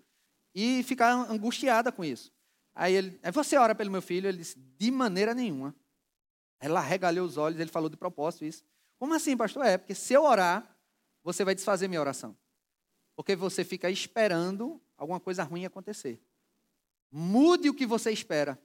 e 0.55 0.83
ficar 0.83 1.13
angustiada 1.31 1.93
com 1.93 2.05
isso. 2.05 2.33
Aí 2.75 2.95
ele, 2.95 3.21
aí 3.23 3.33
você 3.33 3.57
ora 3.57 3.75
pelo 3.75 3.91
meu 3.91 4.03
filho? 4.03 4.29
Ele 4.29 4.39
disse, 4.39 4.59
de 4.59 4.91
maneira 4.91 5.35
nenhuma. 5.35 5.75
Ela 6.59 6.81
regalhou 6.81 7.27
os 7.27 7.37
olhos, 7.37 7.59
ele 7.59 7.71
falou 7.71 7.89
de 7.89 7.97
propósito 7.97 8.45
isso. 8.45 8.65
Como 8.99 9.15
assim, 9.15 9.37
pastor? 9.37 9.65
É, 9.65 9.79
porque 9.79 9.95
se 9.95 10.13
eu 10.13 10.23
orar, 10.25 10.77
você 11.23 11.45
vai 11.45 11.55
desfazer 11.55 11.89
minha 11.89 12.01
oração. 12.01 12.37
Porque 13.17 13.35
você 13.35 13.65
fica 13.65 13.91
esperando 13.91 14.81
alguma 14.97 15.19
coisa 15.19 15.43
ruim 15.43 15.65
acontecer. 15.65 16.23
Mude 17.11 17.69
o 17.69 17.75
que 17.75 17.87
você 17.87 18.11
espera. 18.11 18.61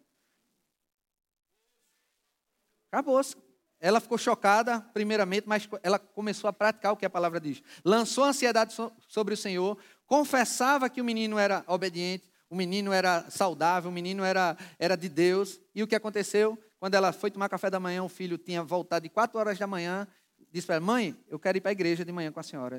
Acabou-se. 2.91 3.35
Ela 3.79 3.99
ficou 3.99 4.17
chocada, 4.17 4.81
primeiramente, 4.81 5.47
mas 5.47 5.67
ela 5.83 5.99
começou 5.99 6.47
a 6.47 6.53
praticar 6.53 6.93
o 6.93 6.97
que 6.97 7.05
a 7.05 7.09
palavra 7.09 7.39
diz. 7.39 7.61
Lançou 7.83 8.23
ansiedade 8.23 8.73
sobre 9.07 9.33
o 9.33 9.37
Senhor, 9.37 9.77
confessava 10.05 10.89
que 10.89 11.01
o 11.01 11.05
menino 11.05 11.37
era 11.37 11.63
obediente, 11.67 12.31
o 12.49 12.55
menino 12.55 12.91
era 12.93 13.29
saudável, 13.29 13.89
o 13.89 13.93
menino 13.93 14.23
era, 14.23 14.57
era 14.77 14.95
de 14.95 15.09
Deus. 15.09 15.59
E 15.73 15.81
o 15.81 15.87
que 15.87 15.95
aconteceu? 15.95 16.57
Quando 16.79 16.93
ela 16.93 17.11
foi 17.11 17.31
tomar 17.31 17.49
café 17.49 17.69
da 17.69 17.79
manhã, 17.79 18.03
o 18.03 18.09
filho 18.09 18.37
tinha 18.37 18.63
voltado 18.63 19.03
de 19.03 19.09
quatro 19.09 19.39
horas 19.39 19.57
da 19.57 19.67
manhã, 19.67 20.07
disse 20.51 20.67
para 20.67 20.75
ela, 20.75 20.85
mãe, 20.85 21.17
eu 21.27 21.39
quero 21.39 21.57
ir 21.57 21.61
para 21.61 21.71
a 21.71 21.73
igreja 21.73 22.05
de 22.05 22.11
manhã 22.11 22.31
com 22.31 22.39
a 22.39 22.43
senhora. 22.43 22.77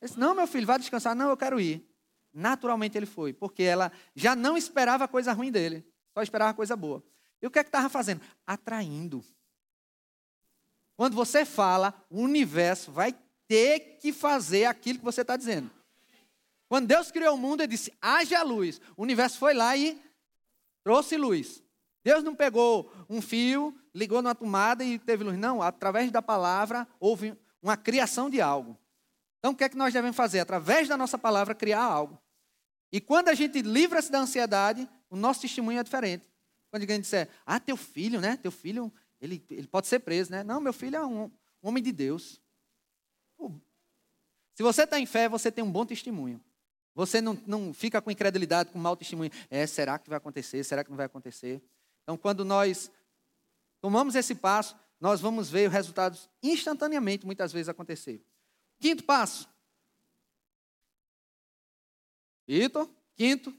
Ele 0.00 0.08
disse, 0.08 0.18
não, 0.18 0.34
meu 0.34 0.46
filho, 0.46 0.66
vá 0.66 0.76
descansar. 0.76 1.14
Não, 1.14 1.30
eu 1.30 1.36
quero 1.36 1.60
ir. 1.60 1.88
Naturalmente 2.32 2.96
ele 2.96 3.06
foi, 3.06 3.32
porque 3.32 3.62
ela 3.62 3.90
já 4.14 4.36
não 4.36 4.56
esperava 4.56 5.08
coisa 5.08 5.32
ruim 5.32 5.50
dele, 5.50 5.84
só 6.12 6.22
esperava 6.22 6.54
coisa 6.54 6.76
boa. 6.76 7.02
E 7.40 7.46
o 7.46 7.50
que 7.50 7.58
é 7.58 7.64
que 7.64 7.68
estava 7.68 7.88
fazendo? 7.88 8.20
Atraindo. 8.46 9.24
Quando 10.96 11.14
você 11.14 11.44
fala, 11.44 11.94
o 12.10 12.20
universo 12.20 12.92
vai 12.92 13.14
ter 13.46 13.98
que 14.00 14.12
fazer 14.12 14.66
aquilo 14.66 14.98
que 14.98 15.04
você 15.04 15.22
está 15.22 15.36
dizendo. 15.36 15.70
Quando 16.68 16.86
Deus 16.86 17.10
criou 17.10 17.34
o 17.34 17.38
mundo, 17.38 17.62
ele 17.62 17.68
disse: 17.68 17.92
haja 18.00 18.42
luz. 18.42 18.80
O 18.96 19.02
universo 19.02 19.38
foi 19.38 19.54
lá 19.54 19.76
e 19.76 20.00
trouxe 20.84 21.16
luz. 21.16 21.62
Deus 22.04 22.22
não 22.22 22.34
pegou 22.34 22.92
um 23.08 23.20
fio, 23.20 23.76
ligou 23.94 24.22
numa 24.22 24.34
tomada 24.34 24.84
e 24.84 24.98
teve 24.98 25.24
luz. 25.24 25.38
Não, 25.38 25.62
através 25.62 26.10
da 26.10 26.22
palavra 26.22 26.86
houve 27.00 27.36
uma 27.62 27.76
criação 27.76 28.30
de 28.30 28.40
algo. 28.40 28.78
Então, 29.38 29.52
o 29.52 29.54
que 29.54 29.64
é 29.64 29.68
que 29.68 29.76
nós 29.76 29.92
devemos 29.92 30.16
fazer? 30.16 30.40
Através 30.40 30.88
da 30.88 30.96
nossa 30.96 31.16
palavra, 31.16 31.54
criar 31.54 31.82
algo. 31.82 32.20
E 32.90 33.00
quando 33.00 33.28
a 33.28 33.34
gente 33.34 33.62
livra-se 33.62 34.10
da 34.10 34.20
ansiedade, 34.20 34.88
o 35.10 35.16
nosso 35.16 35.42
testemunho 35.42 35.78
é 35.78 35.84
diferente. 35.84 36.28
Quando 36.70 36.82
alguém 36.82 37.00
disser, 37.00 37.28
ah, 37.46 37.60
teu 37.60 37.76
filho, 37.76 38.20
né? 38.20 38.36
Teu 38.36 38.50
filho 38.50 38.92
ele, 39.20 39.44
ele 39.50 39.66
pode 39.66 39.86
ser 39.86 40.00
preso, 40.00 40.30
né? 40.30 40.42
Não, 40.44 40.60
meu 40.60 40.72
filho 40.72 40.96
é 40.96 41.04
um, 41.04 41.24
um 41.24 41.30
homem 41.62 41.82
de 41.82 41.92
Deus. 41.92 42.40
Se 44.54 44.62
você 44.62 44.82
está 44.82 44.98
em 44.98 45.06
fé, 45.06 45.28
você 45.28 45.52
tem 45.52 45.62
um 45.62 45.70
bom 45.70 45.86
testemunho. 45.86 46.40
Você 46.94 47.20
não, 47.20 47.40
não 47.46 47.72
fica 47.72 48.02
com 48.02 48.10
incredulidade, 48.10 48.70
com 48.70 48.78
mau 48.78 48.96
testemunho. 48.96 49.30
É, 49.48 49.66
será 49.66 49.98
que 49.98 50.08
vai 50.08 50.18
acontecer? 50.18 50.64
Será 50.64 50.82
que 50.82 50.90
não 50.90 50.96
vai 50.96 51.06
acontecer? 51.06 51.62
Então, 52.02 52.16
quando 52.16 52.44
nós 52.44 52.90
tomamos 53.80 54.14
esse 54.14 54.34
passo, 54.34 54.76
nós 55.00 55.20
vamos 55.20 55.50
ver 55.50 55.68
os 55.68 55.72
resultados 55.72 56.28
instantaneamente, 56.42 57.24
muitas 57.24 57.52
vezes, 57.52 57.68
acontecer. 57.68 58.24
Quinto 58.80 59.04
passo. 59.04 59.48
Vitor, 62.46 62.90
quinto. 63.14 63.54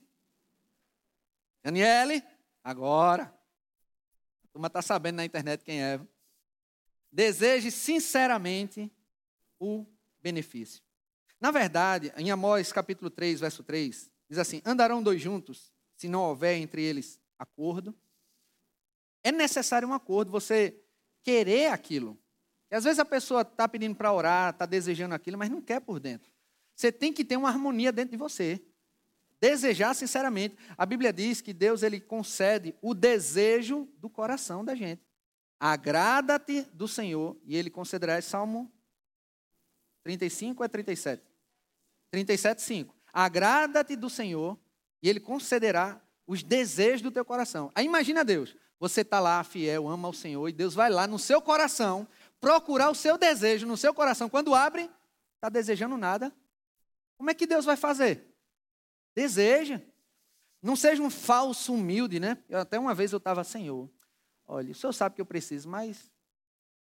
Daniele, 1.64 2.24
agora. 2.64 3.34
turma 4.52 4.68
está 4.68 4.82
sabendo 4.82 5.18
na 5.18 5.26
internet 5.26 5.64
quem 5.64 5.82
é. 5.82 6.00
Deseje 7.12 7.72
sinceramente 7.72 8.92
o 9.60 9.86
benefício. 10.22 10.84
Na 11.40 11.52
verdade, 11.52 12.12
em 12.18 12.32
Amós 12.32 12.72
capítulo 12.72 13.10
3, 13.10 13.40
verso 13.40 13.64
3, 13.64 14.10
diz 14.30 14.38
assim: 14.38 14.62
Andarão 14.66 15.02
dois 15.02 15.22
juntos, 15.22 15.72
se 15.96 16.08
não 16.08 16.22
houver 16.22 16.56
entre 16.58 16.82
eles 16.82 17.20
acordo. 17.38 17.96
É 19.24 19.32
necessário 19.32 19.88
um 19.88 19.94
acordo, 19.94 20.32
você 20.32 20.78
querer 21.24 21.72
aquilo. 21.72 22.18
E 22.70 22.76
às 22.76 22.84
vezes 22.84 23.00
a 23.00 23.06
pessoa 23.06 23.42
está 23.42 23.68
pedindo 23.68 23.96
para 23.96 24.12
orar, 24.12 24.52
está 24.52 24.66
desejando 24.66 25.16
aquilo, 25.16 25.38
mas 25.38 25.50
não 25.50 25.62
quer 25.62 25.80
por 25.80 26.00
dentro. 26.00 26.30
Você 26.76 26.92
tem 26.92 27.12
que 27.12 27.26
ter 27.26 27.38
uma 27.38 27.50
harmonia 27.50 27.92
dentro 27.92 28.12
de 28.12 28.18
você. 28.18 28.62
Desejar 29.42 29.94
sinceramente. 29.94 30.58
A 30.78 30.86
Bíblia 30.86 31.12
diz 31.14 31.42
que 31.42 31.54
Deus 31.54 31.84
ele 31.84 32.00
concede 32.00 32.76
o 32.82 32.94
desejo 32.94 33.88
do 33.98 34.10
coração 34.10 34.64
da 34.64 34.76
gente. 34.76 35.02
Agrada-te 35.60 36.64
do 36.74 36.88
Senhor 36.88 37.38
e 37.44 37.56
ele 37.56 37.70
concederá. 37.70 38.22
Salmo 38.22 38.72
35 40.04 40.64
é 40.64 40.68
37? 40.68 41.29
37, 42.12 42.62
5. 42.62 42.96
Agrada-te 43.12 43.96
do 43.96 44.10
Senhor 44.10 44.58
e 45.02 45.10
ele 45.10 45.20
concederá 45.20 46.02
os 46.28 46.44
desejos 46.44 47.02
do 47.02 47.12
teu 47.12 47.26
coração. 47.26 47.72
Aí 47.74 47.86
imagina 47.86 48.24
Deus. 48.24 48.56
Você 48.80 49.02
está 49.02 49.20
lá, 49.20 49.44
fiel, 49.44 49.88
ama 49.88 50.08
o 50.08 50.14
Senhor, 50.14 50.48
e 50.48 50.54
Deus 50.54 50.74
vai 50.74 50.90
lá 50.90 51.06
no 51.06 51.20
seu 51.20 51.42
coração 51.42 52.08
procurar 52.40 52.90
o 52.90 52.96
seu 52.96 53.18
desejo 53.18 53.68
no 53.68 53.76
seu 53.76 53.94
coração. 53.94 54.30
Quando 54.30 54.56
abre, 54.56 54.90
está 55.36 55.50
desejando 55.50 55.98
nada. 55.98 56.34
Como 57.18 57.30
é 57.30 57.34
que 57.34 57.46
Deus 57.46 57.66
vai 57.66 57.76
fazer? 57.76 58.26
Deseja. 59.14 59.82
Não 60.62 60.76
seja 60.76 61.02
um 61.02 61.10
falso 61.10 61.74
humilde, 61.74 62.20
né? 62.20 62.38
Eu, 62.48 62.60
até 62.60 62.80
uma 62.80 62.94
vez 62.94 63.12
eu 63.12 63.18
estava, 63.18 63.44
Senhor, 63.44 63.90
olha, 64.48 64.72
o 64.72 64.76
Senhor 64.76 64.94
sabe 64.94 65.16
que 65.16 65.22
eu 65.22 65.26
preciso, 65.26 65.68
mas 65.68 66.12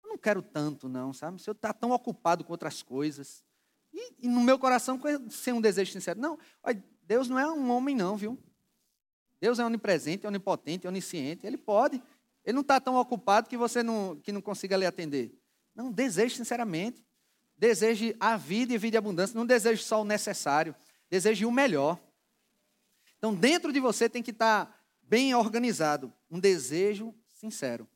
eu 0.04 0.10
não 0.10 0.18
quero 0.18 0.42
tanto, 0.42 0.88
não, 0.88 1.14
sabe? 1.14 1.38
O 1.38 1.40
Senhor 1.40 1.56
está 1.56 1.74
tão 1.74 1.92
ocupado 1.92 2.44
com 2.44 2.52
outras 2.52 2.82
coisas. 2.82 3.44
E, 3.94 4.26
e, 4.26 4.28
no 4.28 4.42
meu 4.42 4.60
coração, 4.60 5.00
sem 5.30 5.54
um 5.54 5.62
desejo 5.62 5.92
sincero. 5.92 6.20
Não, 6.20 6.38
olha, 6.64 6.84
Deus 7.04 7.28
não 7.28 7.40
é 7.40 7.50
um 7.50 7.72
homem, 7.72 7.96
não, 7.96 8.18
viu? 8.18 8.38
Deus 9.40 9.60
é 9.60 9.66
onipresente, 9.66 10.26
onipotente, 10.28 10.88
onisciente. 10.88 11.46
Ele 11.46 11.58
pode. 11.58 12.02
Ele 12.44 12.54
não 12.54 12.62
está 12.62 12.80
tão 12.80 12.96
ocupado 12.96 13.50
que 13.50 13.58
você 13.58 13.84
não, 13.84 14.16
que 14.18 14.32
não 14.32 14.42
consiga 14.42 14.78
lhe 14.78 14.86
atender. 14.86 15.32
Não, 15.76 15.92
deseje 15.92 16.36
sinceramente. 16.36 17.06
Deseje 17.58 18.16
a 18.20 18.38
vida 18.38 18.74
e 18.74 18.78
vida 18.78 18.98
e 18.98 19.00
abundância. 19.00 19.36
Não 19.36 19.46
deseje 19.46 19.84
só 19.84 20.02
o 20.02 20.06
necessário. 20.06 20.76
Deseje 21.10 21.46
o 21.46 21.52
melhor. 21.52 22.00
Então, 23.18 23.34
dentro 23.34 23.72
de 23.74 23.80
você 23.80 24.08
tem 24.08 24.22
que 24.22 24.32
estar 24.32 24.84
bem 25.02 25.34
organizado. 25.34 26.14
Um 26.30 26.40
desejo 26.40 27.14
sincero. 27.28 27.88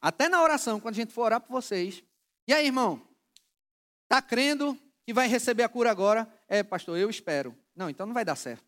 Até 0.00 0.28
na 0.28 0.42
oração, 0.42 0.80
quando 0.80 0.94
a 0.94 0.96
gente 0.96 1.12
for 1.12 1.22
orar 1.22 1.40
por 1.40 1.52
vocês. 1.52 2.02
E 2.46 2.52
aí, 2.52 2.66
irmão? 2.66 3.00
Está 4.12 4.20
crendo 4.20 4.78
que 5.06 5.14
vai 5.14 5.26
receber 5.26 5.62
a 5.62 5.68
cura 5.70 5.90
agora? 5.90 6.30
É, 6.46 6.62
pastor, 6.62 6.98
eu 6.98 7.08
espero. 7.08 7.56
Não, 7.74 7.88
então 7.88 8.04
não 8.04 8.12
vai 8.12 8.26
dar 8.26 8.36
certo. 8.36 8.62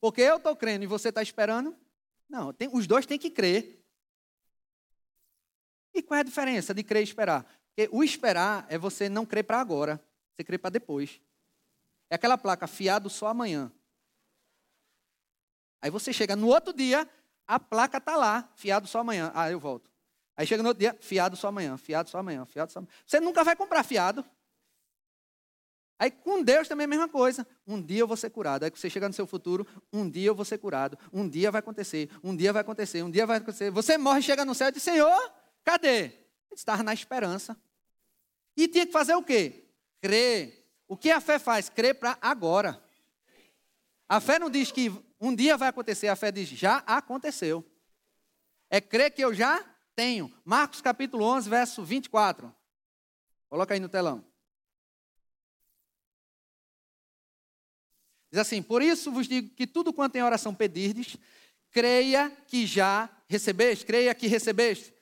Porque 0.00 0.20
eu 0.20 0.36
estou 0.36 0.54
crendo 0.54 0.84
e 0.84 0.86
você 0.86 1.08
está 1.08 1.20
esperando? 1.20 1.76
Não, 2.28 2.52
tem, 2.52 2.70
os 2.72 2.86
dois 2.86 3.04
têm 3.04 3.18
que 3.18 3.30
crer. 3.30 3.84
E 5.92 6.00
qual 6.00 6.18
é 6.18 6.20
a 6.20 6.22
diferença 6.22 6.72
de 6.72 6.84
crer 6.84 7.00
e 7.00 7.02
esperar? 7.02 7.42
Porque 7.66 7.88
o 7.90 8.04
esperar 8.04 8.64
é 8.68 8.78
você 8.78 9.08
não 9.08 9.26
crer 9.26 9.42
para 9.42 9.58
agora, 9.58 10.00
você 10.36 10.44
crê 10.44 10.56
para 10.56 10.70
depois. 10.70 11.20
É 12.08 12.14
aquela 12.14 12.38
placa, 12.38 12.68
fiado 12.68 13.10
só 13.10 13.26
amanhã. 13.26 13.72
Aí 15.82 15.90
você 15.90 16.12
chega 16.12 16.36
no 16.36 16.46
outro 16.46 16.72
dia, 16.72 17.10
a 17.44 17.58
placa 17.58 17.98
está 17.98 18.16
lá, 18.16 18.48
fiado 18.54 18.86
só 18.86 19.00
amanhã. 19.00 19.32
Ah, 19.34 19.50
eu 19.50 19.58
volto. 19.58 19.90
Aí 20.36 20.46
chega 20.46 20.62
no 20.62 20.68
outro 20.68 20.78
dia, 20.78 20.96
fiado 21.00 21.36
só 21.36 21.48
amanhã, 21.48 21.76
fiado 21.76 22.08
só 22.08 22.18
amanhã, 22.18 22.46
fiado 22.46 22.70
só 22.70 22.78
amanhã. 22.78 22.92
Você 23.04 23.18
nunca 23.18 23.42
vai 23.42 23.56
comprar 23.56 23.82
fiado. 23.82 24.24
Aí 26.00 26.10
com 26.10 26.42
Deus 26.42 26.66
também 26.66 26.84
é 26.84 26.86
a 26.86 26.88
mesma 26.88 27.08
coisa. 27.08 27.46
Um 27.64 27.80
dia 27.80 28.00
eu 28.00 28.08
vou 28.08 28.16
ser 28.16 28.30
curado. 28.30 28.64
Aí 28.64 28.72
você 28.74 28.90
chega 28.90 29.06
no 29.06 29.14
seu 29.14 29.26
futuro, 29.26 29.64
um 29.92 30.10
dia 30.10 30.26
eu 30.26 30.34
vou 30.34 30.44
ser 30.44 30.58
curado. 30.58 30.98
Um 31.12 31.28
dia 31.28 31.52
vai 31.52 31.60
acontecer, 31.60 32.10
um 32.24 32.34
dia 32.34 32.52
vai 32.52 32.62
acontecer, 32.62 33.02
um 33.02 33.10
dia 33.10 33.24
vai 33.24 33.36
acontecer. 33.36 33.70
Você 33.70 33.96
morre, 33.96 34.22
chega 34.22 34.44
no 34.44 34.54
céu 34.54 34.68
e 34.68 34.72
diz, 34.72 34.82
Senhor, 34.82 35.20
Cadê? 35.64 36.04
Ele 36.04 36.14
estava 36.54 36.82
na 36.82 36.92
esperança. 36.92 37.56
E 38.56 38.66
tinha 38.68 38.86
que 38.86 38.92
fazer 38.92 39.14
o 39.14 39.22
quê? 39.22 39.68
Crer. 40.00 40.68
O 40.88 40.96
que 40.96 41.10
a 41.10 41.20
fé 41.20 41.38
faz? 41.38 41.68
Crer 41.68 41.94
para 41.94 42.18
agora. 42.20 42.82
A 44.08 44.20
fé 44.20 44.38
não 44.38 44.50
diz 44.50 44.72
que 44.72 44.90
um 45.20 45.34
dia 45.34 45.56
vai 45.56 45.68
acontecer, 45.68 46.08
a 46.08 46.16
fé 46.16 46.32
diz 46.32 46.48
já 46.48 46.78
aconteceu. 46.78 47.64
É 48.68 48.80
crer 48.80 49.12
que 49.12 49.22
eu 49.22 49.32
já 49.32 49.64
tenho. 49.94 50.32
Marcos 50.44 50.80
capítulo 50.80 51.24
11, 51.24 51.48
verso 51.48 51.84
24. 51.84 52.52
Coloca 53.48 53.74
aí 53.74 53.80
no 53.80 53.88
telão. 53.88 54.24
Diz 58.30 58.40
assim: 58.40 58.62
Por 58.62 58.82
isso 58.82 59.10
vos 59.10 59.26
digo 59.26 59.50
que 59.54 59.66
tudo 59.66 59.92
quanto 59.92 60.16
em 60.16 60.22
oração 60.22 60.54
pedirdes, 60.54 61.16
creia 61.70 62.30
que 62.46 62.66
já 62.66 63.08
recebeste, 63.28 63.84
creia 63.84 64.14
que 64.14 64.26
recebeste, 64.26 64.92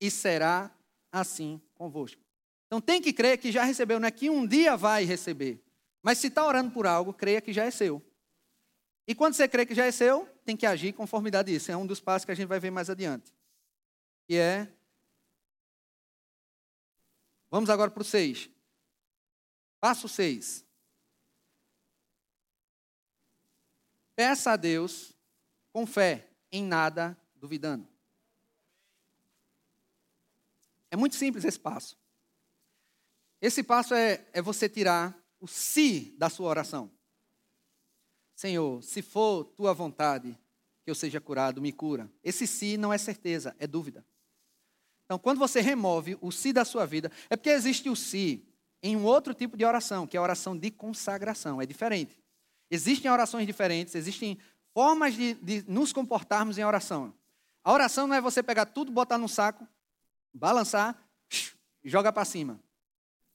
e 0.00 0.10
será 0.10 0.70
assim 1.10 1.60
convosco. 1.74 2.20
Então 2.66 2.80
tem 2.80 3.02
que 3.02 3.12
crer 3.12 3.38
que 3.38 3.52
já 3.52 3.64
recebeu, 3.64 4.00
não 4.00 4.08
é 4.08 4.10
que 4.10 4.30
um 4.30 4.46
dia 4.46 4.76
vai 4.76 5.04
receber. 5.04 5.62
Mas 6.02 6.18
se 6.18 6.28
está 6.28 6.44
orando 6.44 6.70
por 6.70 6.86
algo, 6.86 7.12
creia 7.12 7.40
que 7.40 7.52
já 7.52 7.64
é 7.64 7.70
seu. 7.70 8.02
E 9.06 9.14
quando 9.14 9.34
você 9.34 9.46
crê 9.46 9.66
que 9.66 9.74
já 9.74 9.84
é 9.84 9.92
seu, 9.92 10.26
tem 10.44 10.56
que 10.56 10.66
agir 10.66 10.88
em 10.88 10.92
conformidade 10.92 11.52
disso. 11.52 11.70
É 11.70 11.76
um 11.76 11.86
dos 11.86 12.00
passos 12.00 12.24
que 12.24 12.32
a 12.32 12.34
gente 12.34 12.48
vai 12.48 12.58
ver 12.58 12.70
mais 12.70 12.88
adiante. 12.88 13.32
Que 14.26 14.36
é. 14.36 14.68
Vamos 17.50 17.68
agora 17.68 17.90
para 17.90 18.00
o 18.00 18.04
6. 18.04 18.48
Passo 19.80 20.08
6. 20.08 20.64
Peça 24.14 24.52
a 24.52 24.56
Deus 24.56 25.12
com 25.72 25.86
fé, 25.86 26.28
em 26.50 26.62
nada 26.62 27.16
duvidando. 27.34 27.88
É 30.90 30.96
muito 30.96 31.16
simples 31.16 31.44
esse 31.44 31.58
passo. 31.58 31.96
Esse 33.40 33.62
passo 33.62 33.94
é, 33.94 34.24
é 34.32 34.42
você 34.42 34.68
tirar 34.68 35.18
o 35.40 35.48
se 35.48 36.14
da 36.18 36.28
sua 36.28 36.48
oração. 36.48 36.90
Senhor, 38.36 38.82
se 38.82 39.02
for 39.02 39.44
tua 39.44 39.72
vontade 39.72 40.38
que 40.84 40.90
eu 40.90 40.94
seja 40.94 41.20
curado, 41.20 41.62
me 41.62 41.72
cura. 41.72 42.10
Esse 42.22 42.46
se 42.46 42.76
não 42.76 42.92
é 42.92 42.98
certeza, 42.98 43.56
é 43.58 43.66
dúvida. 43.66 44.04
Então, 45.04 45.18
quando 45.18 45.38
você 45.38 45.60
remove 45.60 46.16
o 46.20 46.30
se 46.30 46.52
da 46.52 46.64
sua 46.64 46.86
vida, 46.86 47.10
é 47.28 47.36
porque 47.36 47.50
existe 47.50 47.88
o 47.88 47.96
se 47.96 48.46
em 48.82 48.96
um 48.96 49.04
outro 49.04 49.34
tipo 49.34 49.56
de 49.56 49.64
oração, 49.64 50.06
que 50.06 50.16
é 50.16 50.20
a 50.20 50.22
oração 50.22 50.56
de 50.56 50.70
consagração. 50.70 51.60
É 51.60 51.66
diferente. 51.66 52.21
Existem 52.74 53.10
orações 53.10 53.46
diferentes, 53.46 53.94
existem 53.94 54.38
formas 54.72 55.14
de, 55.14 55.34
de 55.34 55.64
nos 55.68 55.92
comportarmos 55.92 56.56
em 56.56 56.64
oração. 56.64 57.12
A 57.62 57.72
oração 57.72 58.06
não 58.06 58.16
é 58.16 58.20
você 58.20 58.42
pegar 58.42 58.66
tudo, 58.66 58.90
botar 58.90 59.18
no 59.18 59.28
saco 59.28 59.68
balançar, 60.32 60.96
joga 61.84 62.12
para 62.12 62.24
cima. 62.24 62.58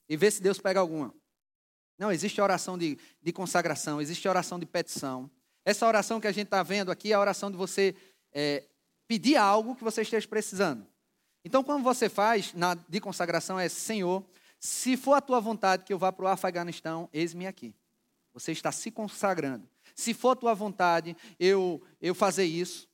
E 0.08 0.16
ver 0.16 0.30
se 0.30 0.42
Deus 0.42 0.58
pega 0.58 0.80
alguma. 0.80 1.14
Não, 1.98 2.10
existe 2.10 2.40
oração 2.40 2.78
de, 2.78 2.98
de 3.20 3.32
consagração, 3.32 4.00
existe 4.00 4.26
oração 4.28 4.58
de 4.58 4.66
petição. 4.66 5.30
Essa 5.64 5.86
oração 5.86 6.20
que 6.20 6.26
a 6.26 6.32
gente 6.32 6.46
está 6.46 6.62
vendo 6.62 6.90
aqui 6.90 7.12
é 7.12 7.14
a 7.14 7.20
oração 7.20 7.50
de 7.50 7.56
você 7.56 7.94
é, 8.32 8.64
pedir 9.06 9.36
algo 9.36 9.74
que 9.74 9.84
você 9.84 10.02
esteja 10.02 10.26
precisando. 10.26 10.86
Então, 11.44 11.62
quando 11.62 11.82
você 11.82 12.08
faz 12.08 12.52
na, 12.54 12.74
de 12.74 13.00
consagração, 13.00 13.58
é 13.58 13.68
Senhor, 13.68 14.24
se 14.58 14.96
for 14.96 15.14
a 15.14 15.20
tua 15.20 15.40
vontade 15.40 15.84
que 15.84 15.92
eu 15.92 15.98
vá 15.98 16.12
para 16.12 16.24
o 16.24 16.28
Afeganistão, 16.28 17.08
eis-me 17.12 17.46
aqui. 17.46 17.74
Você 18.32 18.52
está 18.52 18.70
se 18.70 18.90
consagrando. 18.90 19.68
Se 19.94 20.14
for 20.14 20.36
tua 20.36 20.54
vontade 20.54 21.16
eu, 21.38 21.82
eu 22.00 22.14
fazer 22.14 22.44
isso, 22.44 22.88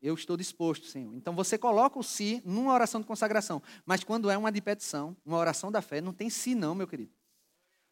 eu 0.00 0.14
estou 0.14 0.36
disposto, 0.36 0.86
Senhor. 0.86 1.14
Então 1.14 1.34
você 1.34 1.56
coloca 1.56 1.98
o 1.98 2.02
si 2.02 2.42
numa 2.44 2.72
oração 2.72 3.00
de 3.00 3.06
consagração. 3.06 3.62
Mas 3.86 4.02
quando 4.02 4.30
é 4.30 4.36
uma 4.36 4.50
de 4.50 4.60
petição, 4.60 5.16
uma 5.24 5.38
oração 5.38 5.70
da 5.70 5.80
fé, 5.80 6.00
não 6.00 6.12
tem 6.12 6.28
si, 6.28 6.54
não, 6.54 6.74
meu 6.74 6.86
querido. 6.86 7.12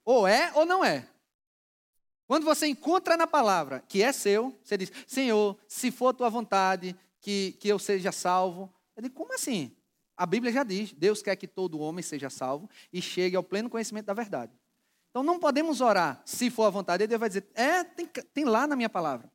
Ou 0.05 0.27
é 0.27 0.53
ou 0.55 0.67
não 0.67 0.85
é. 0.85 1.09
Quando 2.27 2.45
você 2.45 2.67
encontra 2.67 3.17
na 3.17 3.27
palavra 3.27 3.81
que 3.89 4.03
é 4.03 4.13
seu, 4.13 4.57
você 4.63 4.77
diz: 4.77 4.93
Senhor, 5.07 5.57
se 5.69 5.91
for 5.91 6.15
tua 6.15 6.29
vontade 6.29 6.97
que, 7.21 7.53
que 7.53 7.69
eu 7.69 7.79
seja 7.79 8.13
salvo. 8.13 8.73
Eu 8.97 9.03
digo: 9.03 9.15
como 9.15 9.35
assim? 9.35 9.77
A 10.17 10.27
Bíblia 10.27 10.53
já 10.53 10.65
diz: 10.65 10.93
Deus 10.93 11.23
quer 11.23 11.37
que 11.37 11.47
todo 11.47 11.79
homem 11.79 12.03
seja 12.03 12.31
salvo 12.31 12.69
e 12.93 13.01
chegue 13.01 13.37
ao 13.37 13.43
pleno 13.43 13.71
conhecimento 13.71 14.07
da 14.07 14.15
verdade. 14.15 14.53
Então 15.11 15.23
não 15.23 15.39
podemos 15.39 15.81
orar 15.81 16.23
se 16.25 16.51
for 16.51 16.65
a 16.65 16.71
vontade. 16.71 17.07
Deus 17.07 17.21
vai 17.21 17.29
dizer: 17.29 17.47
É, 17.55 17.85
tem, 17.85 18.07
tem 18.07 18.45
lá 18.45 18.67
na 18.67 18.77
minha 18.77 18.89
palavra. 18.89 19.31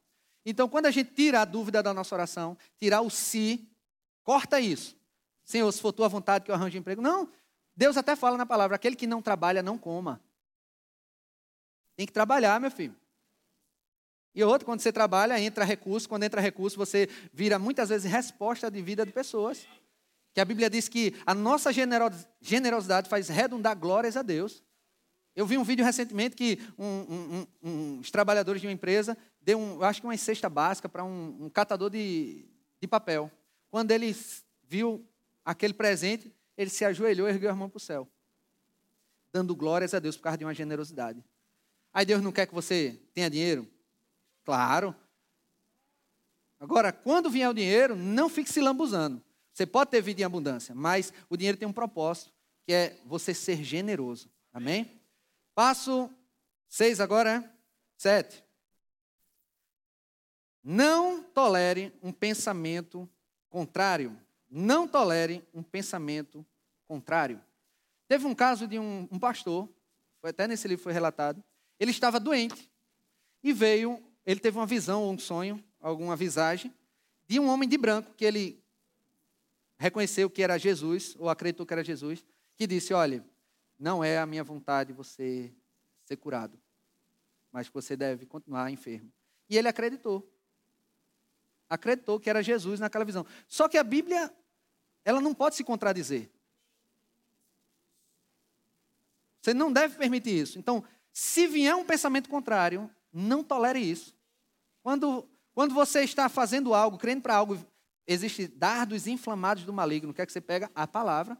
Então, 0.45 0.69
quando 0.69 0.85
a 0.85 0.91
gente 0.91 1.11
tira 1.11 1.41
a 1.41 1.45
dúvida 1.45 1.81
da 1.81 1.93
nossa 1.93 2.13
oração, 2.13 2.55
tirar 2.77 3.01
o 3.01 3.09
se, 3.09 3.67
corta 4.23 4.59
isso. 4.59 4.95
Senhor, 5.43 5.71
se 5.71 5.81
for 5.81 5.91
tua 5.91 6.07
vontade 6.07 6.45
que 6.45 6.51
eu 6.51 6.55
arranje 6.55 6.77
emprego. 6.77 7.01
Não, 7.01 7.27
Deus 7.75 7.97
até 7.97 8.15
fala 8.15 8.37
na 8.37 8.45
palavra: 8.45 8.75
aquele 8.75 8.95
que 8.95 9.07
não 9.07 9.21
trabalha, 9.21 9.61
não 9.61 9.77
coma. 9.77 10.21
Tem 11.95 12.05
que 12.05 12.13
trabalhar, 12.13 12.59
meu 12.59 12.71
filho. 12.71 12.95
E 14.33 14.43
outro, 14.43 14.65
quando 14.65 14.81
você 14.81 14.91
trabalha, 14.91 15.39
entra 15.39 15.63
recurso. 15.63 16.09
Quando 16.09 16.23
entra 16.23 16.41
recurso, 16.41 16.77
você 16.77 17.07
vira 17.31 17.57
muitas 17.57 17.89
vezes 17.89 18.11
resposta 18.11 18.69
de 18.69 18.81
vida 18.81 19.05
de 19.05 19.13
pessoas. 19.13 19.65
Que 20.33 20.41
a 20.41 20.45
Bíblia 20.45 20.69
diz 20.69 20.89
que 20.89 21.15
a 21.25 21.33
nossa 21.33 21.71
generosidade 22.41 23.07
faz 23.07 23.29
redundar 23.29 23.77
glórias 23.77 24.17
a 24.17 24.21
Deus. 24.21 24.61
Eu 25.35 25.45
vi 25.45 25.57
um 25.57 25.63
vídeo 25.63 25.83
recentemente 25.83 26.35
que 26.35 26.59
um, 26.77 26.85
um, 26.85 27.47
um, 27.61 27.99
uns 27.99 28.09
trabalhadores 28.09 28.61
de 28.61 28.67
uma 28.67 28.73
empresa 28.73 29.17
deu, 29.41 29.59
um, 29.59 29.83
acho 29.83 29.99
que 29.99 30.07
uma 30.07 30.15
cesta 30.15 30.49
básica 30.49 30.87
para 30.87 31.03
um, 31.03 31.49
catador 31.49 31.89
de, 31.89 32.45
de 32.79 32.87
papel. 32.87 33.29
Quando 33.69 33.91
ele 33.91 34.15
viu 34.63 35.05
aquele 35.43 35.73
presente, 35.73 36.33
ele 36.57 36.69
se 36.69 36.85
ajoelhou 36.85 37.27
e 37.27 37.31
ergueu 37.31 37.51
as 37.51 37.57
mãos 37.57 37.69
para 37.69 37.77
o 37.77 37.81
céu, 37.81 38.07
dando 39.33 39.53
glórias 39.53 39.93
a 39.93 39.99
Deus 39.99 40.15
por 40.15 40.23
causa 40.23 40.37
de 40.37 40.45
uma 40.45 40.53
generosidade. 40.53 41.21
Aí 41.93 42.05
Deus 42.05 42.21
não 42.21 42.31
quer 42.31 42.45
que 42.45 42.53
você 42.53 42.97
tenha 43.13 43.29
dinheiro? 43.29 43.67
Claro. 44.45 44.95
Agora, 46.59 46.93
quando 46.93 47.29
vier 47.29 47.49
o 47.49 47.53
dinheiro, 47.53 47.93
não 47.93 48.29
fique 48.29 48.49
se 48.49 48.61
lambuzando. 48.61 49.21
Você 49.51 49.65
pode 49.65 49.91
ter 49.91 50.01
vida 50.01 50.21
em 50.21 50.23
abundância, 50.23 50.73
mas 50.73 51.13
o 51.29 51.35
dinheiro 51.35 51.57
tem 51.57 51.67
um 51.67 51.73
propósito, 51.73 52.31
que 52.65 52.71
é 52.71 52.97
você 53.05 53.33
ser 53.33 53.61
generoso. 53.63 54.29
Amém? 54.53 55.01
Passo 55.55 56.11
seis 56.67 56.99
agora, 56.99 57.49
sete. 57.95 58.43
Não 60.61 61.23
tolere 61.23 61.97
um 62.03 62.11
pensamento 62.11 63.09
contrário. 63.49 64.19
Não 64.49 64.85
tolere 64.85 65.47
um 65.53 65.63
pensamento 65.63 66.45
contrário. 66.85 67.41
Teve 68.07 68.25
um 68.25 68.35
caso 68.35 68.67
de 68.67 68.77
um, 68.77 69.07
um 69.09 69.17
pastor, 69.17 69.69
até 70.21 70.47
nesse 70.47 70.67
livro 70.67 70.83
foi 70.83 70.91
relatado, 70.91 71.43
ele 71.79 71.91
estava 71.91 72.19
doente 72.19 72.69
e 73.43 73.53
veio, 73.53 74.03
ele 74.25 74.39
teve 74.39 74.57
uma 74.57 74.65
visão 74.65 75.03
ou 75.03 75.13
um 75.13 75.19
sonho, 75.19 75.63
alguma 75.79 76.15
visagem, 76.15 76.73
de 77.27 77.39
um 77.39 77.47
homem 77.47 77.69
de 77.69 77.77
branco 77.77 78.13
que 78.15 78.25
ele 78.25 78.63
reconheceu 79.77 80.29
que 80.29 80.41
era 80.41 80.57
Jesus, 80.57 81.15
ou 81.17 81.29
acreditou 81.29 81.65
que 81.65 81.73
era 81.73 81.83
Jesus, 81.83 82.25
que 82.55 82.67
disse: 82.67 82.93
Olha, 82.93 83.23
não 83.77 84.03
é 84.03 84.17
a 84.17 84.25
minha 84.25 84.43
vontade 84.43 84.93
você 84.93 85.53
ser 86.05 86.17
curado, 86.17 86.59
mas 87.51 87.67
você 87.67 87.95
deve 87.95 88.25
continuar 88.25 88.71
enfermo. 88.71 89.11
E 89.49 89.57
ele 89.57 89.67
acreditou. 89.67 90.31
Acreditou 91.69 92.19
que 92.19 92.29
era 92.29 92.43
Jesus 92.43 92.79
naquela 92.79 93.05
visão. 93.05 93.25
Só 93.47 93.67
que 93.67 93.77
a 93.77 93.83
Bíblia, 93.83 94.33
ela 95.03 95.19
não 95.19 95.33
pode 95.33 95.55
se 95.55 95.63
contradizer. 95.63 96.29
Você 99.41 99.53
não 99.53 99.71
deve 99.71 99.97
permitir 99.97 100.37
isso. 100.39 100.57
Então, 100.57 100.83
se 101.11 101.47
vier 101.47 101.75
um 101.75 101.85
pensamento 101.85 102.29
contrário, 102.29 102.89
não 103.11 103.43
tolere 103.43 103.79
isso. 103.79 104.15
Quando, 104.81 105.27
quando 105.53 105.73
você 105.73 106.01
está 106.01 106.27
fazendo 106.29 106.73
algo, 106.73 106.97
crendo 106.97 107.21
para 107.21 107.35
algo, 107.35 107.57
existem 108.07 108.47
dardos 108.47 109.07
inflamados 109.07 109.63
do 109.63 109.73
maligno. 109.73 110.13
Quer 110.13 110.25
que 110.25 110.31
você 110.31 110.41
pega 110.41 110.69
a 110.73 110.87
palavra? 110.87 111.37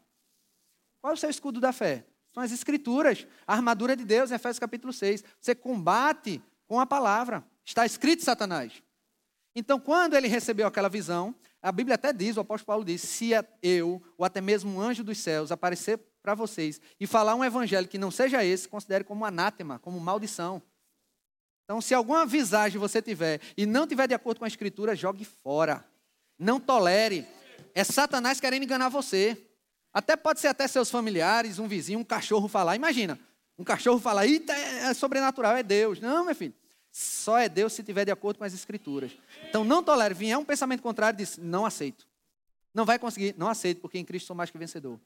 Qual 1.01 1.11
é 1.11 1.13
o 1.13 1.17
seu 1.17 1.29
escudo 1.29 1.59
da 1.59 1.73
fé? 1.73 2.05
São 2.35 2.43
as 2.43 2.51
escrituras, 2.51 3.25
a 3.47 3.53
armadura 3.53 3.95
de 3.95 4.03
Deus, 4.03 4.29
em 4.29 4.35
Efésios 4.35 4.59
capítulo 4.59 4.91
6. 4.91 5.23
Você 5.39 5.55
combate 5.55 6.43
com 6.67 6.81
a 6.81 6.85
palavra. 6.85 7.41
Está 7.63 7.85
escrito 7.85 8.25
Satanás. 8.25 8.83
Então, 9.55 9.79
quando 9.79 10.15
ele 10.15 10.27
recebeu 10.27 10.67
aquela 10.67 10.89
visão, 10.89 11.33
a 11.61 11.71
Bíblia 11.71 11.95
até 11.95 12.11
diz, 12.11 12.35
o 12.35 12.41
apóstolo 12.41 12.67
Paulo 12.67 12.83
diz: 12.83 13.01
se 13.03 13.29
eu, 13.63 14.03
ou 14.17 14.25
até 14.25 14.41
mesmo 14.41 14.69
um 14.69 14.81
anjo 14.81 15.01
dos 15.01 15.17
céus, 15.17 15.49
aparecer 15.49 15.97
para 16.21 16.35
vocês 16.35 16.81
e 16.99 17.07
falar 17.07 17.35
um 17.35 17.45
evangelho 17.45 17.87
que 17.87 17.97
não 17.97 18.11
seja 18.11 18.43
esse, 18.43 18.67
considere 18.67 19.05
como 19.05 19.23
anátema, 19.23 19.79
como 19.79 19.97
maldição. 19.97 20.61
Então, 21.63 21.79
se 21.79 21.93
alguma 21.93 22.25
visagem 22.25 22.77
você 22.77 23.01
tiver 23.01 23.39
e 23.55 23.65
não 23.65 23.87
tiver 23.87 24.09
de 24.09 24.13
acordo 24.13 24.39
com 24.39 24.45
a 24.45 24.49
escritura, 24.49 24.93
jogue 24.93 25.23
fora. 25.23 25.87
Não 26.37 26.59
tolere. 26.59 27.25
É 27.73 27.85
Satanás 27.85 28.41
querendo 28.41 28.63
enganar 28.63 28.89
você. 28.89 29.41
Até 29.95 30.17
pode 30.17 30.41
ser 30.41 30.49
até 30.49 30.67
seus 30.67 30.91
familiares, 30.91 31.57
um 31.57 31.69
vizinho, 31.69 31.99
um 31.99 32.03
cachorro 32.03 32.49
falar. 32.49 32.75
Imagina, 32.75 33.17
um 33.57 33.63
cachorro 33.63 33.97
falar, 33.97 34.27
eita, 34.27 34.51
é 34.51 34.93
sobrenatural, 34.93 35.55
é 35.55 35.63
Deus. 35.63 36.01
Não, 36.01 36.25
meu 36.25 36.35
filho. 36.35 36.53
Só 36.91 37.37
é 37.37 37.47
Deus 37.47 37.71
se 37.71 37.81
tiver 37.81 38.03
de 38.03 38.11
acordo 38.11 38.39
com 38.39 38.43
as 38.43 38.53
escrituras. 38.53 39.17
Então 39.47 39.63
não 39.63 39.81
tolere. 39.81 40.13
Vier 40.13 40.37
um 40.37 40.43
pensamento 40.43 40.83
contrário, 40.83 41.17
diz, 41.17 41.37
não 41.37 41.65
aceito. 41.65 42.05
Não 42.73 42.83
vai 42.83 42.99
conseguir, 42.99 43.35
não 43.37 43.47
aceito, 43.47 43.79
porque 43.79 43.97
em 43.97 44.03
Cristo 44.03 44.27
sou 44.27 44.35
mais 44.35 44.51
que 44.51 44.57
vencedor. 44.57 44.99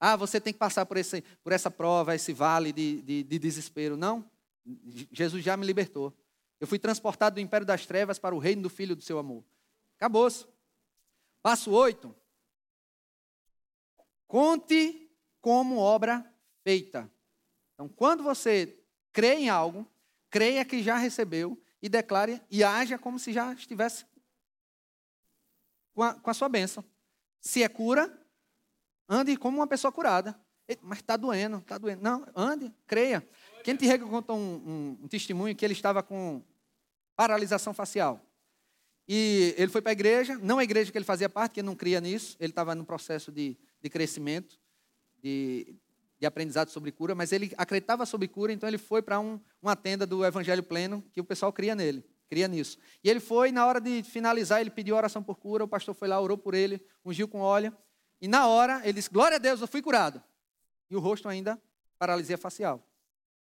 Ah, 0.00 0.16
você 0.16 0.40
tem 0.40 0.50
que 0.50 0.58
passar 0.58 0.86
por, 0.86 0.96
esse, 0.96 1.22
por 1.44 1.52
essa 1.52 1.70
prova, 1.70 2.14
esse 2.14 2.32
vale 2.32 2.72
de, 2.72 3.02
de, 3.02 3.22
de 3.22 3.38
desespero. 3.38 3.98
Não. 3.98 4.24
Jesus 5.12 5.44
já 5.44 5.58
me 5.58 5.66
libertou. 5.66 6.10
Eu 6.58 6.66
fui 6.66 6.78
transportado 6.78 7.34
do 7.34 7.40
império 7.40 7.66
das 7.66 7.84
trevas 7.84 8.18
para 8.18 8.34
o 8.34 8.38
reino 8.38 8.62
do 8.62 8.70
Filho 8.70 8.96
do 8.96 9.02
seu 9.02 9.18
amor. 9.18 9.44
Acabou-se. 9.98 10.46
Passo 11.42 11.70
8. 11.70 12.14
Conte 14.26 15.10
como 15.40 15.78
obra 15.78 16.24
feita. 16.62 17.10
Então, 17.74 17.88
quando 17.88 18.22
você 18.22 18.78
crê 19.12 19.34
em 19.34 19.48
algo, 19.48 19.86
creia 20.30 20.64
que 20.64 20.82
já 20.82 20.96
recebeu 20.96 21.60
e 21.80 21.88
declare 21.88 22.42
e 22.50 22.64
haja 22.64 22.98
como 22.98 23.18
se 23.18 23.32
já 23.32 23.52
estivesse 23.52 24.04
com 25.94 26.02
a, 26.02 26.14
com 26.14 26.30
a 26.30 26.34
sua 26.34 26.48
bênção. 26.48 26.84
Se 27.40 27.62
é 27.62 27.68
cura, 27.68 28.26
Ande 29.08 29.36
como 29.36 29.58
uma 29.58 29.66
pessoa 29.66 29.92
curada. 29.92 30.38
Mas 30.82 30.98
está 30.98 31.16
doendo, 31.16 31.58
está 31.58 31.78
doendo. 31.78 32.02
Não, 32.02 32.26
ande, 32.34 32.72
creia. 32.86 33.26
Quem 33.62 33.76
te 33.76 33.98
contou 34.00 34.36
um, 34.36 34.40
um, 34.40 34.98
um, 35.02 35.08
testemunho 35.08 35.54
que 35.54 35.64
ele 35.64 35.74
estava 35.74 36.02
com 36.02 36.42
paralisação 37.14 37.72
facial. 37.72 38.20
E 39.08 39.54
ele 39.56 39.70
foi 39.70 39.80
para 39.80 39.92
a 39.92 39.94
igreja, 39.94 40.36
não 40.42 40.58
a 40.58 40.64
igreja 40.64 40.90
que 40.90 40.98
ele 40.98 41.04
fazia 41.04 41.28
parte, 41.28 41.52
que 41.52 41.62
não 41.62 41.76
cria 41.76 42.00
nisso, 42.00 42.36
ele 42.40 42.50
estava 42.50 42.74
no 42.74 42.84
processo 42.84 43.30
de, 43.30 43.56
de 43.86 43.90
crescimento, 43.90 44.58
de, 45.22 45.76
de, 46.18 46.26
aprendizado 46.26 46.70
sobre 46.70 46.90
cura, 46.90 47.14
mas 47.14 47.30
ele 47.30 47.52
acreditava 47.56 48.04
sobre 48.04 48.26
cura, 48.26 48.52
então 48.52 48.68
ele 48.68 48.78
foi 48.78 49.00
para 49.00 49.20
um, 49.20 49.40
uma 49.62 49.76
tenda 49.76 50.04
do 50.04 50.24
Evangelho 50.24 50.62
Pleno, 50.62 51.04
que 51.12 51.20
o 51.20 51.24
pessoal 51.24 51.52
cria 51.52 51.74
nele, 51.74 52.04
cria 52.28 52.48
nisso. 52.48 52.78
E 53.04 53.08
ele 53.08 53.20
foi, 53.20 53.52
na 53.52 53.64
hora 53.64 53.80
de 53.80 54.02
finalizar, 54.02 54.60
ele 54.60 54.70
pediu 54.70 54.96
oração 54.96 55.22
por 55.22 55.36
cura, 55.36 55.62
o 55.62 55.68
pastor 55.68 55.94
foi 55.94 56.08
lá, 56.08 56.20
orou 56.20 56.36
por 56.36 56.52
ele, 56.52 56.84
ungiu 57.04 57.28
com 57.28 57.38
óleo, 57.38 57.72
e 58.20 58.26
na 58.26 58.48
hora, 58.48 58.80
ele 58.82 58.94
disse: 58.94 59.10
Glória 59.10 59.36
a 59.36 59.38
Deus, 59.38 59.60
eu 59.60 59.68
fui 59.68 59.82
curado. 59.82 60.22
E 60.90 60.96
o 60.96 61.00
rosto 61.00 61.28
ainda, 61.28 61.60
paralisia 61.98 62.38
facial. 62.38 62.84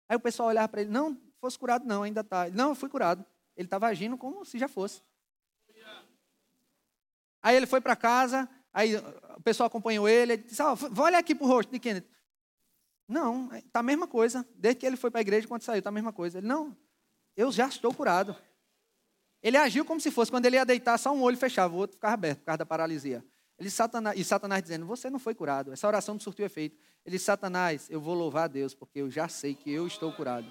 Aí 0.09 0.17
o 0.17 0.21
pessoal 0.21 0.49
olhava 0.49 0.69
para 0.69 0.83
ele: 0.83 0.91
Não, 0.91 1.21
fosse 1.41 1.59
curado, 1.59 1.85
não, 1.87 2.03
ainda 2.03 2.21
está. 2.21 2.49
Não, 2.51 2.69
eu 2.69 2.75
fui 2.75 2.89
curado. 2.89 3.25
Ele 3.57 3.67
estava 3.67 3.87
agindo 3.87 4.17
como 4.17 4.45
se 4.45 4.59
já 4.59 4.69
fosse. 4.69 5.03
Aí 7.43 7.57
ele 7.57 7.67
foi 7.67 7.81
para 7.81 7.97
casa, 7.97 8.49
aí 8.73 8.97
o 8.97 9.43
pessoal 9.43 9.67
acompanhou 9.67 10.09
ele, 10.09 10.35
ele 10.35 10.43
disse: 10.43 10.63
oh, 10.63 11.01
olha 11.01 11.19
aqui 11.19 11.35
para 11.35 11.45
o 11.45 11.49
rosto 11.49 11.71
de 11.71 11.79
Kenneth. 11.79 12.07
Não, 13.07 13.53
está 13.55 13.81
a 13.81 13.83
mesma 13.83 14.07
coisa. 14.07 14.47
Desde 14.55 14.81
que 14.81 14.87
ele 14.87 14.97
foi 14.97 15.11
para 15.11 15.21
a 15.21 15.23
igreja, 15.23 15.49
quando 15.49 15.63
saiu, 15.63 15.79
está 15.79 15.91
a 15.91 15.93
mesma 15.93 16.13
coisa. 16.13 16.39
Ele, 16.39 16.47
não, 16.47 16.77
eu 17.37 17.51
já 17.51 17.67
estou 17.67 17.93
curado. 17.93 18.37
Ele 19.43 19.57
agiu 19.57 19.85
como 19.85 20.01
se 20.01 20.11
fosse, 20.11 20.31
quando 20.31 20.47
ele 20.47 20.57
ia 20.57 20.65
deitar, 20.65 20.99
só 20.99 21.13
um 21.13 21.23
olho 21.23 21.37
fechava, 21.37 21.75
o 21.75 21.79
outro 21.79 21.97
ficava 21.97 22.15
aberto, 22.15 22.39
por 22.41 22.45
causa 22.45 22.59
da 22.59 22.67
paralisia. 22.67 23.25
Ele, 23.59 23.69
Satanás, 23.69 24.19
e 24.19 24.23
Satanás 24.23 24.63
dizendo: 24.63 24.87
Você 24.87 25.11
não 25.11 25.19
foi 25.19 25.35
curado. 25.35 25.73
Essa 25.73 25.87
oração 25.87 26.15
não 26.15 26.21
surtiu 26.21 26.47
efeito. 26.47 26.77
Ele 27.05 27.17
disse: 27.17 27.25
Satanás, 27.25 27.89
eu 27.91 28.01
vou 28.01 28.15
louvar 28.15 28.45
a 28.45 28.49
Deus, 28.49 28.75
porque 28.75 29.01
eu 29.01 29.11
já 29.11 29.29
sei 29.29 29.55
que 29.55 29.71
eu 29.71 29.87
estou 29.87 30.13
curado. 30.13 30.51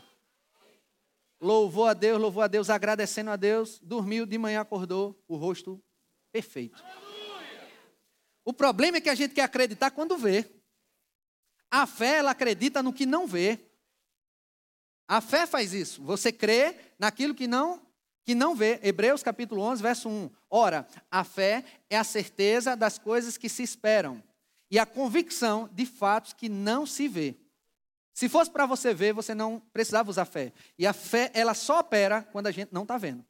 Louvou 1.41 1.85
a 1.85 1.93
Deus, 1.93 2.19
louvou 2.19 2.43
a 2.43 2.47
Deus, 2.47 2.69
agradecendo 2.69 3.29
a 3.29 3.35
Deus. 3.35 3.79
Dormiu, 3.79 4.25
de 4.25 4.37
manhã 4.37 4.59
acordou, 4.59 5.17
o 5.27 5.37
rosto 5.37 5.81
perfeito. 6.31 6.83
O 8.43 8.53
problema 8.53 8.97
é 8.97 9.01
que 9.01 9.09
a 9.09 9.15
gente 9.15 9.33
quer 9.33 9.43
acreditar 9.43 9.91
quando 9.91 10.17
vê. 10.17 10.45
A 11.69 11.85
fé, 11.85 12.17
ela 12.17 12.31
acredita 12.31 12.81
no 12.81 12.93
que 12.93 13.05
não 13.05 13.27
vê. 13.27 13.59
A 15.07 15.21
fé 15.21 15.45
faz 15.45 15.73
isso. 15.73 16.01
Você 16.03 16.31
crê 16.31 16.75
naquilo 16.97 17.35
que 17.35 17.47
não 17.47 17.81
que 18.23 18.35
não 18.35 18.55
vê. 18.55 18.79
Hebreus 18.83 19.23
capítulo 19.23 19.61
11, 19.61 19.81
verso 19.81 20.07
1. 20.07 20.29
Ora, 20.49 20.87
a 21.09 21.23
fé 21.23 21.63
é 21.89 21.97
a 21.97 22.03
certeza 22.03 22.75
das 22.75 22.99
coisas 22.99 23.37
que 23.37 23.49
se 23.49 23.63
esperam 23.63 24.21
e 24.69 24.77
a 24.77 24.85
convicção 24.85 25.67
de 25.73 25.85
fatos 25.85 26.33
que 26.33 26.47
não 26.47 26.85
se 26.85 27.07
vê. 27.07 27.35
Se 28.13 28.29
fosse 28.29 28.51
para 28.51 28.65
você 28.65 28.93
ver, 28.93 29.13
você 29.13 29.33
não 29.33 29.59
precisava 29.73 30.09
usar 30.09 30.25
fé. 30.25 30.53
E 30.77 30.85
a 30.85 30.93
fé, 30.93 31.31
ela 31.33 31.53
só 31.53 31.79
opera 31.79 32.21
quando 32.21 32.47
a 32.47 32.51
gente 32.51 32.71
não 32.71 32.83
está 32.83 32.97
vendo. 32.97 33.25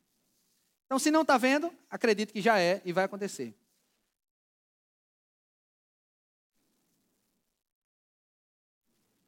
Então, 0.85 0.99
se 0.99 1.11
não 1.11 1.21
está 1.21 1.37
vendo, 1.37 1.71
acredite 1.89 2.33
que 2.33 2.41
já 2.41 2.59
é 2.59 2.81
e 2.83 2.91
vai 2.91 3.05
acontecer. 3.05 3.55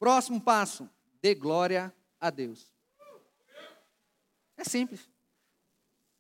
Próximo 0.01 0.41
passo: 0.41 0.89
dê 1.21 1.35
glória 1.35 1.93
a 2.19 2.31
Deus. 2.31 2.71
É 4.57 4.63
simples. 4.63 5.07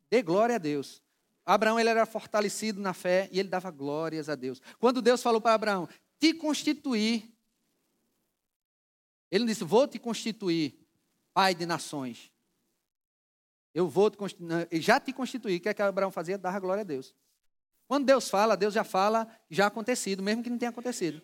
Dê 0.07 0.21
glória 0.21 0.57
a 0.57 0.59
Deus. 0.59 1.01
Abraão 1.43 1.79
ele 1.79 1.89
era 1.89 2.05
fortalecido 2.05 2.79
na 2.79 2.93
fé 2.93 3.27
e 3.31 3.39
ele 3.39 3.49
dava 3.49 3.71
glórias 3.71 4.29
a 4.29 4.35
Deus. 4.35 4.61
Quando 4.77 5.01
Deus 5.01 5.23
falou 5.23 5.41
para 5.41 5.55
Abraão, 5.55 5.89
te 6.19 6.31
constituir, 6.31 7.35
ele 9.31 9.45
disse, 9.45 9.63
vou 9.63 9.87
te 9.87 9.97
constituir 9.97 10.77
pai 11.33 11.55
de 11.55 11.65
nações. 11.65 12.31
Eu 13.73 13.89
vou 13.89 14.11
te 14.11 14.17
constituir, 14.17 14.67
já 14.73 14.99
te 14.99 15.11
constituí. 15.11 15.57
O 15.57 15.59
que 15.59 15.69
é 15.69 15.73
que 15.73 15.81
Abraão 15.81 16.11
fazia? 16.11 16.37
Dava 16.37 16.59
glória 16.59 16.81
a 16.81 16.85
Deus. 16.85 17.15
Quando 17.87 18.05
Deus 18.05 18.29
fala, 18.29 18.55
Deus 18.55 18.75
já 18.75 18.83
fala 18.83 19.27
já 19.49 19.65
acontecido, 19.65 20.21
mesmo 20.21 20.43
que 20.43 20.51
não 20.51 20.59
tenha 20.59 20.69
acontecido. 20.69 21.19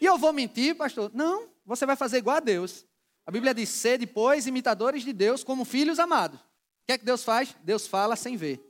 E 0.00 0.04
eu 0.04 0.16
vou 0.16 0.32
mentir, 0.32 0.76
pastor? 0.76 1.10
Não, 1.12 1.55
você 1.66 1.84
vai 1.84 1.96
fazer 1.96 2.18
igual 2.18 2.36
a 2.36 2.40
Deus. 2.40 2.86
A 3.26 3.30
Bíblia 3.30 3.52
diz: 3.52 3.68
ser 3.68 3.98
depois 3.98 4.46
imitadores 4.46 5.02
de 5.02 5.12
Deus 5.12 5.42
como 5.42 5.64
filhos 5.64 5.98
amados. 5.98 6.38
O 6.40 6.86
que 6.86 6.92
é 6.92 6.98
que 6.98 7.04
Deus 7.04 7.24
faz? 7.24 7.54
Deus 7.64 7.86
fala 7.86 8.14
sem 8.14 8.36
ver. 8.36 8.62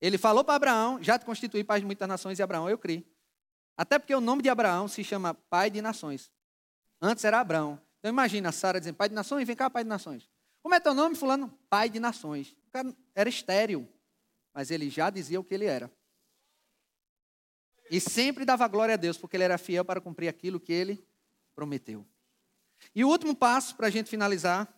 Ele 0.00 0.18
falou 0.18 0.44
para 0.44 0.56
Abraão: 0.56 1.02
já 1.02 1.18
te 1.18 1.24
constituí 1.24 1.62
pai 1.62 1.80
de 1.80 1.86
muitas 1.86 2.08
nações, 2.08 2.38
e 2.38 2.42
Abraão, 2.42 2.68
eu 2.68 2.76
criei. 2.76 3.06
Até 3.76 3.98
porque 3.98 4.14
o 4.14 4.20
nome 4.20 4.42
de 4.42 4.48
Abraão 4.48 4.88
se 4.88 5.04
chama 5.04 5.32
pai 5.32 5.70
de 5.70 5.80
nações. 5.80 6.30
Antes 7.00 7.24
era 7.24 7.38
Abraão. 7.38 7.80
Então 8.00 8.10
imagina 8.10 8.50
Sara 8.50 8.80
dizendo: 8.80 8.96
pai 8.96 9.08
de 9.08 9.14
nações, 9.14 9.46
vem 9.46 9.54
cá, 9.54 9.70
pai 9.70 9.84
de 9.84 9.88
nações. 9.88 10.28
Como 10.60 10.74
é 10.74 10.80
teu 10.80 10.94
nome, 10.94 11.14
fulano? 11.14 11.56
Pai 11.70 11.88
de 11.88 12.00
nações. 12.00 12.56
O 12.66 12.70
cara 12.72 12.92
era 13.14 13.28
estéril, 13.28 13.88
mas 14.52 14.72
ele 14.72 14.90
já 14.90 15.08
dizia 15.08 15.38
o 15.38 15.44
que 15.44 15.54
ele 15.54 15.66
era. 15.66 15.88
E 17.88 18.00
sempre 18.00 18.44
dava 18.44 18.66
glória 18.66 18.94
a 18.94 18.96
Deus, 18.96 19.16
porque 19.16 19.36
ele 19.36 19.44
era 19.44 19.56
fiel 19.56 19.84
para 19.84 20.00
cumprir 20.00 20.26
aquilo 20.26 20.58
que 20.58 20.72
ele 20.72 21.06
prometeu. 21.56 22.06
E 22.94 23.02
o 23.02 23.08
último 23.08 23.34
passo 23.34 23.74
para 23.74 23.88
a 23.88 23.90
gente 23.90 24.10
finalizar 24.10 24.72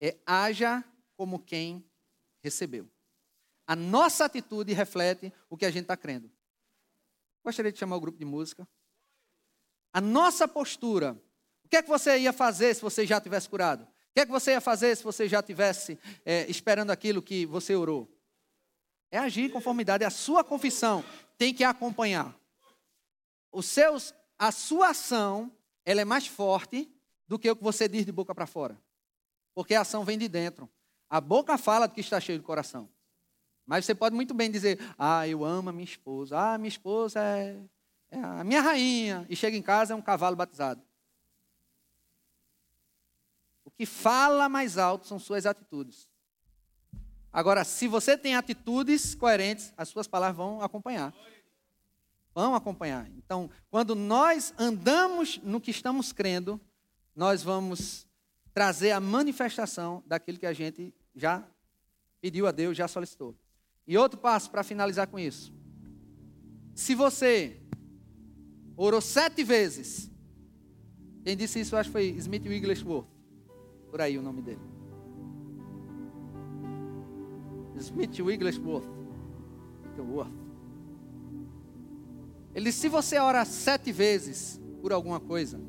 é 0.00 0.16
haja 0.26 0.82
como 1.16 1.38
quem 1.38 1.88
recebeu. 2.42 2.90
A 3.66 3.76
nossa 3.76 4.24
atitude 4.24 4.72
reflete 4.72 5.30
o 5.50 5.56
que 5.56 5.66
a 5.66 5.70
gente 5.70 5.82
está 5.82 5.96
crendo. 5.96 6.32
Gostaria 7.44 7.70
de 7.70 7.78
chamar 7.78 7.96
o 7.96 8.00
grupo 8.00 8.18
de 8.18 8.24
música. 8.24 8.66
A 9.92 10.00
nossa 10.00 10.48
postura. 10.48 11.12
O 11.64 11.68
que 11.68 11.76
é 11.76 11.82
que 11.82 11.88
você 11.88 12.18
ia 12.18 12.32
fazer 12.32 12.74
se 12.74 12.80
você 12.80 13.06
já 13.06 13.20
tivesse 13.20 13.48
curado? 13.48 13.84
O 13.84 14.14
que 14.14 14.20
é 14.20 14.26
que 14.26 14.32
você 14.32 14.52
ia 14.52 14.60
fazer 14.60 14.96
se 14.96 15.04
você 15.04 15.28
já 15.28 15.42
tivesse 15.42 15.98
é, 16.24 16.50
esperando 16.50 16.90
aquilo 16.90 17.20
que 17.20 17.44
você 17.44 17.74
orou? 17.74 18.08
É 19.10 19.18
agir 19.18 19.42
em 19.42 19.50
conformidade. 19.50 20.04
A 20.04 20.10
sua 20.10 20.42
confissão 20.42 21.04
tem 21.36 21.52
que 21.52 21.64
acompanhar. 21.64 22.34
Os 23.52 23.66
seus, 23.66 24.14
a 24.38 24.52
sua 24.52 24.90
ação, 24.90 25.50
ela 25.84 26.00
é 26.00 26.04
mais 26.04 26.26
forte 26.26 26.88
do 27.26 27.38
que 27.38 27.50
o 27.50 27.56
que 27.56 27.62
você 27.62 27.88
diz 27.88 28.06
de 28.06 28.12
boca 28.12 28.34
para 28.34 28.46
fora. 28.46 28.80
Porque 29.54 29.74
a 29.74 29.80
ação 29.80 30.04
vem 30.04 30.16
de 30.16 30.28
dentro. 30.28 30.68
A 31.10 31.20
boca 31.20 31.58
fala 31.58 31.86
do 31.86 31.94
que 31.94 32.00
está 32.00 32.20
cheio 32.20 32.38
de 32.38 32.44
coração. 32.44 32.88
Mas 33.66 33.84
você 33.84 33.94
pode 33.94 34.14
muito 34.14 34.32
bem 34.32 34.50
dizer: 34.50 34.78
Ah, 34.96 35.26
eu 35.26 35.44
amo 35.44 35.70
a 35.70 35.72
minha 35.72 35.84
esposa. 35.84 36.38
Ah, 36.38 36.58
minha 36.58 36.68
esposa 36.68 37.20
é, 37.20 37.60
é 38.10 38.18
a 38.18 38.44
minha 38.44 38.60
rainha. 38.60 39.26
E 39.28 39.34
chega 39.34 39.56
em 39.56 39.62
casa 39.62 39.92
é 39.92 39.96
um 39.96 40.02
cavalo 40.02 40.36
batizado. 40.36 40.82
O 43.64 43.70
que 43.70 43.84
fala 43.84 44.48
mais 44.48 44.78
alto 44.78 45.06
são 45.06 45.18
suas 45.18 45.44
atitudes. 45.44 46.08
Agora, 47.32 47.64
se 47.64 47.86
você 47.86 48.16
tem 48.16 48.34
atitudes 48.34 49.14
coerentes, 49.14 49.72
as 49.76 49.88
suas 49.88 50.06
palavras 50.06 50.36
vão 50.36 50.62
acompanhar. 50.62 51.12
Vão 52.38 52.54
acompanhar. 52.54 53.10
Então, 53.16 53.50
quando 53.68 53.96
nós 53.96 54.54
andamos 54.56 55.40
no 55.42 55.60
que 55.60 55.72
estamos 55.72 56.12
crendo, 56.12 56.60
nós 57.12 57.42
vamos 57.42 58.06
trazer 58.54 58.92
a 58.92 59.00
manifestação 59.00 60.04
daquilo 60.06 60.38
que 60.38 60.46
a 60.46 60.52
gente 60.52 60.94
já 61.16 61.44
pediu 62.20 62.46
a 62.46 62.52
Deus, 62.52 62.76
já 62.76 62.86
solicitou. 62.86 63.34
E 63.88 63.98
outro 63.98 64.20
passo 64.20 64.52
para 64.52 64.62
finalizar 64.62 65.08
com 65.08 65.18
isso. 65.18 65.52
Se 66.76 66.94
você 66.94 67.60
orou 68.76 69.00
sete 69.00 69.42
vezes, 69.42 70.08
quem 71.24 71.36
disse 71.36 71.58
isso 71.58 71.74
acho 71.74 71.88
que 71.88 71.92
foi 71.92 72.10
Smith 72.10 72.46
Wigglesworth, 72.46 73.08
por 73.90 74.00
aí 74.00 74.16
o 74.16 74.22
nome 74.22 74.42
dele. 74.42 74.62
Smith 77.78 78.20
Wigglesworth. 78.20 78.86
Ele 82.54 82.66
disse: 82.66 82.80
se 82.80 82.88
você 82.88 83.18
ora 83.18 83.44
sete 83.44 83.92
vezes 83.92 84.60
por 84.80 84.92
alguma 84.92 85.20
coisa, 85.20 85.60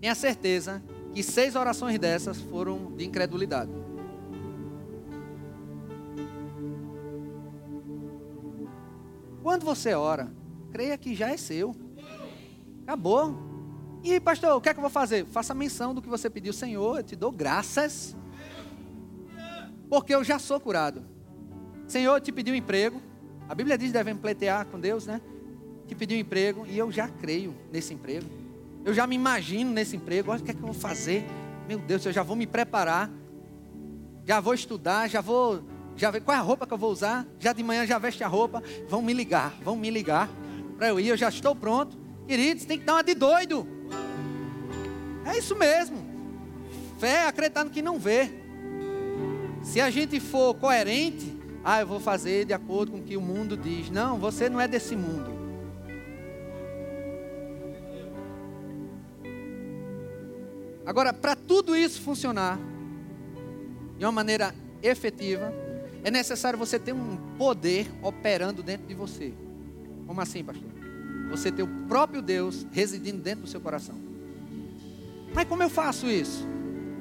tenha 0.00 0.14
certeza 0.14 0.82
que 1.12 1.22
seis 1.22 1.56
orações 1.56 1.98
dessas 1.98 2.40
foram 2.40 2.92
de 2.96 3.04
incredulidade. 3.04 3.70
Quando 9.42 9.64
você 9.64 9.94
ora, 9.94 10.30
creia 10.70 10.98
que 10.98 11.14
já 11.14 11.30
é 11.30 11.36
seu. 11.36 11.74
Acabou. 12.82 13.34
E 14.04 14.20
pastor, 14.20 14.56
o 14.56 14.60
que 14.60 14.68
é 14.68 14.74
que 14.74 14.78
eu 14.78 14.82
vou 14.82 14.90
fazer? 14.90 15.24
Faça 15.26 15.54
menção 15.54 15.94
do 15.94 16.00
que 16.02 16.08
você 16.08 16.30
pediu, 16.30 16.52
Senhor, 16.52 16.98
eu 16.98 17.02
te 17.02 17.16
dou 17.16 17.32
graças 17.32 18.16
porque 19.88 20.14
eu 20.14 20.22
já 20.22 20.38
sou 20.38 20.60
curado. 20.60 21.02
Senhor, 21.86 22.20
te 22.20 22.30
pedi 22.30 22.52
um 22.52 22.54
emprego. 22.54 23.00
A 23.48 23.54
Bíblia 23.54 23.78
diz 23.78 23.88
que 23.88 23.92
devem 23.94 24.14
pleitear 24.14 24.66
com 24.66 24.78
Deus, 24.78 25.06
né? 25.06 25.20
Te 25.88 25.94
pedi 25.94 26.14
um 26.14 26.18
emprego 26.18 26.66
e 26.68 26.76
eu 26.76 26.92
já 26.92 27.08
creio 27.08 27.56
nesse 27.72 27.94
emprego. 27.94 28.26
Eu 28.84 28.92
já 28.92 29.06
me 29.06 29.16
imagino 29.16 29.72
nesse 29.72 29.96
emprego. 29.96 30.30
Olha 30.30 30.40
o 30.40 30.44
que 30.44 30.50
é 30.50 30.54
que 30.54 30.60
eu 30.60 30.66
vou 30.66 30.74
fazer. 30.74 31.24
Meu 31.66 31.78
Deus, 31.78 32.04
eu 32.04 32.12
já 32.12 32.22
vou 32.22 32.36
me 32.36 32.46
preparar. 32.46 33.10
Já 34.24 34.38
vou 34.38 34.52
estudar, 34.52 35.08
já 35.08 35.22
vou. 35.22 35.64
Já 35.96 36.10
ver 36.10 36.20
qual 36.20 36.36
é 36.36 36.38
a 36.38 36.42
roupa 36.42 36.66
que 36.66 36.74
eu 36.74 36.78
vou 36.78 36.92
usar. 36.92 37.26
Já 37.38 37.54
de 37.54 37.62
manhã 37.62 37.86
já 37.86 37.98
veste 37.98 38.22
a 38.22 38.28
roupa. 38.28 38.62
Vão 38.86 39.00
me 39.00 39.14
ligar, 39.14 39.54
vão 39.64 39.76
me 39.76 39.90
ligar. 39.90 40.28
Para 40.76 40.88
eu 40.88 41.00
ir, 41.00 41.08
eu 41.08 41.16
já 41.16 41.30
estou 41.30 41.56
pronto. 41.56 41.98
Queridos, 42.26 42.66
tem 42.66 42.78
que 42.78 42.84
dar 42.84 42.96
uma 42.96 43.02
de 43.02 43.14
doido. 43.14 43.66
É 45.24 45.38
isso 45.38 45.56
mesmo. 45.56 45.96
Fé 46.98 47.26
acreditando 47.26 47.70
que 47.70 47.80
não 47.80 47.98
vê. 47.98 48.30
Se 49.62 49.80
a 49.80 49.90
gente 49.90 50.20
for 50.20 50.54
coerente, 50.54 51.34
ah, 51.64 51.80
eu 51.80 51.86
vou 51.86 51.98
fazer 51.98 52.44
de 52.44 52.52
acordo 52.52 52.92
com 52.92 52.98
o 52.98 53.02
que 53.02 53.16
o 53.16 53.20
mundo 53.22 53.56
diz. 53.56 53.90
Não, 53.90 54.18
você 54.18 54.50
não 54.50 54.60
é 54.60 54.68
desse 54.68 54.94
mundo. 54.94 55.37
Agora, 60.88 61.12
para 61.12 61.36
tudo 61.36 61.76
isso 61.76 62.00
funcionar 62.00 62.58
de 63.98 64.06
uma 64.06 64.10
maneira 64.10 64.54
efetiva, 64.82 65.52
é 66.02 66.10
necessário 66.10 66.58
você 66.58 66.78
ter 66.78 66.94
um 66.94 67.18
poder 67.36 67.86
operando 68.00 68.62
dentro 68.62 68.86
de 68.86 68.94
você. 68.94 69.34
Como 70.06 70.18
assim, 70.18 70.42
pastor? 70.42 70.70
Você 71.30 71.52
ter 71.52 71.62
o 71.62 71.68
próprio 71.86 72.22
Deus 72.22 72.66
residindo 72.72 73.18
dentro 73.20 73.42
do 73.42 73.50
seu 73.50 73.60
coração. 73.60 73.96
Mas 75.34 75.46
como 75.46 75.62
eu 75.62 75.68
faço 75.68 76.06
isso? 76.06 76.48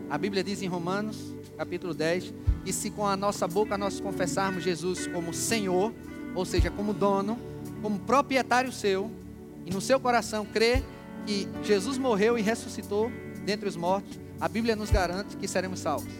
A 0.09 0.17
Bíblia 0.17 0.43
diz 0.43 0.61
em 0.61 0.67
Romanos, 0.67 1.33
capítulo 1.57 1.93
10, 1.93 2.33
que 2.65 2.73
se 2.73 2.91
com 2.91 3.07
a 3.07 3.15
nossa 3.15 3.47
boca 3.47 3.77
nós 3.77 4.01
confessarmos 4.01 4.65
Jesus 4.65 5.07
como 5.07 5.33
Senhor, 5.33 5.93
ou 6.35 6.43
seja, 6.43 6.69
como 6.69 6.93
dono, 6.93 7.39
como 7.81 7.99
proprietário 7.99 8.69
seu, 8.69 9.09
e 9.65 9.71
no 9.71 9.79
seu 9.79 9.97
coração 9.97 10.45
crer 10.45 10.83
que 11.25 11.47
Jesus 11.63 11.97
morreu 11.97 12.37
e 12.37 12.41
ressuscitou 12.41 13.09
dentre 13.47 13.69
os 13.69 13.77
mortos, 13.77 14.19
a 14.41 14.47
Bíblia 14.49 14.75
nos 14.75 14.91
garante 14.91 15.37
que 15.37 15.47
seremos 15.47 15.79
salvos. 15.79 16.11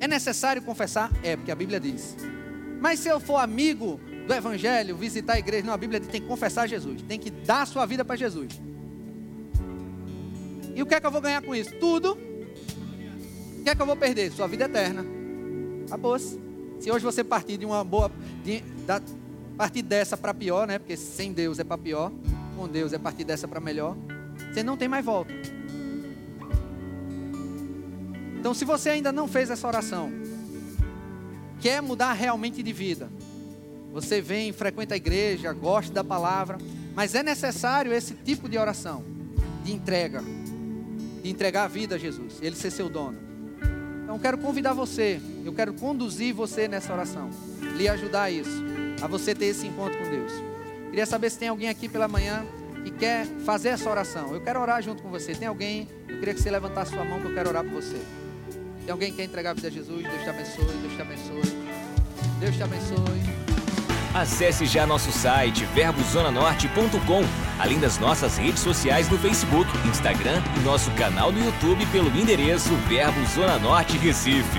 É 0.00 0.08
necessário 0.08 0.62
confessar? 0.62 1.12
É, 1.22 1.36
porque 1.36 1.52
a 1.52 1.54
Bíblia 1.54 1.78
diz. 1.78 2.16
Mas 2.80 3.00
se 3.00 3.08
eu 3.08 3.20
for 3.20 3.36
amigo 3.36 4.00
do 4.26 4.32
Evangelho, 4.32 4.96
visitar 4.96 5.34
a 5.34 5.38
igreja, 5.38 5.66
não, 5.66 5.74
a 5.74 5.76
Bíblia 5.76 6.00
diz 6.00 6.08
tem 6.08 6.22
que 6.22 6.26
confessar 6.26 6.66
Jesus, 6.66 7.02
tem 7.02 7.18
que 7.18 7.30
dar 7.30 7.66
sua 7.66 7.84
vida 7.84 8.02
para 8.02 8.16
Jesus. 8.16 8.60
E 10.74 10.82
o 10.82 10.86
que 10.86 10.94
é 10.94 11.00
que 11.00 11.06
eu 11.06 11.10
vou 11.10 11.20
ganhar 11.20 11.42
com 11.42 11.54
isso? 11.54 11.70
Tudo 11.78 12.16
o 13.60 13.62
que 13.62 13.70
é 13.70 13.74
que 13.76 13.82
eu 13.82 13.86
vou 13.86 13.94
perder? 13.94 14.32
Sua 14.32 14.48
vida 14.48 14.64
eterna. 14.64 15.04
Acabou-se. 15.86 16.40
Se 16.80 16.90
hoje 16.90 17.04
você 17.04 17.22
partir 17.22 17.58
de 17.58 17.64
uma 17.64 17.84
boa. 17.84 18.10
De, 18.42 18.60
da, 18.86 19.00
partir 19.56 19.82
dessa 19.82 20.16
para 20.16 20.34
pior, 20.34 20.66
né? 20.66 20.80
Porque 20.80 20.96
sem 20.96 21.32
Deus 21.32 21.60
é 21.60 21.64
para 21.64 21.78
pior. 21.78 22.10
Com 22.56 22.66
Deus 22.66 22.92
é 22.92 22.98
partir 22.98 23.22
dessa 23.22 23.46
para 23.46 23.60
melhor. 23.60 23.96
Você 24.52 24.62
não 24.62 24.76
tem 24.76 24.86
mais 24.86 25.04
volta. 25.04 25.32
Então, 28.38 28.52
se 28.52 28.64
você 28.64 28.90
ainda 28.90 29.10
não 29.10 29.26
fez 29.26 29.50
essa 29.50 29.66
oração, 29.66 30.12
quer 31.60 31.80
mudar 31.80 32.12
realmente 32.12 32.62
de 32.62 32.72
vida, 32.72 33.08
você 33.92 34.20
vem, 34.20 34.52
frequenta 34.52 34.94
a 34.94 34.96
igreja, 34.96 35.52
gosta 35.52 35.92
da 35.92 36.02
palavra, 36.02 36.58
mas 36.94 37.14
é 37.14 37.22
necessário 37.22 37.92
esse 37.92 38.14
tipo 38.14 38.48
de 38.48 38.58
oração, 38.58 39.04
de 39.64 39.72
entrega, 39.72 40.22
de 41.22 41.30
entregar 41.30 41.64
a 41.64 41.68
vida 41.68 41.94
a 41.94 41.98
Jesus, 41.98 42.38
Ele 42.42 42.56
ser 42.56 42.70
seu 42.70 42.88
dono. 42.88 43.18
Então 44.02 44.18
quero 44.18 44.36
convidar 44.36 44.74
você, 44.74 45.20
eu 45.44 45.52
quero 45.54 45.72
conduzir 45.72 46.34
você 46.34 46.68
nessa 46.68 46.92
oração, 46.92 47.30
lhe 47.76 47.88
ajudar 47.88 48.24
a 48.24 48.30
isso, 48.30 48.62
a 49.00 49.06
você 49.06 49.34
ter 49.34 49.46
esse 49.46 49.66
encontro 49.66 49.96
com 49.98 50.10
Deus. 50.10 50.32
Queria 50.90 51.06
saber 51.06 51.30
se 51.30 51.38
tem 51.38 51.48
alguém 51.48 51.68
aqui 51.68 51.88
pela 51.88 52.08
manhã 52.08 52.44
que 52.84 52.90
quer 52.90 53.26
fazer 53.44 53.70
essa 53.70 53.88
oração. 53.88 54.34
Eu 54.34 54.40
quero 54.40 54.60
orar 54.60 54.82
junto 54.82 55.02
com 55.02 55.10
você. 55.10 55.34
Tem 55.34 55.48
alguém? 55.48 55.88
Eu 56.08 56.18
queria 56.18 56.34
que 56.34 56.40
você 56.40 56.50
levantasse 56.50 56.92
sua 56.92 57.04
mão 57.04 57.20
que 57.20 57.26
eu 57.26 57.34
quero 57.34 57.48
orar 57.48 57.64
por 57.64 57.72
você. 57.72 58.00
Tem 58.84 58.90
alguém 58.90 59.10
que 59.10 59.16
quer 59.18 59.24
entregar 59.24 59.50
a 59.50 59.54
vida 59.54 59.68
a 59.68 59.70
Jesus? 59.70 60.02
Deus 60.02 60.22
te 60.22 60.28
abençoe, 60.28 60.64
Deus 60.64 60.94
te 60.94 61.02
abençoe. 61.02 61.62
Deus 62.40 62.56
te 62.56 62.62
abençoe. 62.62 63.42
Acesse 64.14 64.66
já 64.66 64.86
nosso 64.86 65.10
site 65.10 65.64
verbozonanorte.com 65.66 67.24
além 67.58 67.78
das 67.78 67.98
nossas 67.98 68.36
redes 68.36 68.60
sociais 68.60 69.08
no 69.08 69.16
Facebook, 69.18 69.70
Instagram 69.88 70.42
e 70.56 70.60
nosso 70.60 70.90
canal 70.92 71.30
no 71.30 71.42
YouTube 71.44 71.86
pelo 71.86 72.08
endereço 72.08 72.74
Verbo 72.88 73.24
Zona 73.26 73.58
Norte 73.58 73.96
Recife. 73.96 74.58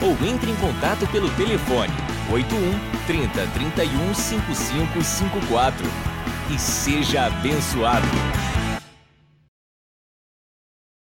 Ou 0.00 0.12
entre 0.26 0.50
em 0.50 0.56
contato 0.56 1.06
pelo 1.08 1.28
telefone 1.36 1.92
81 2.30 2.78
30 3.06 3.46
31 3.48 4.14
5554 4.14 6.07
e 6.50 6.58
seja 6.58 7.26
abençoado. 7.26 8.06